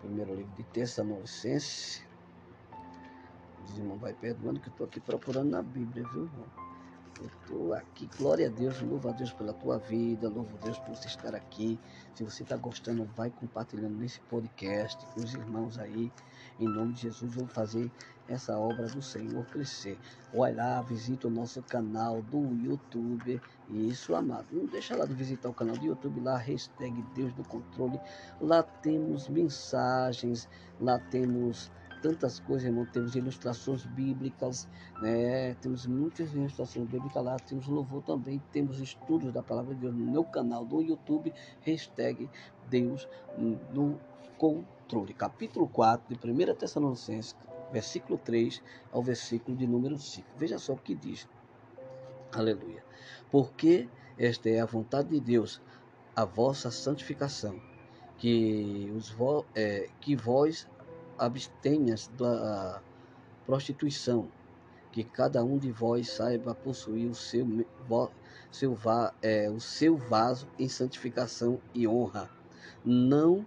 Primeiro 0.00 0.34
livro 0.34 0.52
de 0.56 0.62
Tessalonicenses. 0.64 2.06
Os 3.68 3.78
irmãos 3.78 4.00
vai 4.00 4.14
perdoando 4.14 4.60
que 4.60 4.68
eu 4.68 4.72
estou 4.72 4.86
aqui 4.86 5.00
procurando 5.00 5.50
na 5.50 5.62
Bíblia, 5.62 6.06
viu, 6.12 6.24
irmão? 6.24 6.68
Eu 7.20 7.26
estou 7.26 7.74
aqui, 7.74 8.08
glória 8.16 8.46
a 8.46 8.50
Deus, 8.50 8.80
louvo 8.80 9.08
a 9.08 9.12
Deus 9.12 9.32
pela 9.32 9.52
tua 9.52 9.76
vida, 9.78 10.28
louvo 10.28 10.56
a 10.56 10.64
Deus 10.64 10.78
por 10.78 10.94
você 10.94 11.08
estar 11.08 11.34
aqui. 11.34 11.78
Se 12.14 12.22
você 12.22 12.44
está 12.44 12.56
gostando, 12.56 13.04
vai 13.16 13.28
compartilhando 13.28 13.96
nesse 13.96 14.20
podcast 14.20 15.04
com 15.06 15.20
os 15.20 15.34
irmãos 15.34 15.78
aí. 15.78 16.12
Em 16.60 16.68
nome 16.68 16.92
de 16.92 17.02
Jesus, 17.02 17.34
vamos 17.34 17.52
fazer 17.52 17.90
essa 18.28 18.56
obra 18.56 18.86
do 18.86 19.02
Senhor 19.02 19.44
crescer. 19.46 19.98
Olha 20.32 20.56
lá, 20.56 20.82
visita 20.82 21.26
o 21.26 21.30
nosso 21.30 21.60
canal 21.62 22.22
do 22.22 22.54
YouTube. 22.54 23.40
Isso, 23.68 24.14
amado. 24.14 24.46
Não 24.52 24.66
deixa 24.66 24.96
lá 24.96 25.04
de 25.04 25.14
visitar 25.14 25.48
o 25.48 25.54
canal 25.54 25.76
do 25.76 25.86
YouTube 25.86 26.20
lá, 26.20 26.36
hashtag 26.36 27.02
Deus 27.16 27.32
do 27.32 27.42
Controle. 27.42 27.98
Lá 28.40 28.62
temos 28.62 29.28
mensagens, 29.28 30.48
lá 30.80 31.00
temos 31.00 31.68
tantas 32.02 32.38
coisas, 32.40 32.66
irmão. 32.66 32.86
Temos 32.86 33.14
ilustrações 33.14 33.84
bíblicas, 33.84 34.68
né? 35.00 35.54
Temos 35.54 35.86
muitas 35.86 36.32
ilustrações 36.32 36.88
bíblicas 36.88 37.24
lá. 37.24 37.36
Temos 37.36 37.66
louvor 37.66 38.02
também. 38.02 38.42
Temos 38.52 38.80
estudos 38.80 39.32
da 39.32 39.42
palavra 39.42 39.74
de 39.74 39.80
Deus 39.80 39.94
no 39.94 40.10
meu 40.10 40.24
canal 40.24 40.64
do 40.64 40.80
YouTube. 40.80 41.32
Hashtag 41.62 42.28
Deus 42.68 43.08
no 43.72 43.98
controle. 44.38 45.12
Capítulo 45.12 45.68
4 45.68 46.16
de 46.16 46.30
1 46.30 46.54
Tessalonicenses, 46.54 47.36
versículo 47.72 48.18
3 48.18 48.62
ao 48.92 49.02
versículo 49.02 49.56
de 49.56 49.66
número 49.66 49.98
5. 49.98 50.26
Veja 50.36 50.58
só 50.58 50.74
o 50.74 50.78
que 50.78 50.94
diz. 50.94 51.28
Aleluia. 52.32 52.82
Porque 53.30 53.88
esta 54.18 54.48
é 54.48 54.60
a 54.60 54.66
vontade 54.66 55.10
de 55.10 55.20
Deus, 55.20 55.60
a 56.14 56.24
vossa 56.24 56.70
santificação, 56.70 57.60
que, 58.18 58.92
os 58.96 59.10
vo, 59.10 59.44
é, 59.54 59.88
que 60.00 60.16
vós 60.16 60.68
abstenhas 61.18 62.08
da 62.16 62.80
prostituição, 63.46 64.28
que 64.92 65.04
cada 65.04 65.44
um 65.44 65.58
de 65.58 65.70
vós 65.70 66.10
saiba 66.10 66.54
possuir 66.54 67.08
o 67.10 67.14
seu, 67.14 67.46
seu, 68.50 68.78
é, 69.22 69.50
o 69.50 69.60
seu 69.60 69.96
vaso 69.96 70.48
em 70.58 70.68
santificação 70.68 71.60
e 71.74 71.86
honra, 71.86 72.30
não 72.84 73.46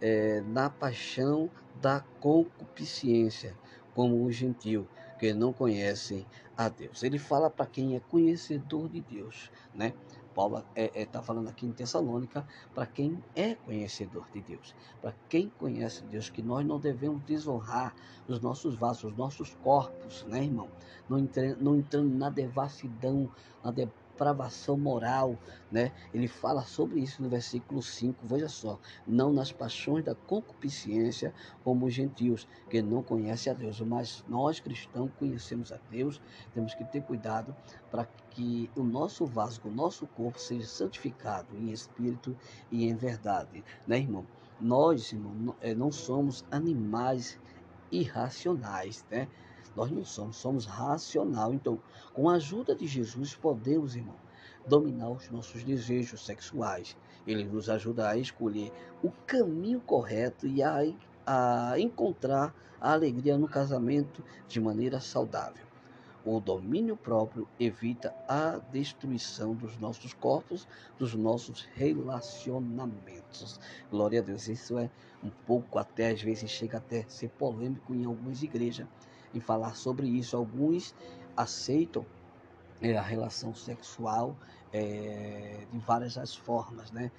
é, 0.00 0.40
na 0.42 0.70
paixão 0.70 1.50
da 1.80 2.00
concupiscência, 2.20 3.56
como 3.94 4.24
o 4.24 4.30
gentil, 4.30 4.86
que 5.18 5.34
não 5.34 5.52
conhecem 5.52 6.26
a 6.56 6.68
Deus. 6.68 7.02
Ele 7.02 7.18
fala 7.18 7.50
para 7.50 7.66
quem 7.66 7.96
é 7.96 8.00
conhecedor 8.00 8.88
de 8.88 9.00
Deus, 9.00 9.50
né? 9.74 9.92
Paulo 10.34 10.58
está 10.58 10.70
é, 10.74 11.02
é, 11.02 11.06
tá 11.06 11.22
falando 11.22 11.48
aqui 11.48 11.66
em 11.66 11.72
Tessalônica 11.72 12.46
para 12.74 12.86
quem 12.86 13.22
é 13.34 13.54
conhecedor 13.54 14.26
de 14.32 14.40
Deus, 14.40 14.74
para 15.00 15.14
quem 15.28 15.50
conhece 15.58 16.02
Deus, 16.04 16.30
que 16.30 16.42
nós 16.42 16.64
não 16.64 16.78
devemos 16.78 17.22
desonrar 17.24 17.94
os 18.28 18.40
nossos 18.40 18.76
vasos, 18.76 19.04
os 19.04 19.16
nossos 19.16 19.54
corpos, 19.56 20.24
né, 20.24 20.44
irmão? 20.44 20.68
Não, 21.08 21.18
entre, 21.18 21.54
não 21.56 21.76
entrando 21.76 22.14
na 22.14 22.30
devassidão, 22.30 23.30
na 23.62 23.70
de, 23.70 23.88
depravação 24.20 24.76
moral, 24.76 25.34
né? 25.72 25.90
Ele 26.12 26.28
fala 26.28 26.62
sobre 26.62 27.00
isso 27.00 27.22
no 27.22 27.30
versículo 27.30 27.82
5, 27.82 28.26
veja 28.26 28.48
só, 28.48 28.78
não 29.06 29.32
nas 29.32 29.50
paixões 29.50 30.04
da 30.04 30.14
concupiscência 30.14 31.32
como 31.64 31.86
os 31.86 31.94
gentios, 31.94 32.46
que 32.68 32.82
não 32.82 33.02
conhecem 33.02 33.50
a 33.50 33.56
Deus, 33.56 33.80
mas 33.80 34.22
nós 34.28 34.60
cristãos 34.60 35.10
conhecemos 35.18 35.72
a 35.72 35.78
Deus, 35.88 36.20
temos 36.52 36.74
que 36.74 36.84
ter 36.84 37.02
cuidado 37.02 37.56
para 37.90 38.04
que 38.30 38.70
o 38.76 38.82
nosso 38.82 39.24
vaso, 39.24 39.60
o 39.64 39.70
nosso 39.70 40.06
corpo 40.06 40.38
seja 40.38 40.66
santificado 40.66 41.56
em 41.56 41.72
espírito 41.72 42.36
e 42.70 42.84
em 42.84 42.94
verdade, 42.94 43.64
né, 43.86 43.98
irmão? 43.98 44.26
Nós, 44.60 45.10
irmão, 45.12 45.56
eh, 45.62 45.74
não 45.74 45.90
somos 45.90 46.44
animais 46.50 47.38
irracionais, 47.90 49.04
né? 49.10 49.26
Nós 49.76 49.90
não 49.90 50.04
somos, 50.04 50.36
somos 50.36 50.66
racional. 50.66 51.54
Então, 51.54 51.78
com 52.12 52.28
a 52.28 52.34
ajuda 52.34 52.74
de 52.74 52.86
Jesus, 52.86 53.34
podemos, 53.34 53.94
irmão, 53.94 54.16
dominar 54.66 55.10
os 55.10 55.30
nossos 55.30 55.62
desejos 55.62 56.24
sexuais. 56.24 56.96
Ele 57.26 57.44
nos 57.44 57.68
ajuda 57.68 58.08
a 58.08 58.16
escolher 58.16 58.72
o 59.02 59.10
caminho 59.26 59.80
correto 59.80 60.46
e 60.46 60.62
a, 60.62 60.78
a 61.26 61.78
encontrar 61.78 62.54
a 62.80 62.92
alegria 62.92 63.38
no 63.38 63.48
casamento 63.48 64.24
de 64.48 64.60
maneira 64.60 65.00
saudável. 65.00 65.64
O 66.24 66.38
domínio 66.38 66.96
próprio 66.96 67.48
evita 67.58 68.14
a 68.28 68.58
destruição 68.70 69.54
dos 69.54 69.78
nossos 69.78 70.12
corpos, 70.12 70.68
dos 70.98 71.14
nossos 71.14 71.62
relacionamentos. 71.74 73.58
Glória 73.90 74.20
a 74.20 74.22
Deus. 74.22 74.46
Isso 74.48 74.78
é 74.78 74.90
um 75.22 75.30
pouco 75.46 75.78
até 75.78 76.10
às 76.10 76.20
vezes 76.20 76.50
chega 76.50 76.76
até 76.76 77.00
a 77.00 77.08
ser 77.08 77.30
polêmico 77.30 77.94
em 77.94 78.04
algumas 78.04 78.42
igrejas 78.42 78.86
em 79.34 79.40
falar 79.40 79.76
sobre 79.76 80.06
isso. 80.06 80.36
Alguns 80.36 80.94
aceitam 81.36 82.04
é, 82.80 82.96
a 82.96 83.02
relação 83.02 83.54
sexual 83.54 84.36
é, 84.72 85.66
de 85.70 85.78
várias 85.78 86.16
as 86.16 86.34
formas, 86.34 86.90
né? 86.90 87.10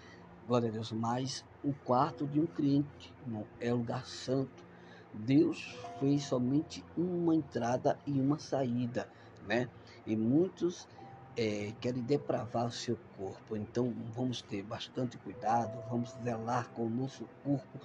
Glória 0.48 0.70
a 0.70 0.72
Deus. 0.72 0.92
Mas 0.92 1.46
o 1.64 1.74
quarto 1.74 2.26
de 2.26 2.40
um 2.40 2.48
crente 2.48 3.14
não, 3.26 3.46
é 3.60 3.72
lugar 3.72 4.06
santo. 4.06 4.64
Deus 5.14 5.78
fez 6.00 6.24
somente 6.24 6.84
uma 6.96 7.36
entrada 7.36 8.00
e 8.06 8.12
uma 8.12 8.40
saída, 8.40 9.10
né? 9.48 9.70
E 10.06 10.16
muitos 10.16 10.88
é, 11.36 11.74
querem 11.80 12.02
depravar 12.02 12.66
o 12.66 12.72
seu 12.72 12.98
corpo. 13.18 13.56
Então 13.56 13.94
vamos 14.16 14.42
ter 14.42 14.64
bastante 14.64 15.18
cuidado, 15.18 15.78
vamos 15.90 16.12
zelar 16.24 16.70
com 16.70 16.86
o 16.86 16.90
nosso 16.90 17.26
corpo 17.44 17.80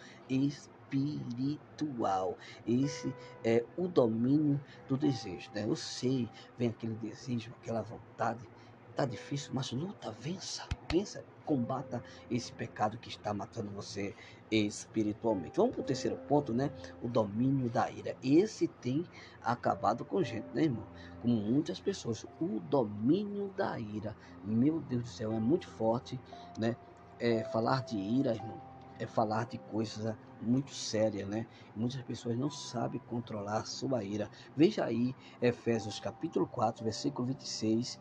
espiritual. 0.87 2.37
Esse 2.67 3.15
é 3.45 3.65
o 3.77 3.89
domínio 3.89 4.61
do 4.89 4.97
desejo. 4.97 5.51
Né? 5.55 5.65
Eu 5.65 5.77
sei, 5.77 6.29
vem 6.59 6.69
aquele 6.69 6.95
desejo, 6.95 7.53
aquela 7.61 7.83
vontade. 7.83 8.47
Tá 8.95 9.05
difícil, 9.05 9.51
mas 9.53 9.73
luta, 9.73 10.11
vença, 10.11 10.67
vença, 10.91 11.23
combata 11.45 12.03
esse 12.31 12.51
pecado 12.51 12.97
que 12.97 13.11
está 13.11 13.35
matando 13.35 13.71
você 13.71 14.15
espiritualmente. 14.51 15.59
Vamos 15.59 15.75
para 15.75 15.83
o 15.83 15.85
terceiro 15.85 16.17
ponto, 16.17 16.55
né? 16.55 16.71
O 17.03 17.09
domínio 17.09 17.69
da 17.69 17.91
ira. 17.91 18.17
Esse 18.23 18.67
tem 18.67 19.05
acabado 19.43 20.03
com 20.03 20.23
gente, 20.23 20.47
né, 20.55 20.63
irmão? 20.63 20.87
Com 21.21 21.29
muitas 21.29 21.79
pessoas. 21.79 22.25
O 22.41 22.59
domínio 22.61 23.53
da 23.55 23.79
ira. 23.79 24.17
Meu 24.43 24.81
Deus 24.81 25.03
do 25.03 25.09
céu, 25.09 25.31
é 25.31 25.41
muito 25.41 25.69
forte, 25.69 26.19
né? 26.59 26.75
É, 27.19 27.45
falar 27.45 27.83
de 27.83 27.99
ira, 27.99 28.35
irmão, 28.35 28.61
é 28.99 29.07
falar 29.07 29.45
de 29.45 29.59
coisas 29.59 30.15
muito 30.41 30.73
sérias, 30.73 31.29
né? 31.29 31.47
Muitas 31.75 32.03
pessoas 32.03 32.37
não 32.37 32.51
sabem 32.51 33.01
controlar 33.01 33.65
sua 33.65 34.05
ira. 34.05 34.31
Veja 34.57 34.85
aí 34.85 35.15
Efésios 35.41 35.99
capítulo 36.01 36.47
4, 36.47 36.85
versículo 36.85 37.27
26 37.29 37.99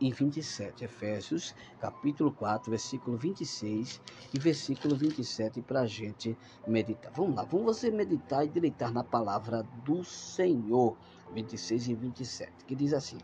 e 0.00 0.12
27. 0.12 0.84
Efésios 0.84 1.54
capítulo 1.80 2.32
4, 2.32 2.70
versículo 2.70 3.16
26 3.16 4.00
e 4.34 4.38
versículo 4.38 4.96
27 4.96 5.62
para 5.62 5.80
a 5.80 5.86
gente 5.86 6.36
meditar. 6.66 7.12
Vamos 7.12 7.36
lá, 7.36 7.44
vamos 7.44 7.66
você 7.66 7.90
meditar 7.90 8.44
e 8.44 8.48
deleitar 8.48 8.92
na 8.92 9.04
palavra 9.04 9.62
do 9.84 10.04
Senhor. 10.04 10.96
26 11.32 11.88
e 11.88 11.94
27, 11.94 12.64
que 12.66 12.76
diz 12.76 12.92
assim: 12.92 13.18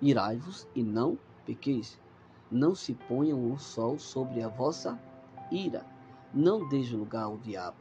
Irai-vos 0.00 0.66
e 0.74 0.82
não 0.82 1.18
pequeis, 1.44 2.00
não 2.50 2.74
se 2.74 2.94
ponham 2.94 3.52
o 3.52 3.58
sol 3.58 3.98
sobre 3.98 4.42
a 4.42 4.48
vossa 4.48 4.98
ira 5.50 5.84
não 6.32 6.68
deixe 6.68 6.94
lugar 6.96 7.24
ao 7.24 7.36
diabo. 7.38 7.78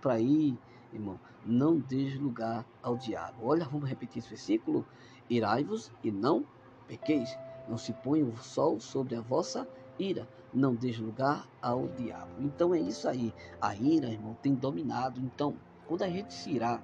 Para 0.00 0.14
aí, 0.14 0.56
irmão, 0.92 1.18
não 1.44 1.78
deixe 1.78 2.18
lugar 2.18 2.64
ao 2.82 2.96
diabo. 2.96 3.46
Olha, 3.46 3.64
vamos 3.66 3.88
repetir 3.88 4.18
esse 4.18 4.28
versículo. 4.28 4.86
Irai-vos 5.28 5.92
e 6.02 6.10
não 6.10 6.44
pequeis. 6.86 7.36
Não 7.68 7.78
se 7.78 7.92
põe 7.92 8.22
o 8.22 8.36
sol 8.36 8.80
sobre 8.80 9.16
a 9.16 9.20
vossa 9.20 9.68
ira. 9.98 10.28
Não 10.52 10.74
deis 10.74 10.98
lugar 10.98 11.48
ao 11.60 11.88
diabo. 11.88 12.30
Então 12.38 12.74
é 12.74 12.78
isso 12.78 13.08
aí. 13.08 13.32
A 13.60 13.74
ira, 13.74 14.08
irmão, 14.08 14.36
tem 14.40 14.54
dominado. 14.54 15.20
Então, 15.20 15.54
quando 15.86 16.02
a 16.02 16.08
gente 16.08 16.32
se 16.32 16.50
irá, 16.50 16.80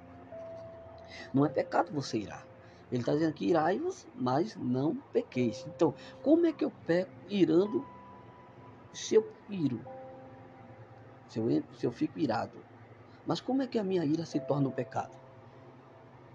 não 1.33 1.45
é 1.45 1.49
pecado 1.49 1.91
você 1.91 2.17
irar. 2.17 2.45
Ele 2.91 3.01
está 3.01 3.13
dizendo 3.13 3.29
aqui, 3.29 3.47
irai-vos, 3.47 4.05
mas 4.15 4.55
não 4.57 4.97
pequeis. 5.13 5.65
Então, 5.67 5.93
como 6.21 6.45
é 6.45 6.51
que 6.51 6.65
eu 6.65 6.71
peco 6.85 7.11
irando 7.29 7.85
se 8.91 9.15
eu 9.15 9.31
iro? 9.49 9.79
Se 11.31 11.39
eu, 11.39 11.63
se 11.77 11.85
eu 11.85 11.93
fico 11.93 12.19
irado. 12.19 12.61
Mas 13.25 13.39
como 13.39 13.61
é 13.61 13.67
que 13.67 13.79
a 13.79 13.83
minha 13.85 14.03
ira 14.03 14.25
se 14.25 14.37
torna 14.41 14.67
um 14.67 14.71
pecado? 14.71 15.17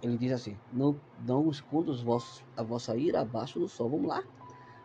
Ele 0.03 0.17
diz 0.17 0.33
assim: 0.33 0.57
não, 0.73 0.99
não 1.21 1.51
esconda 1.51 1.91
os 1.91 2.03
vossos, 2.03 2.43
a 2.57 2.63
vossa 2.63 2.97
ira 2.97 3.21
abaixo 3.21 3.59
do 3.59 3.69
sol. 3.69 3.91
Vamos 3.91 4.09
lá? 4.09 4.25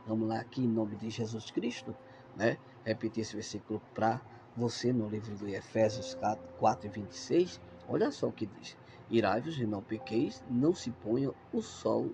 Vamos 0.06 0.28
lá 0.28 0.42
aqui 0.42 0.66
em 0.66 0.68
nome 0.68 0.98
de 0.98 1.10
Jesus 1.10 1.50
Cristo, 1.50 1.96
né? 2.36 2.58
Repetir 2.84 3.22
esse 3.22 3.34
versículo 3.36 3.82
para 3.94 4.20
você 4.58 4.92
no 4.92 5.08
livro 5.08 5.34
de 5.34 5.54
Efésios 5.54 6.14
4, 6.16 6.44
4 6.60 6.88
e 6.88 6.90
26. 6.90 7.62
Olha 7.88 8.12
só 8.12 8.28
o 8.28 8.34
que 8.34 8.46
diz: 8.46 8.76
Irai-vos 9.10 9.58
e 9.58 9.66
não 9.66 9.82
pequeis, 9.82 10.44
não 10.50 10.74
se 10.74 10.92
ponha 10.92 11.32
o 11.54 11.62
sol 11.62 12.12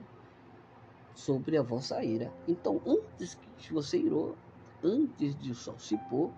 sobre 1.15 1.57
a 1.57 1.63
vossa 1.63 2.03
ira. 2.03 2.31
Então, 2.47 2.79
antes 2.85 3.33
que 3.57 3.73
você 3.73 3.97
irou, 3.97 4.37
antes 4.83 5.35
de 5.35 5.49
o 5.49 5.55
sol 5.55 5.79
se 5.79 5.97
pôr, 6.09 6.31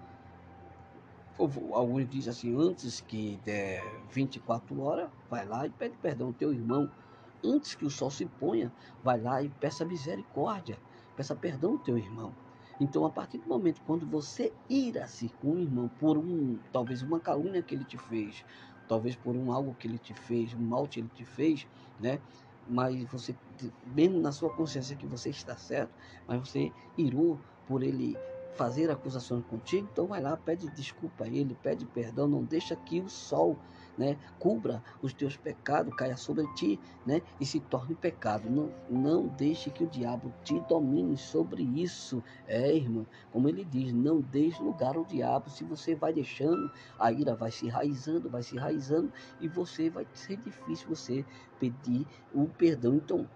alguns 1.40 2.08
dizem 2.10 2.32
assim, 2.32 2.56
antes 2.56 3.00
que 3.00 3.40
der 3.46 4.04
24 4.12 4.80
horas, 4.82 5.10
vai 5.30 5.46
lá 5.46 5.66
e 5.66 5.70
pede 5.70 5.98
perdão 5.98 6.28
ao 6.28 6.34
teu 6.34 6.54
irmão. 6.54 6.90
Antes 7.44 7.74
que 7.74 7.86
o 7.86 7.90
sol 7.90 8.12
se 8.12 8.26
ponha, 8.26 8.72
vai 9.02 9.20
lá 9.20 9.42
e 9.42 9.50
peça 9.50 9.86
misericórdia, 9.86 10.78
peça 11.16 11.34
perdão 11.36 11.72
ao 11.72 11.78
teu 11.80 11.98
irmão. 11.98 12.34
Então, 12.82 13.06
a 13.06 13.10
partir 13.10 13.38
do 13.38 13.48
momento 13.48 13.82
quando 13.86 14.06
você 14.06 14.54
ira-se 14.70 15.30
com 15.42 15.54
o 15.54 15.60
irmão 15.60 15.90
por 16.00 16.18
um, 16.18 16.60
talvez 16.72 17.02
uma 17.02 17.20
calúnia 17.20 17.62
que 17.62 17.76
ele 17.76 17.86
te 17.86 17.98
fez, 17.98 18.46
talvez 18.88 19.16
por 19.16 19.36
um 19.36 19.52
algo 19.52 19.76
que 19.76 19.88
ele 19.88 19.98
te 19.98 20.14
fez, 20.14 20.54
um 20.54 20.60
mal 20.60 20.88
que 20.88 21.00
ele 21.00 21.10
te 21.14 21.24
fez, 21.24 21.68
né? 22.00 22.20
Mas 22.68 23.04
você, 23.06 23.36
mesmo 23.86 24.20
na 24.20 24.32
sua 24.32 24.50
consciência 24.50 24.96
que 24.96 25.06
você 25.06 25.30
está 25.30 25.56
certo, 25.58 25.92
mas 26.28 26.40
você 26.40 26.72
irou 26.98 27.40
por 27.68 27.84
ele 27.84 28.18
fazer 28.56 28.90
acusações 28.90 29.46
contigo, 29.46 29.88
então 29.92 30.08
vai 30.08 30.22
lá, 30.22 30.36
pede 30.36 30.70
desculpa 30.72 31.24
a 31.24 31.28
ele, 31.28 31.56
pede 31.56 31.86
perdão, 31.86 32.28
não 32.28 32.44
deixa 32.44 32.76
que 32.76 33.00
o 33.00 33.10
sol 33.10 33.58
né, 34.00 34.18
cubra 34.40 34.82
os 35.02 35.14
teus 35.14 35.36
pecados, 35.36 35.94
caia 35.94 36.16
sobre 36.16 36.48
ti, 36.54 36.80
né, 37.06 37.22
e 37.40 37.46
se 37.46 37.60
torne 37.60 37.94
pecado. 37.94 38.50
Não, 38.50 38.72
não 38.90 39.28
deixe 39.28 39.70
que 39.70 39.84
o 39.84 39.88
diabo 39.88 40.34
te 40.44 40.58
domine 40.62 41.18
sobre 41.18 41.64
isso. 41.64 42.24
É, 42.48 42.74
irmão, 42.74 43.06
como 43.30 43.50
ele 43.50 43.66
diz, 43.66 43.92
não 43.92 44.22
deixe 44.22 44.64
lugar 44.64 44.96
ao 44.96 45.04
diabo. 45.04 45.50
Se 45.50 45.66
você 45.66 45.96
vai 45.96 46.14
deixando, 46.14 46.72
a 46.98 47.12
ira 47.12 47.36
vai 47.36 47.52
se 47.52 47.66
enraizando, 47.66 48.30
vai 48.30 48.42
se 48.42 48.56
enraizando, 48.56 49.12
e 49.42 49.50
você 49.50 49.90
vai 49.90 50.08
ser 50.14 50.38
difícil 50.38 50.88
você 50.88 51.26
pedir 51.60 52.08
o 52.34 52.48
perdão. 52.48 52.96
Então, 52.96 53.28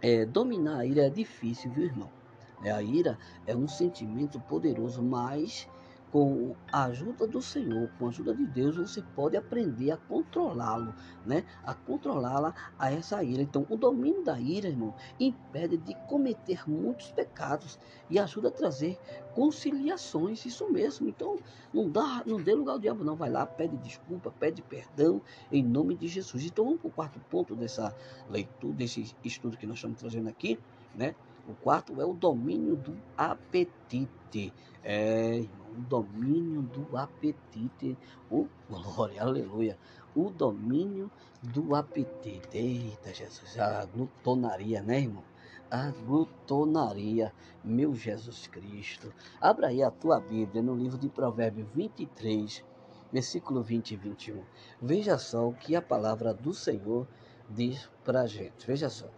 é, 0.00 0.24
dominar 0.24 0.78
a 0.78 0.86
ira 0.86 1.06
é 1.06 1.10
difícil, 1.10 1.70
viu, 1.70 1.84
irmão? 1.84 2.21
É, 2.64 2.70
a 2.70 2.82
ira 2.82 3.18
é 3.46 3.56
um 3.56 3.66
sentimento 3.66 4.40
poderoso, 4.40 5.02
mas 5.02 5.68
com 6.12 6.54
a 6.70 6.84
ajuda 6.84 7.26
do 7.26 7.40
Senhor, 7.40 7.88
com 7.98 8.04
a 8.04 8.08
ajuda 8.10 8.34
de 8.34 8.44
Deus, 8.44 8.76
você 8.76 9.02
pode 9.16 9.34
aprender 9.34 9.92
a 9.92 9.96
controlá-lo, 9.96 10.94
né? 11.24 11.42
A 11.64 11.72
controlá-la 11.72 12.54
a 12.78 12.92
essa 12.92 13.24
ira. 13.24 13.40
Então, 13.40 13.66
o 13.70 13.78
domínio 13.78 14.22
da 14.22 14.38
ira, 14.38 14.68
irmão, 14.68 14.94
impede 15.18 15.78
de 15.78 15.94
cometer 16.06 16.68
muitos 16.68 17.10
pecados 17.12 17.78
e 18.10 18.18
ajuda 18.18 18.48
a 18.48 18.50
trazer 18.50 19.00
conciliações, 19.34 20.44
isso 20.44 20.70
mesmo. 20.70 21.08
Então, 21.08 21.38
não 21.72 21.88
dá, 21.88 22.22
não 22.26 22.36
dê 22.36 22.54
lugar 22.54 22.72
ao 22.72 22.78
diabo, 22.78 23.02
não. 23.02 23.16
Vai 23.16 23.30
lá, 23.30 23.46
pede 23.46 23.78
desculpa, 23.78 24.30
pede 24.38 24.60
perdão 24.60 25.22
em 25.50 25.62
nome 25.62 25.94
de 25.96 26.08
Jesus. 26.08 26.44
Então, 26.44 26.66
vamos 26.66 26.80
para 26.80 26.88
o 26.88 26.92
quarto 26.92 27.20
ponto 27.30 27.56
dessa 27.56 27.96
leitura, 28.28 28.74
desse 28.74 29.16
estudo 29.24 29.56
que 29.56 29.66
nós 29.66 29.76
estamos 29.76 29.98
trazendo 29.98 30.28
aqui, 30.28 30.58
né? 30.94 31.14
O 31.48 31.54
quarto 31.54 32.00
é 32.00 32.04
o 32.04 32.12
domínio 32.12 32.76
do 32.76 32.96
apetite. 33.16 34.52
É, 34.84 35.44
o 35.76 35.80
domínio 35.80 36.62
do 36.62 36.96
apetite. 36.96 37.98
O 38.30 38.46
glória, 38.70 39.22
aleluia. 39.22 39.76
O 40.14 40.30
domínio 40.30 41.10
do 41.42 41.74
apetite. 41.74 42.56
Eita, 42.56 43.12
Jesus, 43.12 43.58
a 43.58 43.84
glutonaria, 43.86 44.82
né, 44.82 45.00
irmão? 45.00 45.24
A 45.68 45.90
glutonaria, 45.90 47.32
meu 47.64 47.92
Jesus 47.92 48.46
Cristo. 48.46 49.12
Abra 49.40 49.68
aí 49.68 49.82
a 49.82 49.90
tua 49.90 50.20
Bíblia 50.20 50.62
no 50.62 50.76
livro 50.76 50.96
de 50.96 51.08
Provérbios 51.08 51.66
23, 51.74 52.64
versículo 53.12 53.62
20 53.62 53.90
e 53.90 53.96
21. 53.96 54.42
Veja 54.80 55.18
só 55.18 55.48
o 55.48 55.54
que 55.54 55.74
a 55.74 55.82
palavra 55.82 56.32
do 56.32 56.54
Senhor 56.54 57.08
diz 57.50 57.90
para 58.04 58.22
a 58.22 58.26
gente. 58.28 58.64
Veja 58.64 58.88
só 58.88 59.08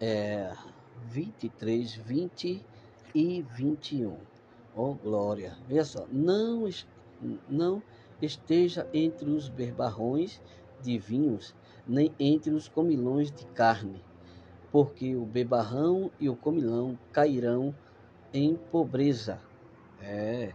é, 0.00 0.52
23, 1.06 1.94
20 1.94 2.64
e 3.14 3.42
21. 3.42 4.16
Oh, 4.76 4.94
glória. 4.94 5.56
Veja 5.66 5.84
só. 5.84 6.06
Não, 6.10 6.68
não 7.48 7.82
esteja 8.20 8.88
entre 8.92 9.28
os 9.30 9.48
berbarrões 9.48 10.40
de 10.82 10.98
vinhos, 10.98 11.54
nem 11.86 12.12
entre 12.18 12.52
os 12.52 12.68
comilões 12.68 13.30
de 13.30 13.44
carne, 13.46 14.04
porque 14.70 15.16
o 15.16 15.24
bebarrão 15.24 16.10
e 16.20 16.28
o 16.28 16.36
comilão 16.36 16.98
cairão 17.12 17.74
em 18.32 18.54
pobreza. 18.54 19.40
É, 20.00 20.52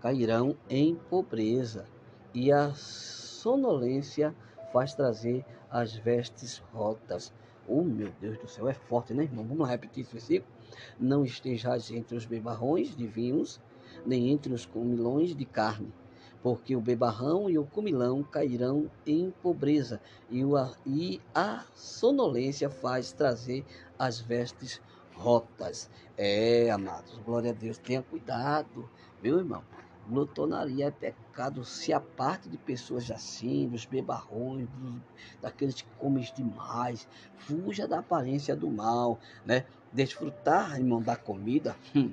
cairão 0.00 0.56
em 0.68 0.94
pobreza. 0.94 1.86
E 2.32 2.50
a 2.52 2.72
sonolência 2.74 4.34
faz 4.72 4.94
trazer 4.94 5.44
as 5.70 5.94
vestes 5.94 6.62
rotas. 6.72 7.32
Oh, 7.72 7.84
meu 7.84 8.10
Deus 8.20 8.36
do 8.38 8.48
céu, 8.48 8.68
é 8.68 8.74
forte, 8.74 9.14
né, 9.14 9.22
irmão? 9.22 9.46
Vamos 9.46 9.68
repetir 9.68 10.02
esse 10.02 10.12
versículo. 10.12 10.52
Não 10.98 11.24
estejais 11.24 11.88
entre 11.92 12.16
os 12.16 12.26
bebarrões 12.26 12.96
de 12.96 13.06
vinhos, 13.06 13.60
nem 14.04 14.30
entre 14.30 14.52
os 14.52 14.66
comilões 14.66 15.36
de 15.36 15.44
carne, 15.44 15.94
porque 16.42 16.74
o 16.74 16.80
bebarrão 16.80 17.48
e 17.48 17.56
o 17.56 17.64
comilão 17.64 18.24
cairão 18.24 18.90
em 19.06 19.30
pobreza, 19.40 20.00
e, 20.28 20.44
o, 20.44 20.54
e 20.84 21.20
a 21.32 21.64
sonolência 21.72 22.68
faz 22.68 23.12
trazer 23.12 23.64
as 23.96 24.18
vestes 24.18 24.80
rotas. 25.14 25.88
É, 26.16 26.70
amados, 26.70 27.16
glória 27.18 27.52
a 27.52 27.54
Deus, 27.54 27.78
tenha 27.78 28.02
cuidado, 28.02 28.90
meu 29.22 29.38
irmão. 29.38 29.62
Glutonaria 30.10 30.86
é 30.86 30.90
pecado, 30.90 31.64
se 31.64 31.92
a 31.92 32.00
parte 32.00 32.48
de 32.48 32.58
pessoas 32.58 33.10
assim, 33.10 33.68
dos 33.68 33.86
bebarrões, 33.86 34.68
dos, 34.68 35.00
daqueles 35.40 35.80
que 35.80 35.88
comem 35.98 36.28
demais. 36.34 37.06
Fuja 37.38 37.86
da 37.86 38.00
aparência 38.00 38.56
do 38.56 38.68
mal, 38.68 39.20
né? 39.46 39.64
Desfrutar, 39.92 40.76
irmão, 40.76 41.00
da 41.00 41.16
comida, 41.16 41.76
hum, 41.94 42.12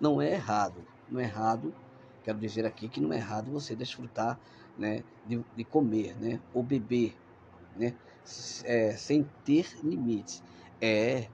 não 0.00 0.20
é 0.20 0.32
errado. 0.32 0.84
Não 1.08 1.20
é 1.20 1.24
errado, 1.24 1.72
quero 2.24 2.38
dizer 2.38 2.66
aqui 2.66 2.88
que 2.88 3.00
não 3.00 3.12
é 3.12 3.16
errado 3.16 3.50
você 3.50 3.74
desfrutar 3.74 4.38
né, 4.76 5.02
de, 5.24 5.42
de 5.56 5.64
comer, 5.64 6.16
né? 6.20 6.40
Ou 6.52 6.62
beber, 6.62 7.16
né? 7.76 7.94
É, 8.64 8.96
sem 8.96 9.24
ter 9.44 9.70
limites. 9.82 10.42
É 10.80 11.28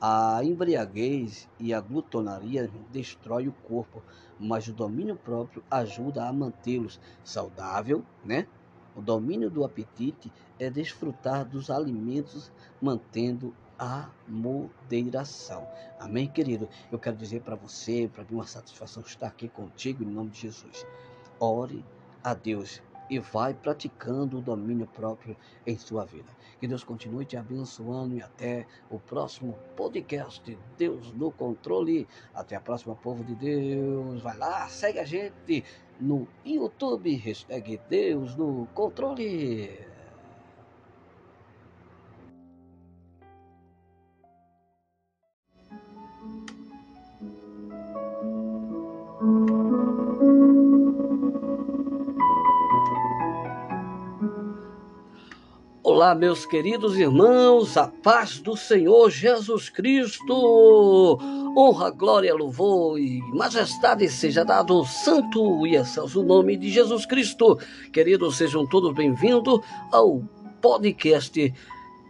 a 0.00 0.42
embriaguez 0.44 1.48
e 1.58 1.74
a 1.74 1.80
glutonaria 1.80 2.70
destrói 2.92 3.48
o 3.48 3.52
corpo, 3.52 4.02
mas 4.38 4.68
o 4.68 4.72
domínio 4.72 5.16
próprio 5.16 5.62
ajuda 5.70 6.26
a 6.26 6.32
mantê-los 6.32 7.00
saudável, 7.24 8.04
né? 8.24 8.46
O 8.94 9.02
domínio 9.02 9.50
do 9.50 9.64
apetite 9.64 10.32
é 10.58 10.70
desfrutar 10.70 11.44
dos 11.44 11.70
alimentos 11.70 12.50
mantendo 12.80 13.54
a 13.78 14.08
moderação. 14.26 15.66
Amém, 16.00 16.26
querido? 16.26 16.68
Eu 16.90 16.98
quero 16.98 17.16
dizer 17.16 17.42
para 17.42 17.54
você, 17.54 18.10
para 18.12 18.24
mim, 18.24 18.34
uma 18.34 18.46
satisfação 18.46 19.02
estar 19.04 19.28
aqui 19.28 19.48
contigo 19.48 20.02
em 20.02 20.06
nome 20.06 20.30
de 20.30 20.40
Jesus. 20.40 20.84
Ore 21.38 21.84
a 22.24 22.34
Deus 22.34 22.82
e 23.10 23.18
vai 23.18 23.54
praticando 23.54 24.38
o 24.38 24.42
domínio 24.42 24.86
próprio 24.86 25.36
em 25.66 25.76
sua 25.78 26.04
vida. 26.04 26.28
Que 26.60 26.66
Deus 26.66 26.84
continue 26.84 27.24
te 27.24 27.36
abençoando 27.36 28.16
e 28.16 28.22
até 28.22 28.66
o 28.90 28.98
próximo 28.98 29.56
podcast. 29.76 30.58
Deus 30.76 31.12
no 31.12 31.30
controle. 31.30 32.06
Até 32.34 32.56
a 32.56 32.60
próxima, 32.60 32.94
povo 32.94 33.24
de 33.24 33.34
Deus. 33.34 34.20
Vai 34.22 34.36
lá, 34.36 34.68
segue 34.68 34.98
a 34.98 35.04
gente 35.04 35.64
no 36.00 36.26
YouTube. 36.44 37.14
Hashtag 37.14 37.80
Deus 37.88 38.34
no 38.36 38.66
controle. 38.74 39.87
Olá, 55.98 56.14
meus 56.14 56.46
queridos 56.46 56.96
irmãos, 56.96 57.76
a 57.76 57.88
paz 57.88 58.38
do 58.38 58.56
Senhor 58.56 59.10
Jesus 59.10 59.68
Cristo. 59.68 61.18
Honra, 61.56 61.90
glória, 61.90 62.32
louvor 62.32 63.00
e 63.00 63.20
majestade 63.34 64.08
seja 64.08 64.44
dado 64.44 64.74
ao 64.74 64.84
santo 64.84 65.66
e 65.66 65.74
excelso 65.74 66.22
nome 66.22 66.56
de 66.56 66.70
Jesus 66.70 67.04
Cristo. 67.04 67.58
Queridos, 67.92 68.36
sejam 68.36 68.64
todos 68.64 68.94
bem-vindos 68.94 69.58
ao 69.90 70.22
podcast 70.62 71.52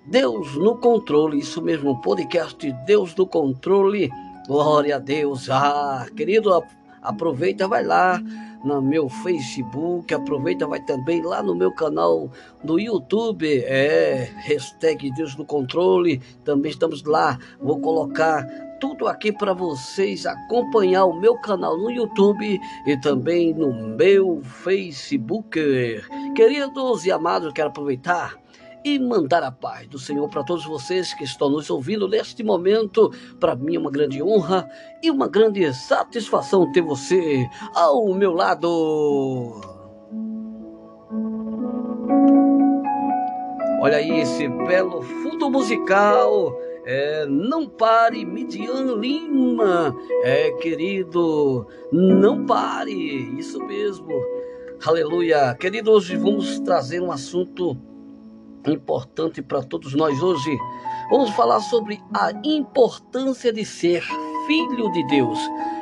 Deus 0.05 0.55
no 0.57 0.77
Controle. 0.77 1.39
Isso 1.39 1.63
mesmo, 1.63 1.99
podcast 2.03 2.71
Deus 2.85 3.15
no 3.15 3.27
Controle. 3.27 4.11
Glória 4.47 4.97
a 4.97 4.99
Deus. 4.99 5.49
Ah, 5.49 6.07
querido, 6.15 6.63
aproveita, 7.03 7.69
vai 7.69 7.85
lá 7.85 8.21
no 8.65 8.83
meu 8.83 9.09
Facebook, 9.09 10.13
aproveita, 10.13 10.67
vai 10.67 10.81
também 10.81 11.23
lá 11.23 11.43
no 11.43 11.55
meu 11.55 11.73
canal 11.73 12.31
do 12.63 12.79
YouTube, 12.79 13.47
é, 13.65 14.31
hashtag 14.39 15.11
Deus 15.13 15.37
no 15.37 15.45
Controle, 15.45 16.21
também 16.45 16.71
estamos 16.71 17.03
lá, 17.05 17.39
vou 17.61 17.81
colocar 17.81 18.45
tudo 18.81 19.09
aqui 19.09 19.33
para 19.33 19.53
vocês 19.53 20.25
acompanhar 20.25 21.05
o 21.05 21.19
meu 21.19 21.37
canal 21.39 21.77
no 21.77 21.91
YouTube 21.91 22.61
e 22.87 22.97
também 23.01 23.53
no 23.53 23.73
meu 23.97 24.41
Facebook. 24.43 25.51
Queridos 26.35 27.05
e 27.05 27.11
amados, 27.11 27.53
quero 27.53 27.69
aproveitar 27.69 28.37
e 28.85 28.99
mandar 28.99 29.43
a 29.43 29.51
paz 29.51 29.87
do 29.89 29.99
Senhor 29.99 30.29
para 30.29 30.45
todos 30.45 30.65
vocês 30.65 31.15
que 31.15 31.25
estão 31.25 31.51
nos 31.51 31.69
ouvindo 31.71 32.09
neste 32.09 32.43
momento. 32.43 33.11
Para 33.39 33.55
mim 33.57 33.77
é 33.77 33.79
uma 33.79 33.91
grande 33.91 34.23
honra 34.23 34.69
e 35.03 35.11
uma 35.11 35.29
grande 35.29 35.73
satisfação 35.75 36.71
ter 36.73 36.83
você 36.83 37.49
ao 37.75 38.15
meu 38.15 38.33
lado. 38.33 39.61
Olha 43.81 43.99
aí 43.99 44.21
esse 44.21 44.49
belo 44.49 45.03
fundo 45.03 45.49
musical. 45.49 46.59
É, 46.85 47.27
não 47.27 47.69
pare, 47.69 48.25
Midian 48.25 48.97
Lima. 48.97 49.95
É, 50.23 50.51
querido, 50.53 51.67
não 51.93 52.45
pare. 52.47 52.93
Isso 53.39 53.59
mesmo. 53.65 54.09
Aleluia. 54.85 55.55
Querido, 55.55 55.91
hoje 55.91 56.17
vamos 56.17 56.59
trazer 56.61 57.01
um 57.01 57.13
assunto 57.13 57.77
importante 58.71 59.43
para 59.43 59.63
todos 59.63 59.95
nós 59.95 60.23
hoje. 60.23 60.57
Vamos 61.11 61.31
falar 61.31 61.61
sobre 61.61 62.01
a 62.15 62.31
importância 62.45 63.53
de 63.53 63.65
ser 63.65 64.03
filho 64.47 64.91
de 64.93 65.07
Deus. 65.07 65.39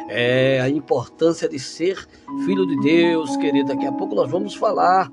É 0.08 0.60
a 0.60 0.68
importância 0.68 1.48
de 1.48 1.58
ser 1.58 1.96
filho 2.44 2.66
de 2.66 2.76
Deus, 2.80 3.36
querido. 3.36 3.68
Daqui 3.68 3.86
a 3.86 3.92
pouco 3.92 4.14
nós 4.14 4.30
vamos 4.30 4.54
falar. 4.54 5.10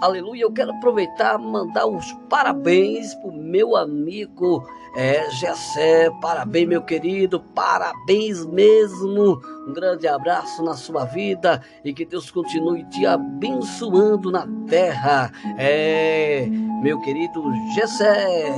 Aleluia. 0.00 0.42
Eu 0.42 0.52
quero 0.52 0.72
aproveitar 0.72 1.38
mandar 1.38 1.86
os 1.86 2.12
parabéns 2.28 3.14
para 3.14 3.28
o 3.28 3.36
meu 3.36 3.76
amigo 3.76 4.66
é, 4.94 5.30
Gessé. 5.30 6.10
Parabéns, 6.20 6.68
meu 6.68 6.82
querido. 6.82 7.40
Parabéns 7.40 8.44
mesmo. 8.46 9.40
Um 9.66 9.72
grande 9.72 10.06
abraço 10.06 10.62
na 10.62 10.74
sua 10.74 11.04
vida 11.04 11.62
e 11.84 11.92
que 11.92 12.04
Deus 12.04 12.30
continue 12.30 12.84
te 12.84 13.06
abençoando 13.06 14.30
na 14.30 14.46
terra. 14.68 15.32
É, 15.58 16.46
meu 16.82 17.00
querido 17.00 17.42
Gessé. 17.74 18.52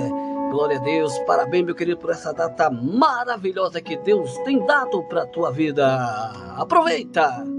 Glória 0.50 0.78
a 0.78 0.82
Deus. 0.82 1.18
Parabéns, 1.20 1.64
meu 1.64 1.74
querido, 1.74 1.98
por 1.98 2.10
essa 2.10 2.32
data 2.32 2.70
maravilhosa 2.70 3.80
que 3.80 3.96
Deus 3.96 4.36
tem 4.38 4.64
dado 4.64 5.02
para 5.04 5.22
a 5.22 5.26
tua 5.26 5.50
vida. 5.50 5.96
Aproveita! 6.56 7.53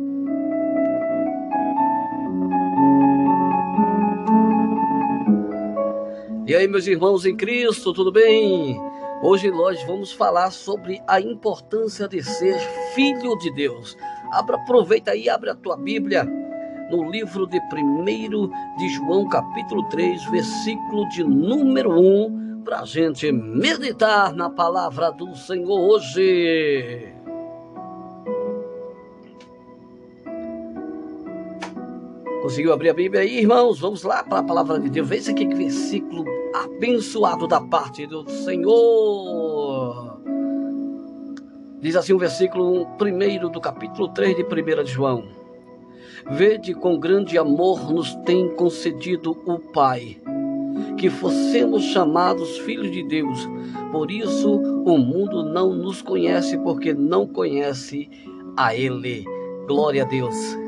E 6.47 6.53
aí, 6.53 6.67
meus 6.67 6.85
irmãos 6.85 7.25
em 7.25 7.35
Cristo, 7.35 7.91
tudo 7.91 8.11
bem? 8.11 8.79
Hoje 9.23 9.49
nós 9.49 9.81
vamos 9.87 10.11
falar 10.11 10.51
sobre 10.51 11.01
a 11.07 11.19
importância 11.19 12.07
de 12.07 12.21
ser 12.21 12.59
filho 12.93 13.35
de 13.39 13.51
Deus. 13.55 13.97
Abra, 14.31 14.55
aproveita 14.55 15.09
aí, 15.09 15.27
abre 15.27 15.49
a 15.49 15.55
tua 15.55 15.75
Bíblia 15.75 16.23
no 16.91 17.09
livro 17.09 17.47
de 17.47 17.57
1 17.57 18.75
de 18.77 18.89
João, 18.89 19.27
capítulo 19.27 19.89
3, 19.89 20.23
versículo 20.25 21.09
de 21.09 21.23
número 21.23 21.99
1, 21.99 22.61
para 22.63 22.81
a 22.81 22.85
gente 22.85 23.31
meditar 23.31 24.31
na 24.31 24.47
palavra 24.47 25.09
do 25.09 25.35
Senhor 25.35 25.79
hoje. 25.79 27.14
Conseguiu 32.45 32.73
abrir 32.73 32.89
a 32.89 32.93
Bíblia 32.93 33.23
aí, 33.23 33.39
irmãos? 33.39 33.79
Vamos 33.79 34.03
lá 34.03 34.23
para 34.23 34.37
a 34.37 34.43
palavra 34.43 34.79
de 34.79 34.87
Deus. 34.87 35.09
Veja 35.09 35.33
que 35.33 35.47
versículo 35.47 36.23
abençoado 36.53 37.47
da 37.47 37.59
parte 37.59 38.05
do 38.05 38.29
Senhor. 38.29 40.21
Diz 41.81 41.95
assim 41.95 42.13
o 42.13 42.19
versículo 42.19 42.85
1 43.01 43.49
do 43.49 43.59
capítulo 43.59 44.09
3 44.09 44.35
de 44.35 44.43
1 44.43 44.83
de 44.83 44.91
João. 44.91 45.23
Vede 46.29 46.75
com 46.75 46.99
grande 46.99 47.35
amor 47.35 47.91
nos 47.91 48.13
tem 48.17 48.47
concedido 48.49 49.31
o 49.47 49.57
Pai, 49.57 50.15
que 50.99 51.09
fossemos 51.09 51.81
chamados 51.85 52.59
filhos 52.59 52.91
de 52.91 53.01
Deus. 53.01 53.49
Por 53.91 54.11
isso 54.11 54.51
o 54.85 54.99
mundo 54.99 55.43
não 55.43 55.73
nos 55.73 55.99
conhece, 55.99 56.59
porque 56.59 56.93
não 56.93 57.25
conhece 57.25 58.07
a 58.55 58.75
Ele. 58.75 59.25
Glória 59.65 60.03
a 60.03 60.05
Deus. 60.05 60.63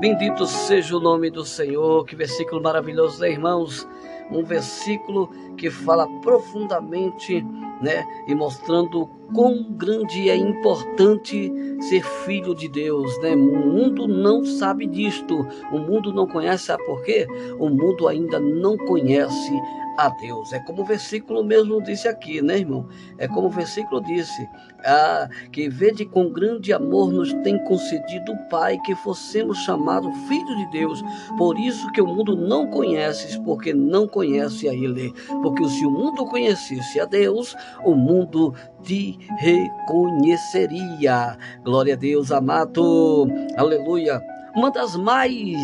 Bendito 0.00 0.46
seja 0.46 0.96
o 0.96 1.00
nome 1.00 1.28
do 1.28 1.44
Senhor. 1.44 2.04
Que 2.04 2.14
versículo 2.14 2.62
maravilhoso, 2.62 3.20
né, 3.20 3.30
irmãos? 3.30 3.88
Um 4.30 4.44
versículo 4.44 5.28
que 5.56 5.70
fala 5.70 6.06
profundamente, 6.20 7.44
né, 7.82 8.06
e 8.28 8.34
mostrando 8.34 9.10
quão 9.34 9.62
grande 9.72 10.28
é 10.30 10.36
importante 10.36 11.52
ser 11.80 12.02
filho 12.24 12.54
de 12.54 12.68
Deus, 12.68 13.18
né? 13.20 13.34
O 13.34 13.66
mundo 13.66 14.08
não 14.08 14.44
sabe 14.44 14.86
disto. 14.86 15.46
O 15.72 15.78
mundo 15.78 16.12
não 16.12 16.26
conhece, 16.26 16.64
sabe 16.64 16.84
por 16.84 17.02
quê? 17.02 17.26
O 17.58 17.68
mundo 17.68 18.08
ainda 18.08 18.40
não 18.40 18.76
conhece 18.76 19.52
a 19.98 20.08
Deus. 20.10 20.52
É 20.52 20.60
como 20.60 20.82
o 20.82 20.84
versículo 20.84 21.42
mesmo 21.42 21.82
disse 21.82 22.06
aqui, 22.06 22.40
né, 22.40 22.58
irmão? 22.58 22.88
É 23.18 23.26
como 23.26 23.48
o 23.48 23.50
versículo 23.50 24.00
disse: 24.00 24.48
ah, 24.84 25.28
que 25.50 25.68
vede 25.68 26.04
com 26.06 26.30
grande 26.30 26.72
amor 26.72 27.12
nos 27.12 27.32
tem 27.42 27.58
concedido 27.64 28.32
o 28.32 28.48
Pai 28.48 28.78
que 28.84 28.94
fossemos 28.94 29.58
chamados 29.58 30.16
filhos 30.28 30.56
de 30.56 30.70
Deus. 30.70 31.02
Por 31.36 31.58
isso 31.58 31.90
que 31.90 32.00
o 32.00 32.06
mundo 32.06 32.36
não 32.36 32.68
conhece, 32.68 33.40
porque 33.40 33.74
não 33.74 34.06
conhece 34.06 34.68
a 34.68 34.72
Ele. 34.72 35.12
Porque 35.42 35.68
se 35.68 35.84
o 35.84 35.90
mundo 35.90 36.24
conhecesse 36.26 37.00
a 37.00 37.04
Deus, 37.04 37.56
o 37.84 37.96
mundo 37.96 38.54
te 38.82 39.18
reconheceria. 39.38 41.36
Glória 41.64 41.94
a 41.94 41.96
Deus, 41.96 42.30
amado. 42.32 43.26
Aleluia. 43.56 44.20
Uma 44.54 44.70
das 44.70 44.96
mais 44.96 45.58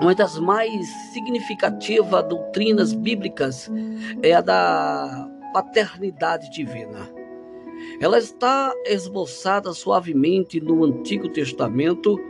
uma 0.00 0.14
das 0.14 0.38
mais 0.38 0.86
significativas 1.12 2.28
doutrinas 2.28 2.92
bíblicas 2.92 3.70
é 4.22 4.34
a 4.34 4.42
da 4.42 5.30
paternidade 5.54 6.50
divina. 6.50 7.10
Ela 8.00 8.18
está 8.18 8.74
esboçada 8.84 9.72
suavemente 9.72 10.60
no 10.60 10.84
Antigo 10.84 11.30
Testamento 11.30 12.20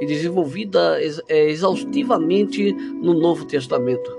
e 0.00 0.06
desenvolvida 0.06 0.98
é, 1.28 1.48
exaustivamente 1.48 2.72
no 2.72 3.14
Novo 3.14 3.46
Testamento. 3.46 4.18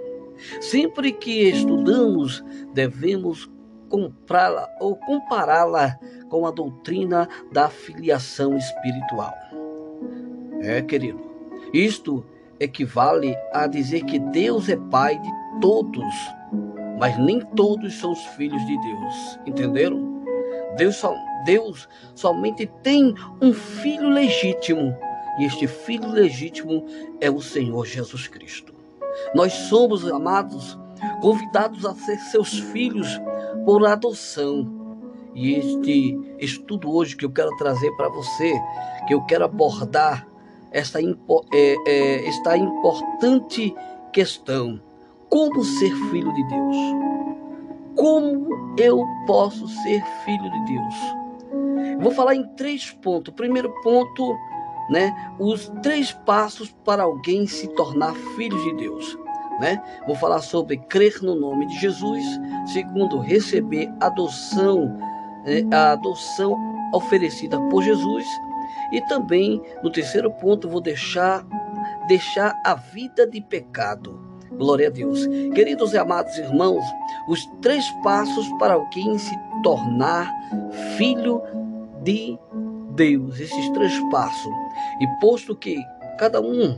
Sempre 0.60 1.12
que 1.12 1.50
estudamos, 1.50 2.44
devemos 2.74 3.51
comprá-la 3.92 4.70
ou 4.80 4.96
compará-la 4.96 6.00
com 6.30 6.48
a 6.48 6.52
doutrina 6.52 7.28
da 7.52 7.68
filiação 7.68 8.58
espiritual. 8.58 9.34
É, 10.62 10.82
querido, 10.82 11.20
isto 11.74 12.26
equivale 12.58 13.36
a 13.52 13.68
dizer 13.68 14.06
que 14.06 14.18
Deus 14.18 14.70
é 14.70 14.78
pai 14.78 15.20
de 15.20 15.30
todos, 15.60 16.16
mas 16.98 17.18
nem 17.18 17.42
todos 17.42 18.00
são 18.00 18.14
os 18.14 18.24
filhos 18.38 18.66
de 18.66 18.78
Deus. 18.80 19.40
Entenderam? 19.46 20.24
Deus, 20.78 20.96
só, 20.96 21.14
Deus 21.44 21.90
somente 22.16 22.66
tem 22.82 23.14
um 23.42 23.52
filho 23.52 24.10
legítimo, 24.10 24.96
e 25.38 25.44
este 25.44 25.68
filho 25.68 26.10
legítimo 26.10 26.86
é 27.20 27.30
o 27.30 27.42
Senhor 27.42 27.86
Jesus 27.86 28.28
Cristo. 28.28 28.74
Nós 29.36 29.52
somos, 29.52 30.08
amados, 30.08 30.80
convidados 31.22 31.86
a 31.86 31.94
ser 31.94 32.18
seus 32.18 32.60
filhos 32.60 33.08
por 33.66 33.86
adoção. 33.86 34.82
E 35.34 35.54
este 35.54 36.20
estudo 36.40 36.94
hoje 36.94 37.16
que 37.16 37.26
eu 37.26 37.32
quero 37.32 37.56
trazer 37.56 37.92
para 37.96 38.10
você, 38.10 38.54
que 39.08 39.14
eu 39.14 39.22
quero 39.26 39.46
abordar 39.46 40.28
esta, 40.72 41.00
é, 41.02 41.76
é, 41.86 42.28
esta 42.28 42.58
importante 42.58 43.74
questão: 44.12 44.82
como 45.30 45.64
ser 45.64 45.94
filho 46.10 46.34
de 46.34 46.48
Deus? 46.48 46.78
Como 47.96 48.76
eu 48.78 49.06
posso 49.28 49.68
ser 49.68 50.04
filho 50.26 50.52
de 50.52 50.66
Deus? 50.66 52.02
Vou 52.02 52.12
falar 52.12 52.36
em 52.36 52.48
três 52.56 52.92
pontos. 52.92 53.34
Primeiro 53.34 53.70
ponto, 53.84 54.36
né, 54.90 55.14
os 55.40 55.72
três 55.84 56.12
passos 56.12 56.72
para 56.84 57.04
alguém 57.04 57.46
se 57.46 57.68
tornar 57.70 58.14
filho 58.36 58.58
de 58.64 58.76
Deus. 58.76 59.18
Né? 59.62 59.80
Vou 60.08 60.16
falar 60.16 60.42
sobre 60.42 60.78
crer 60.78 61.22
no 61.22 61.36
nome 61.36 61.68
de 61.68 61.80
Jesus. 61.80 62.26
Segundo, 62.74 63.20
receber 63.20 63.94
adoção, 64.00 64.98
né, 65.46 65.64
a 65.72 65.92
adoção 65.92 66.58
oferecida 66.92 67.60
por 67.70 67.84
Jesus. 67.84 68.26
E 68.92 69.00
também, 69.02 69.62
no 69.84 69.92
terceiro 69.92 70.32
ponto, 70.32 70.68
vou 70.68 70.82
deixar 70.82 71.46
deixar 72.08 72.60
a 72.66 72.74
vida 72.74 73.28
de 73.28 73.40
pecado. 73.40 74.20
Glória 74.52 74.88
a 74.88 74.92
Deus. 74.92 75.28
Queridos 75.54 75.94
e 75.94 75.98
amados 75.98 76.36
irmãos, 76.38 76.84
os 77.28 77.46
três 77.62 77.88
passos 78.04 78.48
para 78.58 78.74
alguém 78.74 79.18
se 79.20 79.38
tornar 79.64 80.28
filho 80.98 81.42
de 82.04 82.38
Deus. 82.96 83.40
Esses 83.40 83.70
três 83.70 83.98
passos. 84.10 84.52
E 85.00 85.08
posto 85.20 85.56
que 85.56 85.78
cada 86.18 86.42
um 86.42 86.78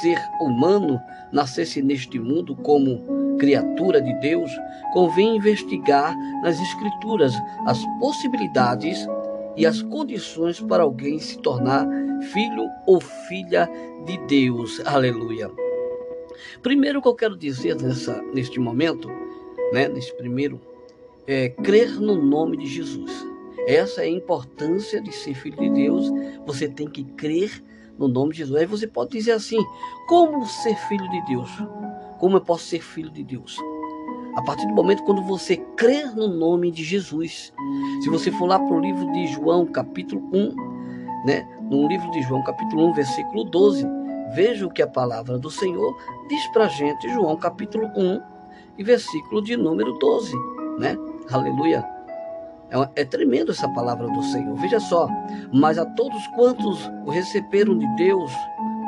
ser 0.00 0.18
humano 0.40 1.00
nascesse 1.32 1.82
neste 1.82 2.18
mundo 2.18 2.56
como 2.56 3.36
criatura 3.38 4.00
de 4.00 4.12
Deus, 4.20 4.50
convém 4.92 5.36
investigar 5.36 6.14
nas 6.42 6.60
Escrituras 6.60 7.34
as 7.66 7.78
possibilidades 8.00 9.06
e 9.56 9.66
as 9.66 9.82
condições 9.82 10.60
para 10.60 10.82
alguém 10.82 11.18
se 11.18 11.38
tornar 11.38 11.86
filho 12.32 12.68
ou 12.86 13.00
filha 13.00 13.68
de 14.04 14.18
Deus. 14.26 14.80
Aleluia. 14.84 15.50
Primeiro 16.62 17.02
que 17.02 17.08
eu 17.08 17.14
quero 17.14 17.36
dizer 17.36 17.76
nessa, 17.76 18.22
neste 18.32 18.58
momento, 18.60 19.08
né, 19.72 19.88
nesse 19.88 20.14
primeiro, 20.16 20.60
é 21.26 21.48
crer 21.48 22.00
no 22.00 22.14
nome 22.14 22.56
de 22.56 22.66
Jesus. 22.66 23.26
Essa 23.66 24.02
é 24.02 24.04
a 24.04 24.10
importância 24.10 25.00
de 25.00 25.12
ser 25.12 25.34
filho 25.34 25.58
de 25.58 25.70
Deus. 25.70 26.10
Você 26.46 26.68
tem 26.68 26.88
que 26.88 27.04
crer 27.04 27.62
no 27.98 28.08
nome 28.08 28.32
de 28.32 28.38
Jesus. 28.38 28.56
Aí 28.58 28.66
você 28.66 28.86
pode 28.86 29.10
dizer 29.10 29.32
assim: 29.32 29.58
como 30.06 30.46
ser 30.46 30.76
filho 30.88 31.08
de 31.10 31.20
Deus? 31.26 31.50
Como 32.18 32.36
eu 32.36 32.40
posso 32.40 32.64
ser 32.64 32.80
filho 32.80 33.10
de 33.10 33.24
Deus? 33.24 33.58
A 34.36 34.42
partir 34.42 34.66
do 34.66 34.74
momento 34.74 35.02
quando 35.02 35.22
você 35.22 35.56
crer 35.76 36.14
no 36.14 36.28
nome 36.28 36.70
de 36.70 36.84
Jesus. 36.84 37.52
Se 38.00 38.08
você 38.08 38.30
for 38.30 38.46
lá 38.46 38.58
para 38.58 38.76
o 38.76 38.80
livro 38.80 39.10
de 39.12 39.26
João, 39.26 39.66
capítulo 39.66 40.22
1, 40.32 41.26
né? 41.26 41.46
No 41.62 41.88
livro 41.88 42.10
de 42.12 42.22
João, 42.22 42.42
capítulo 42.44 42.88
1, 42.90 42.92
versículo 42.94 43.44
12, 43.44 43.84
veja 44.34 44.66
o 44.66 44.70
que 44.70 44.80
a 44.80 44.86
palavra 44.86 45.38
do 45.38 45.50
Senhor 45.50 45.96
diz 46.28 46.46
para 46.52 46.66
a 46.66 46.68
gente, 46.68 47.08
João, 47.10 47.36
capítulo 47.36 47.86
1, 47.96 48.20
e 48.78 48.84
versículo 48.84 49.42
de 49.42 49.56
número 49.56 49.92
12, 49.94 50.32
né? 50.78 50.96
Aleluia. 51.30 51.97
É, 52.70 53.02
é 53.02 53.04
tremendo 53.04 53.52
essa 53.52 53.68
palavra 53.68 54.06
do 54.08 54.22
Senhor. 54.24 54.54
Veja 54.56 54.80
só, 54.80 55.08
mas 55.52 55.78
a 55.78 55.86
todos 55.86 56.26
quantos 56.28 56.90
o 57.06 57.10
receberam 57.10 57.76
de 57.76 57.86
Deus, 57.96 58.32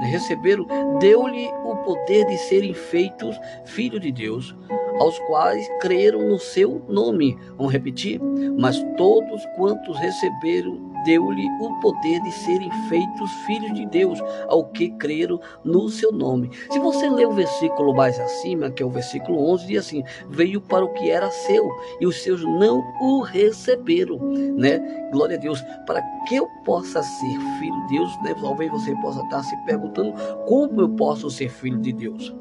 receberam, 0.03 0.67
deu-lhe 0.99 1.49
o 1.65 1.77
poder 1.77 2.27
de 2.27 2.37
serem 2.37 2.75
feitos 2.75 3.39
filhos 3.65 4.01
de 4.01 4.13
Deus, 4.13 4.55
aos 4.99 5.19
quais 5.21 5.67
creram 5.81 6.29
no 6.29 6.39
seu 6.39 6.85
nome. 6.89 7.37
Vamos 7.57 7.73
repetir? 7.73 8.21
Mas 8.59 8.83
todos 8.97 9.43
quantos 9.57 9.99
receberam 9.99 10.90
deu-lhe 11.05 11.47
o 11.61 11.81
poder 11.81 12.21
de 12.23 12.33
serem 12.33 12.71
feitos 12.89 13.31
filhos 13.47 13.73
de 13.75 13.87
Deus, 13.87 14.21
ao 14.49 14.65
que 14.67 14.91
creram 14.91 15.41
no 15.65 15.89
seu 15.89 16.13
nome. 16.13 16.51
Se 16.71 16.79
você 16.79 17.09
ler 17.09 17.27
o 17.27 17.33
versículo 17.33 17.95
mais 17.95 18.19
acima, 18.19 18.71
que 18.71 18.83
é 18.83 18.87
o 18.87 18.91
versículo 18.91 19.51
11, 19.53 19.67
diz 19.67 19.79
assim: 19.79 20.03
Veio 20.29 20.61
para 20.61 20.85
o 20.85 20.93
que 20.93 21.11
era 21.11 21.31
seu, 21.31 21.71
e 22.01 22.07
os 22.07 22.23
seus 22.23 22.45
não 22.45 22.83
o 23.01 23.21
receberam, 23.21 24.19
né? 24.57 24.79
Glória 25.13 25.37
a 25.37 25.41
Deus. 25.41 25.63
Para 25.87 26.03
que 26.27 26.37
eu 26.37 26.47
possa 26.65 27.03
ser 27.03 27.39
filho 27.59 27.87
de 27.87 27.97
Deus, 27.97 28.23
né? 28.23 28.35
talvez 28.41 28.71
você 28.71 28.95
possa 28.97 29.23
estar 29.23 29.43
se 29.43 29.57
perguntando 29.65 30.13
como 30.47 30.81
eu 30.81 30.89
posso 30.91 31.31
ser 31.31 31.49
filho 31.49 31.79
de 31.79 31.93
Deus. 31.93 32.35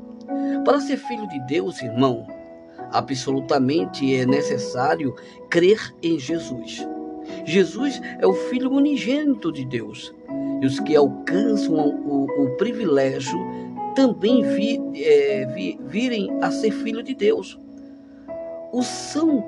Para 0.63 0.79
ser 0.79 0.97
filho 0.97 1.27
de 1.27 1.39
Deus, 1.47 1.81
irmão, 1.81 2.25
absolutamente 2.91 4.15
é 4.15 4.25
necessário 4.25 5.15
crer 5.49 5.95
em 6.03 6.19
Jesus. 6.19 6.87
Jesus 7.45 8.01
é 8.19 8.27
o 8.27 8.33
Filho 8.33 8.71
unigênito 8.71 9.51
de 9.51 9.65
Deus. 9.65 10.13
E 10.61 10.65
os 10.65 10.79
que 10.79 10.95
alcançam 10.95 11.75
o, 11.75 12.25
o 12.25 12.57
privilégio 12.57 13.39
também 13.95 14.41
vi, 14.43 14.81
é, 14.95 15.45
vi, 15.53 15.79
virem 15.85 16.29
a 16.41 16.51
ser 16.51 16.71
filho 16.71 17.01
de 17.01 17.13
Deus. 17.13 17.59
O 18.71 18.83
são 18.83 19.43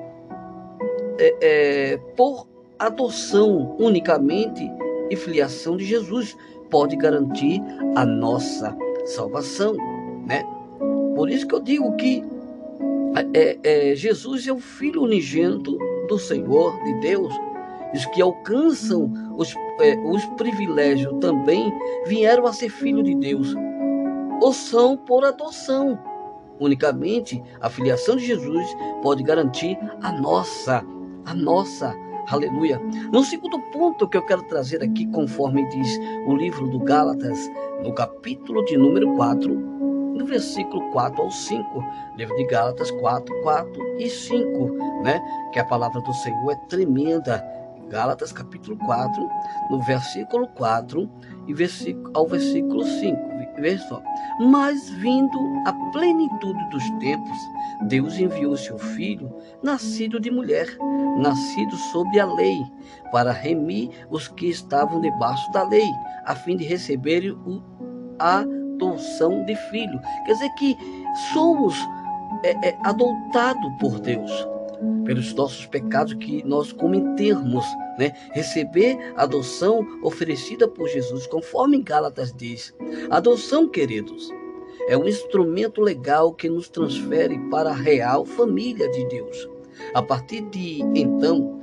é, 1.19 1.35
é, 1.41 1.97
por 2.15 2.47
adoção 2.79 3.75
unicamente 3.79 4.69
e 5.09 5.15
filiação 5.15 5.77
de 5.77 5.85
Jesus 5.85 6.35
pode 6.69 6.95
garantir 6.95 7.61
a 7.95 8.05
nossa 8.05 8.75
salvação, 9.05 9.75
né? 10.25 10.43
Por 11.15 11.29
isso 11.29 11.45
que 11.45 11.53
eu 11.53 11.59
digo 11.59 11.95
que 11.97 12.23
é, 13.33 13.57
é, 13.63 13.95
Jesus 13.95 14.47
é 14.47 14.53
o 14.53 14.59
Filho 14.59 15.03
unigênito 15.03 15.77
do 16.07 16.17
Senhor, 16.17 16.81
de 16.83 16.93
Deus, 17.01 17.33
os 17.93 18.05
que 18.07 18.21
alcançam 18.21 19.11
os, 19.37 19.55
é, 19.79 19.95
os 19.97 20.25
privilégios 20.37 21.13
também 21.19 21.71
vieram 22.05 22.45
a 22.45 22.53
ser 22.53 22.69
filho 22.69 23.03
de 23.03 23.15
Deus, 23.15 23.55
ou 24.41 24.53
são 24.53 24.97
por 24.97 25.23
adoção. 25.25 25.99
Unicamente 26.59 27.41
a 27.59 27.69
filiação 27.69 28.15
de 28.15 28.25
Jesus 28.25 28.75
pode 29.01 29.23
garantir 29.23 29.77
a 30.01 30.11
nossa, 30.11 30.83
a 31.25 31.33
nossa, 31.33 31.95
aleluia. 32.29 32.79
No 33.11 33.23
segundo 33.23 33.59
ponto 33.71 34.07
que 34.07 34.17
eu 34.17 34.25
quero 34.25 34.43
trazer 34.43 34.83
aqui, 34.83 35.07
conforme 35.07 35.67
diz 35.69 35.99
o 36.27 36.35
livro 36.35 36.67
do 36.67 36.79
Gálatas, 36.79 37.49
no 37.83 37.93
capítulo 37.93 38.63
de 38.65 38.77
número 38.77 39.15
4, 39.15 39.51
no 39.51 40.25
versículo 40.25 40.91
4 40.91 41.23
ao 41.23 41.31
5, 41.31 41.83
livro 42.15 42.35
de 42.35 42.45
Gálatas 42.45 42.91
4, 42.91 43.41
4 43.41 43.97
e 43.97 44.07
5, 44.07 45.03
né? 45.03 45.19
Que 45.51 45.59
a 45.59 45.65
palavra 45.65 45.99
do 46.01 46.13
Senhor 46.13 46.51
é 46.51 46.55
tremenda 46.67 47.43
Gálatas 47.91 48.31
capítulo 48.31 48.77
4, 48.77 49.29
no 49.69 49.81
versículo 49.81 50.47
4 50.47 51.11
e 51.45 51.53
versículo, 51.53 52.09
ao 52.15 52.25
versículo 52.25 52.85
5. 52.85 53.31
Veja 53.59 53.85
só. 53.89 54.01
Mas 54.39 54.89
vindo 54.91 55.37
a 55.67 55.73
plenitude 55.91 56.69
dos 56.69 56.89
tempos, 56.99 57.37
Deus 57.89 58.17
enviou 58.17 58.55
seu 58.55 58.77
filho, 58.79 59.29
nascido 59.61 60.21
de 60.21 60.31
mulher, 60.31 60.67
nascido 61.17 61.75
sob 61.75 62.17
a 62.17 62.25
lei, 62.25 62.63
para 63.11 63.33
remir 63.33 63.89
os 64.09 64.29
que 64.29 64.47
estavam 64.47 65.01
debaixo 65.01 65.51
da 65.51 65.67
lei, 65.67 65.91
a 66.25 66.33
fim 66.33 66.55
de 66.55 66.63
receberem 66.63 67.37
a 68.17 68.39
adoção 68.39 69.43
de 69.43 69.55
filho. 69.69 69.99
Quer 70.25 70.31
dizer 70.31 70.49
que 70.51 70.77
somos 71.33 71.75
é, 72.43 72.69
é, 72.69 72.77
adotados 72.83 73.69
por 73.79 73.99
Deus 73.99 74.50
pelos 75.05 75.33
nossos 75.33 75.65
pecados 75.65 76.13
que 76.13 76.43
nós 76.43 76.71
cometemos, 76.71 77.65
né? 77.97 78.13
Receber 78.31 78.97
a 79.15 79.23
adoção 79.23 79.85
oferecida 80.03 80.67
por 80.67 80.87
Jesus, 80.87 81.27
conforme 81.27 81.81
Gálatas 81.81 82.33
diz. 82.33 82.73
Adoção, 83.09 83.67
queridos, 83.67 84.31
é 84.87 84.97
um 84.97 85.07
instrumento 85.07 85.81
legal 85.81 86.33
que 86.33 86.49
nos 86.49 86.69
transfere 86.69 87.37
para 87.49 87.69
a 87.69 87.75
real 87.75 88.25
família 88.25 88.89
de 88.89 89.05
Deus. 89.07 89.49
A 89.93 90.01
partir 90.01 90.41
de 90.49 90.81
então, 90.95 91.59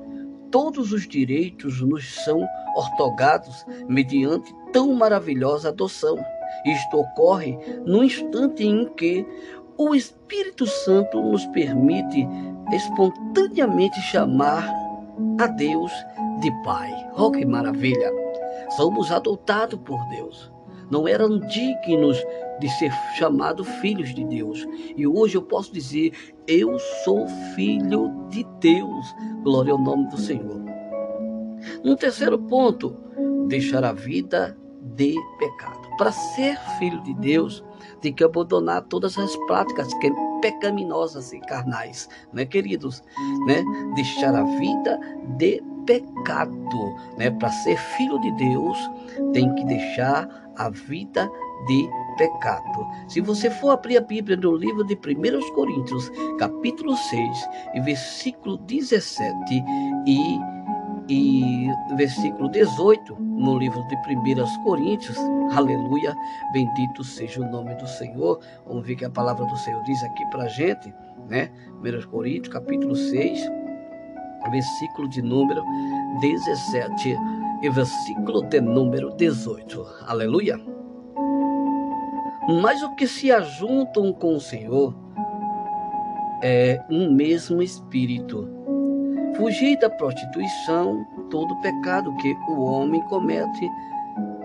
todos 0.50 0.92
os 0.92 1.06
direitos 1.06 1.80
nos 1.80 2.24
são 2.24 2.46
ortogados 2.76 3.64
mediante 3.88 4.54
tão 4.72 4.92
maravilhosa 4.94 5.68
adoção. 5.68 6.16
Isto 6.64 6.98
ocorre 6.98 7.58
no 7.84 8.02
instante 8.02 8.64
em 8.64 8.86
que 8.94 9.26
o 9.76 9.94
Espírito 9.94 10.66
Santo 10.66 11.22
nos 11.22 11.46
permite 11.46 12.26
espontaneamente 12.72 14.00
chamar 14.00 14.68
a 15.40 15.46
Deus 15.46 15.92
de 16.40 16.50
Pai. 16.62 16.92
Oh, 17.16 17.30
que 17.30 17.44
maravilha! 17.44 18.12
Somos 18.70 19.10
adotados 19.10 19.78
por 19.80 19.98
Deus. 20.08 20.52
Não 20.90 21.06
eram 21.06 21.38
dignos 21.38 22.22
de 22.60 22.68
ser 22.68 22.92
chamados 23.16 23.68
filhos 23.80 24.14
de 24.14 24.24
Deus. 24.24 24.66
E 24.96 25.06
hoje 25.06 25.36
eu 25.36 25.42
posso 25.42 25.72
dizer: 25.72 26.12
eu 26.46 26.78
sou 27.04 27.26
filho 27.54 28.26
de 28.28 28.44
Deus. 28.60 29.14
Glória 29.42 29.72
ao 29.72 29.78
nome 29.78 30.08
do 30.08 30.18
Senhor. 30.18 30.60
No 31.84 31.96
terceiro 31.96 32.38
ponto, 32.38 32.96
deixar 33.48 33.84
a 33.84 33.92
vida 33.92 34.56
de 34.96 35.14
pecado. 35.38 35.88
Para 35.96 36.12
ser 36.12 36.58
filho 36.78 37.02
de 37.02 37.14
Deus, 37.14 37.64
tem 38.00 38.12
que 38.12 38.24
abandonar 38.24 38.82
todas 38.82 39.18
as 39.18 39.36
práticas 39.46 39.92
que 39.94 40.10
pecaminosas 40.40 41.32
e 41.32 41.40
carnais, 41.40 42.08
né, 42.32 42.44
queridos? 42.44 43.02
Né? 43.46 43.62
Deixar 43.94 44.34
a 44.34 44.42
vida 44.42 44.98
de 45.36 45.62
pecado, 45.88 46.94
né? 47.16 47.30
Para 47.30 47.50
ser 47.50 47.78
filho 47.78 48.20
de 48.20 48.30
Deus, 48.32 48.78
tem 49.32 49.54
que 49.54 49.64
deixar 49.64 50.28
a 50.56 50.68
vida 50.68 51.30
de 51.66 51.88
pecado. 52.18 52.86
Se 53.08 53.20
você 53.22 53.48
for 53.48 53.70
abrir 53.70 53.96
a 53.96 54.02
Bíblia 54.02 54.36
no 54.36 54.54
livro 54.54 54.84
de 54.84 54.94
1 54.94 55.54
Coríntios, 55.54 56.10
capítulo 56.38 56.94
6, 56.94 57.48
e 57.74 57.80
versículo 57.80 58.58
17 58.58 59.34
e 60.06 60.38
e 61.08 61.70
versículo 61.96 62.50
18, 62.50 63.16
no 63.18 63.58
livro 63.58 63.82
de 63.88 63.96
1 63.96 64.62
Coríntios, 64.62 65.16
aleluia, 65.52 66.14
bendito 66.52 67.02
seja 67.02 67.40
o 67.40 67.50
nome 67.50 67.74
do 67.76 67.86
Senhor. 67.86 68.40
Vamos 68.66 68.86
ver 68.86 68.96
que 68.96 69.04
a 69.04 69.10
palavra 69.10 69.46
do 69.46 69.56
Senhor 69.56 69.82
diz 69.84 70.02
aqui 70.02 70.24
para 70.26 70.44
a 70.44 70.48
gente, 70.48 70.92
né? 71.28 71.50
1 71.82 72.10
Coríntios, 72.10 72.52
capítulo 72.52 72.94
6, 72.94 73.50
versículo 74.50 75.08
de 75.08 75.22
número 75.22 75.62
17 76.20 77.16
e 77.62 77.70
versículo 77.70 78.46
de 78.46 78.60
número 78.60 79.10
18, 79.16 79.86
aleluia. 80.06 80.60
Mas 82.62 82.82
o 82.82 82.94
que 82.94 83.06
se 83.06 83.32
ajuntam 83.32 84.12
com 84.12 84.34
o 84.34 84.40
Senhor 84.40 84.94
é 86.42 86.82
um 86.90 87.12
mesmo 87.12 87.62
espírito 87.62 88.57
Fugir 89.38 89.78
da 89.78 89.88
prostituição, 89.88 91.06
todo 91.30 91.60
pecado 91.60 92.12
que 92.16 92.34
o 92.48 92.60
homem 92.60 93.00
comete 93.02 93.70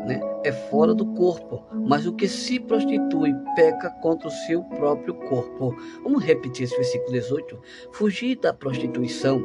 né, 0.05 0.21
é 0.43 0.51
fora 0.51 0.93
do 0.93 1.03
corpo, 1.15 1.63
mas 1.87 2.05
o 2.05 2.13
que 2.13 2.27
se 2.27 2.59
prostitui 2.59 3.33
peca 3.55 3.89
contra 4.03 4.27
o 4.27 4.31
seu 4.31 4.63
próprio 4.63 5.15
corpo. 5.15 5.75
Vamos 6.03 6.23
repetir 6.23 6.65
esse 6.65 6.75
versículo 6.75 7.11
18. 7.11 7.59
Fugir 7.91 8.35
da 8.35 8.53
prostituição, 8.53 9.43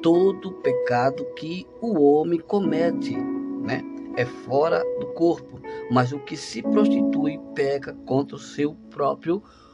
todo 0.00 0.52
pecado 0.62 1.26
que 1.34 1.66
o 1.80 2.00
homem 2.00 2.38
comete, 2.38 3.16
né, 3.16 3.82
é 4.16 4.24
fora 4.24 4.84
do 5.00 5.08
corpo, 5.08 5.60
mas 5.90 6.12
o 6.12 6.20
que 6.20 6.36
se 6.36 6.62
prostitui 6.62 7.40
peca 7.56 7.92
contra 8.06 8.36
o 8.36 8.38
seu 8.38 8.76
próprio 8.88 9.40
corpo 9.40 9.65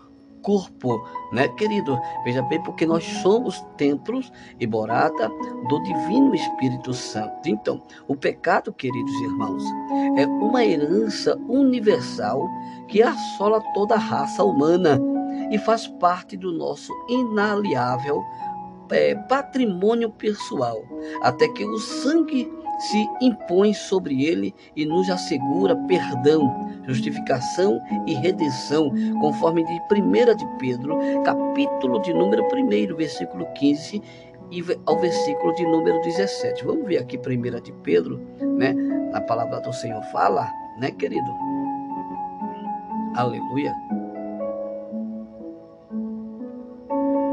corpo, 0.43 1.03
né, 1.33 1.49
querido? 1.49 1.99
Veja 2.25 2.43
bem, 2.43 2.63
porque 2.63 2.85
nós 2.85 3.05
somos 3.23 3.61
templos 3.77 4.31
e 4.61 4.67
morada 4.67 5.29
do 5.69 5.83
Divino 5.83 6.35
Espírito 6.35 6.93
Santo. 6.93 7.49
Então, 7.49 7.81
o 8.09 8.15
pecado, 8.15 8.73
queridos 8.73 9.15
irmãos, 9.23 9.63
é 10.17 10.27
uma 10.27 10.65
herança 10.65 11.37
universal 11.49 12.47
que 12.89 13.03
assola 13.03 13.63
toda 13.73 13.95
a 13.95 13.99
raça 13.99 14.45
humana 14.45 15.01
e 15.51 15.59
faz 15.59 15.87
parte 15.87 16.37
do 16.37 16.53
nosso 16.53 16.93
inaliável 17.09 18.23
é, 18.91 19.15
patrimônio 19.15 20.11
pessoal, 20.11 20.85
até 21.23 21.49
que 21.49 21.65
o 21.65 21.79
sangue 21.79 22.53
se 22.91 23.09
impõe 23.21 23.73
sobre 23.73 24.25
ele 24.25 24.55
e 24.75 24.85
nos 24.85 25.09
assegura 25.09 25.77
perdão, 25.87 26.71
justificação 26.87 27.81
e 28.07 28.15
redenção, 28.15 28.91
conforme 29.21 29.65
de 29.65 29.73
1 29.73 30.37
de 30.37 30.47
Pedro, 30.59 30.99
capítulo 31.25 32.01
de 32.03 32.13
número 32.13 32.45
1, 32.45 32.97
versículo 32.97 33.47
15 33.55 34.03
e 34.51 34.65
ao 34.85 34.99
versículo 34.99 35.55
de 35.55 35.65
número 35.65 36.01
17. 36.03 36.65
Vamos 36.65 36.87
ver 36.87 36.99
aqui 36.99 37.17
1 37.17 37.61
de 37.61 37.73
Pedro, 37.85 38.21
né? 38.41 38.75
A 39.15 39.21
palavra 39.21 39.61
do 39.61 39.73
Senhor 39.73 40.03
fala, 40.05 40.51
né, 40.79 40.91
querido? 40.91 41.31
Aleluia. 43.15 43.75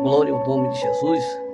Glória 0.01 0.34
ao 0.34 0.47
nome 0.47 0.69
de 0.69 0.80
Jesus. 0.80 1.48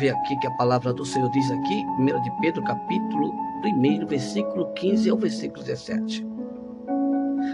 Ver 0.00 0.10
aqui 0.10 0.34
que 0.38 0.46
a 0.46 0.50
palavra 0.52 0.94
do 0.94 1.04
Senhor 1.04 1.30
diz 1.30 1.50
aqui, 1.50 1.84
1 1.98 2.22
de 2.22 2.30
Pedro, 2.40 2.64
capítulo 2.64 3.34
1, 3.62 4.06
versículo 4.06 4.72
15 4.72 5.10
ao 5.10 5.18
versículo 5.18 5.62
17. 5.62 6.26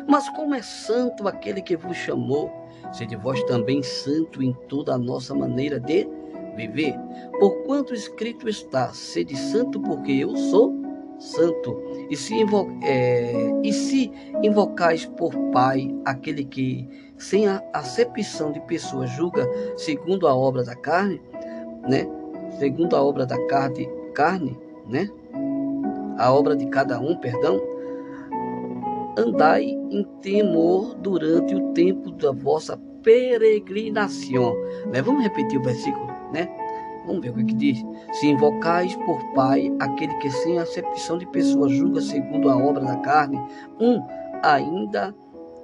Mas 0.09 0.29
como 0.29 0.55
é 0.55 0.63
santo 0.63 1.27
aquele 1.27 1.61
que 1.61 1.77
vos 1.77 1.97
chamou, 1.97 2.49
sede 2.93 3.17
vós 3.17 3.43
também 3.45 3.83
santo 3.83 4.41
em 4.41 4.53
toda 4.69 4.95
a 4.95 4.99
nossa 4.99 5.35
maneira 5.35 5.81
de 5.81 6.09
viver. 6.55 6.95
Porquanto 7.41 7.93
escrito 7.93 8.49
está, 8.49 8.93
sede 8.93 9.37
santo 9.37 9.81
porque 9.81 10.13
eu 10.13 10.37
sou 10.37 10.73
santo. 11.19 11.77
E 12.09 12.17
se, 12.17 12.33
invo 12.35 12.69
é, 12.85 13.61
e 13.65 13.73
se 13.73 14.13
invocais 14.41 15.05
por 15.05 15.35
Pai 15.51 15.93
aquele 16.05 16.45
que, 16.45 16.89
sem 17.19 17.49
a 17.49 17.61
acepção 17.73 18.53
de 18.53 18.61
pessoas, 18.61 19.11
julga 19.11 19.45
segundo 19.77 20.29
a 20.29 20.37
obra 20.37 20.63
da 20.63 20.77
carne, 20.77 21.21
né? 21.89 22.07
Segundo 22.59 22.97
a 22.97 23.03
obra 23.03 23.27
da 23.27 23.39
carne, 23.47 23.89
carne, 24.15 24.59
né? 24.89 25.09
A 26.19 26.33
obra 26.33 26.57
de 26.57 26.67
cada 26.67 26.99
um, 26.99 27.17
perdão. 27.17 27.61
Andai 29.19 29.65
em 29.65 30.05
temor 30.21 30.95
durante 30.97 31.55
o 31.55 31.73
tempo 31.73 32.11
da 32.13 32.33
vossa 32.33 32.79
peregrinação. 33.03 34.55
Né? 34.93 35.01
Vamos 35.01 35.23
repetir 35.23 35.59
o 35.59 35.63
versículo, 35.63 36.07
né? 36.33 36.49
Vamos 37.07 37.23
ver 37.23 37.31
o 37.31 37.35
que, 37.35 37.45
que 37.45 37.55
diz. 37.55 37.85
Se 38.13 38.27
invocais 38.27 38.95
por 38.97 39.19
Pai 39.33 39.73
aquele 39.79 40.15
que 40.17 40.31
sem 40.31 40.59
acepção 40.59 41.17
de 41.19 41.27
pessoas 41.27 41.73
julga 41.73 42.01
segundo 42.01 42.51
a 42.51 42.57
obra 42.57 42.85
da 42.85 42.97
carne, 42.97 43.41
um 43.81 44.03
ainda 44.43 45.15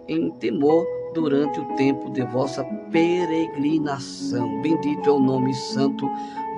em 0.06 0.30
temor 0.32 0.86
durante 1.14 1.60
o 1.60 1.64
tempo 1.74 2.10
de 2.10 2.22
vossa 2.22 2.64
peregrinação. 2.90 4.62
Bendito 4.62 5.10
é 5.10 5.12
o 5.12 5.18
nome 5.18 5.52
santo 5.52 6.08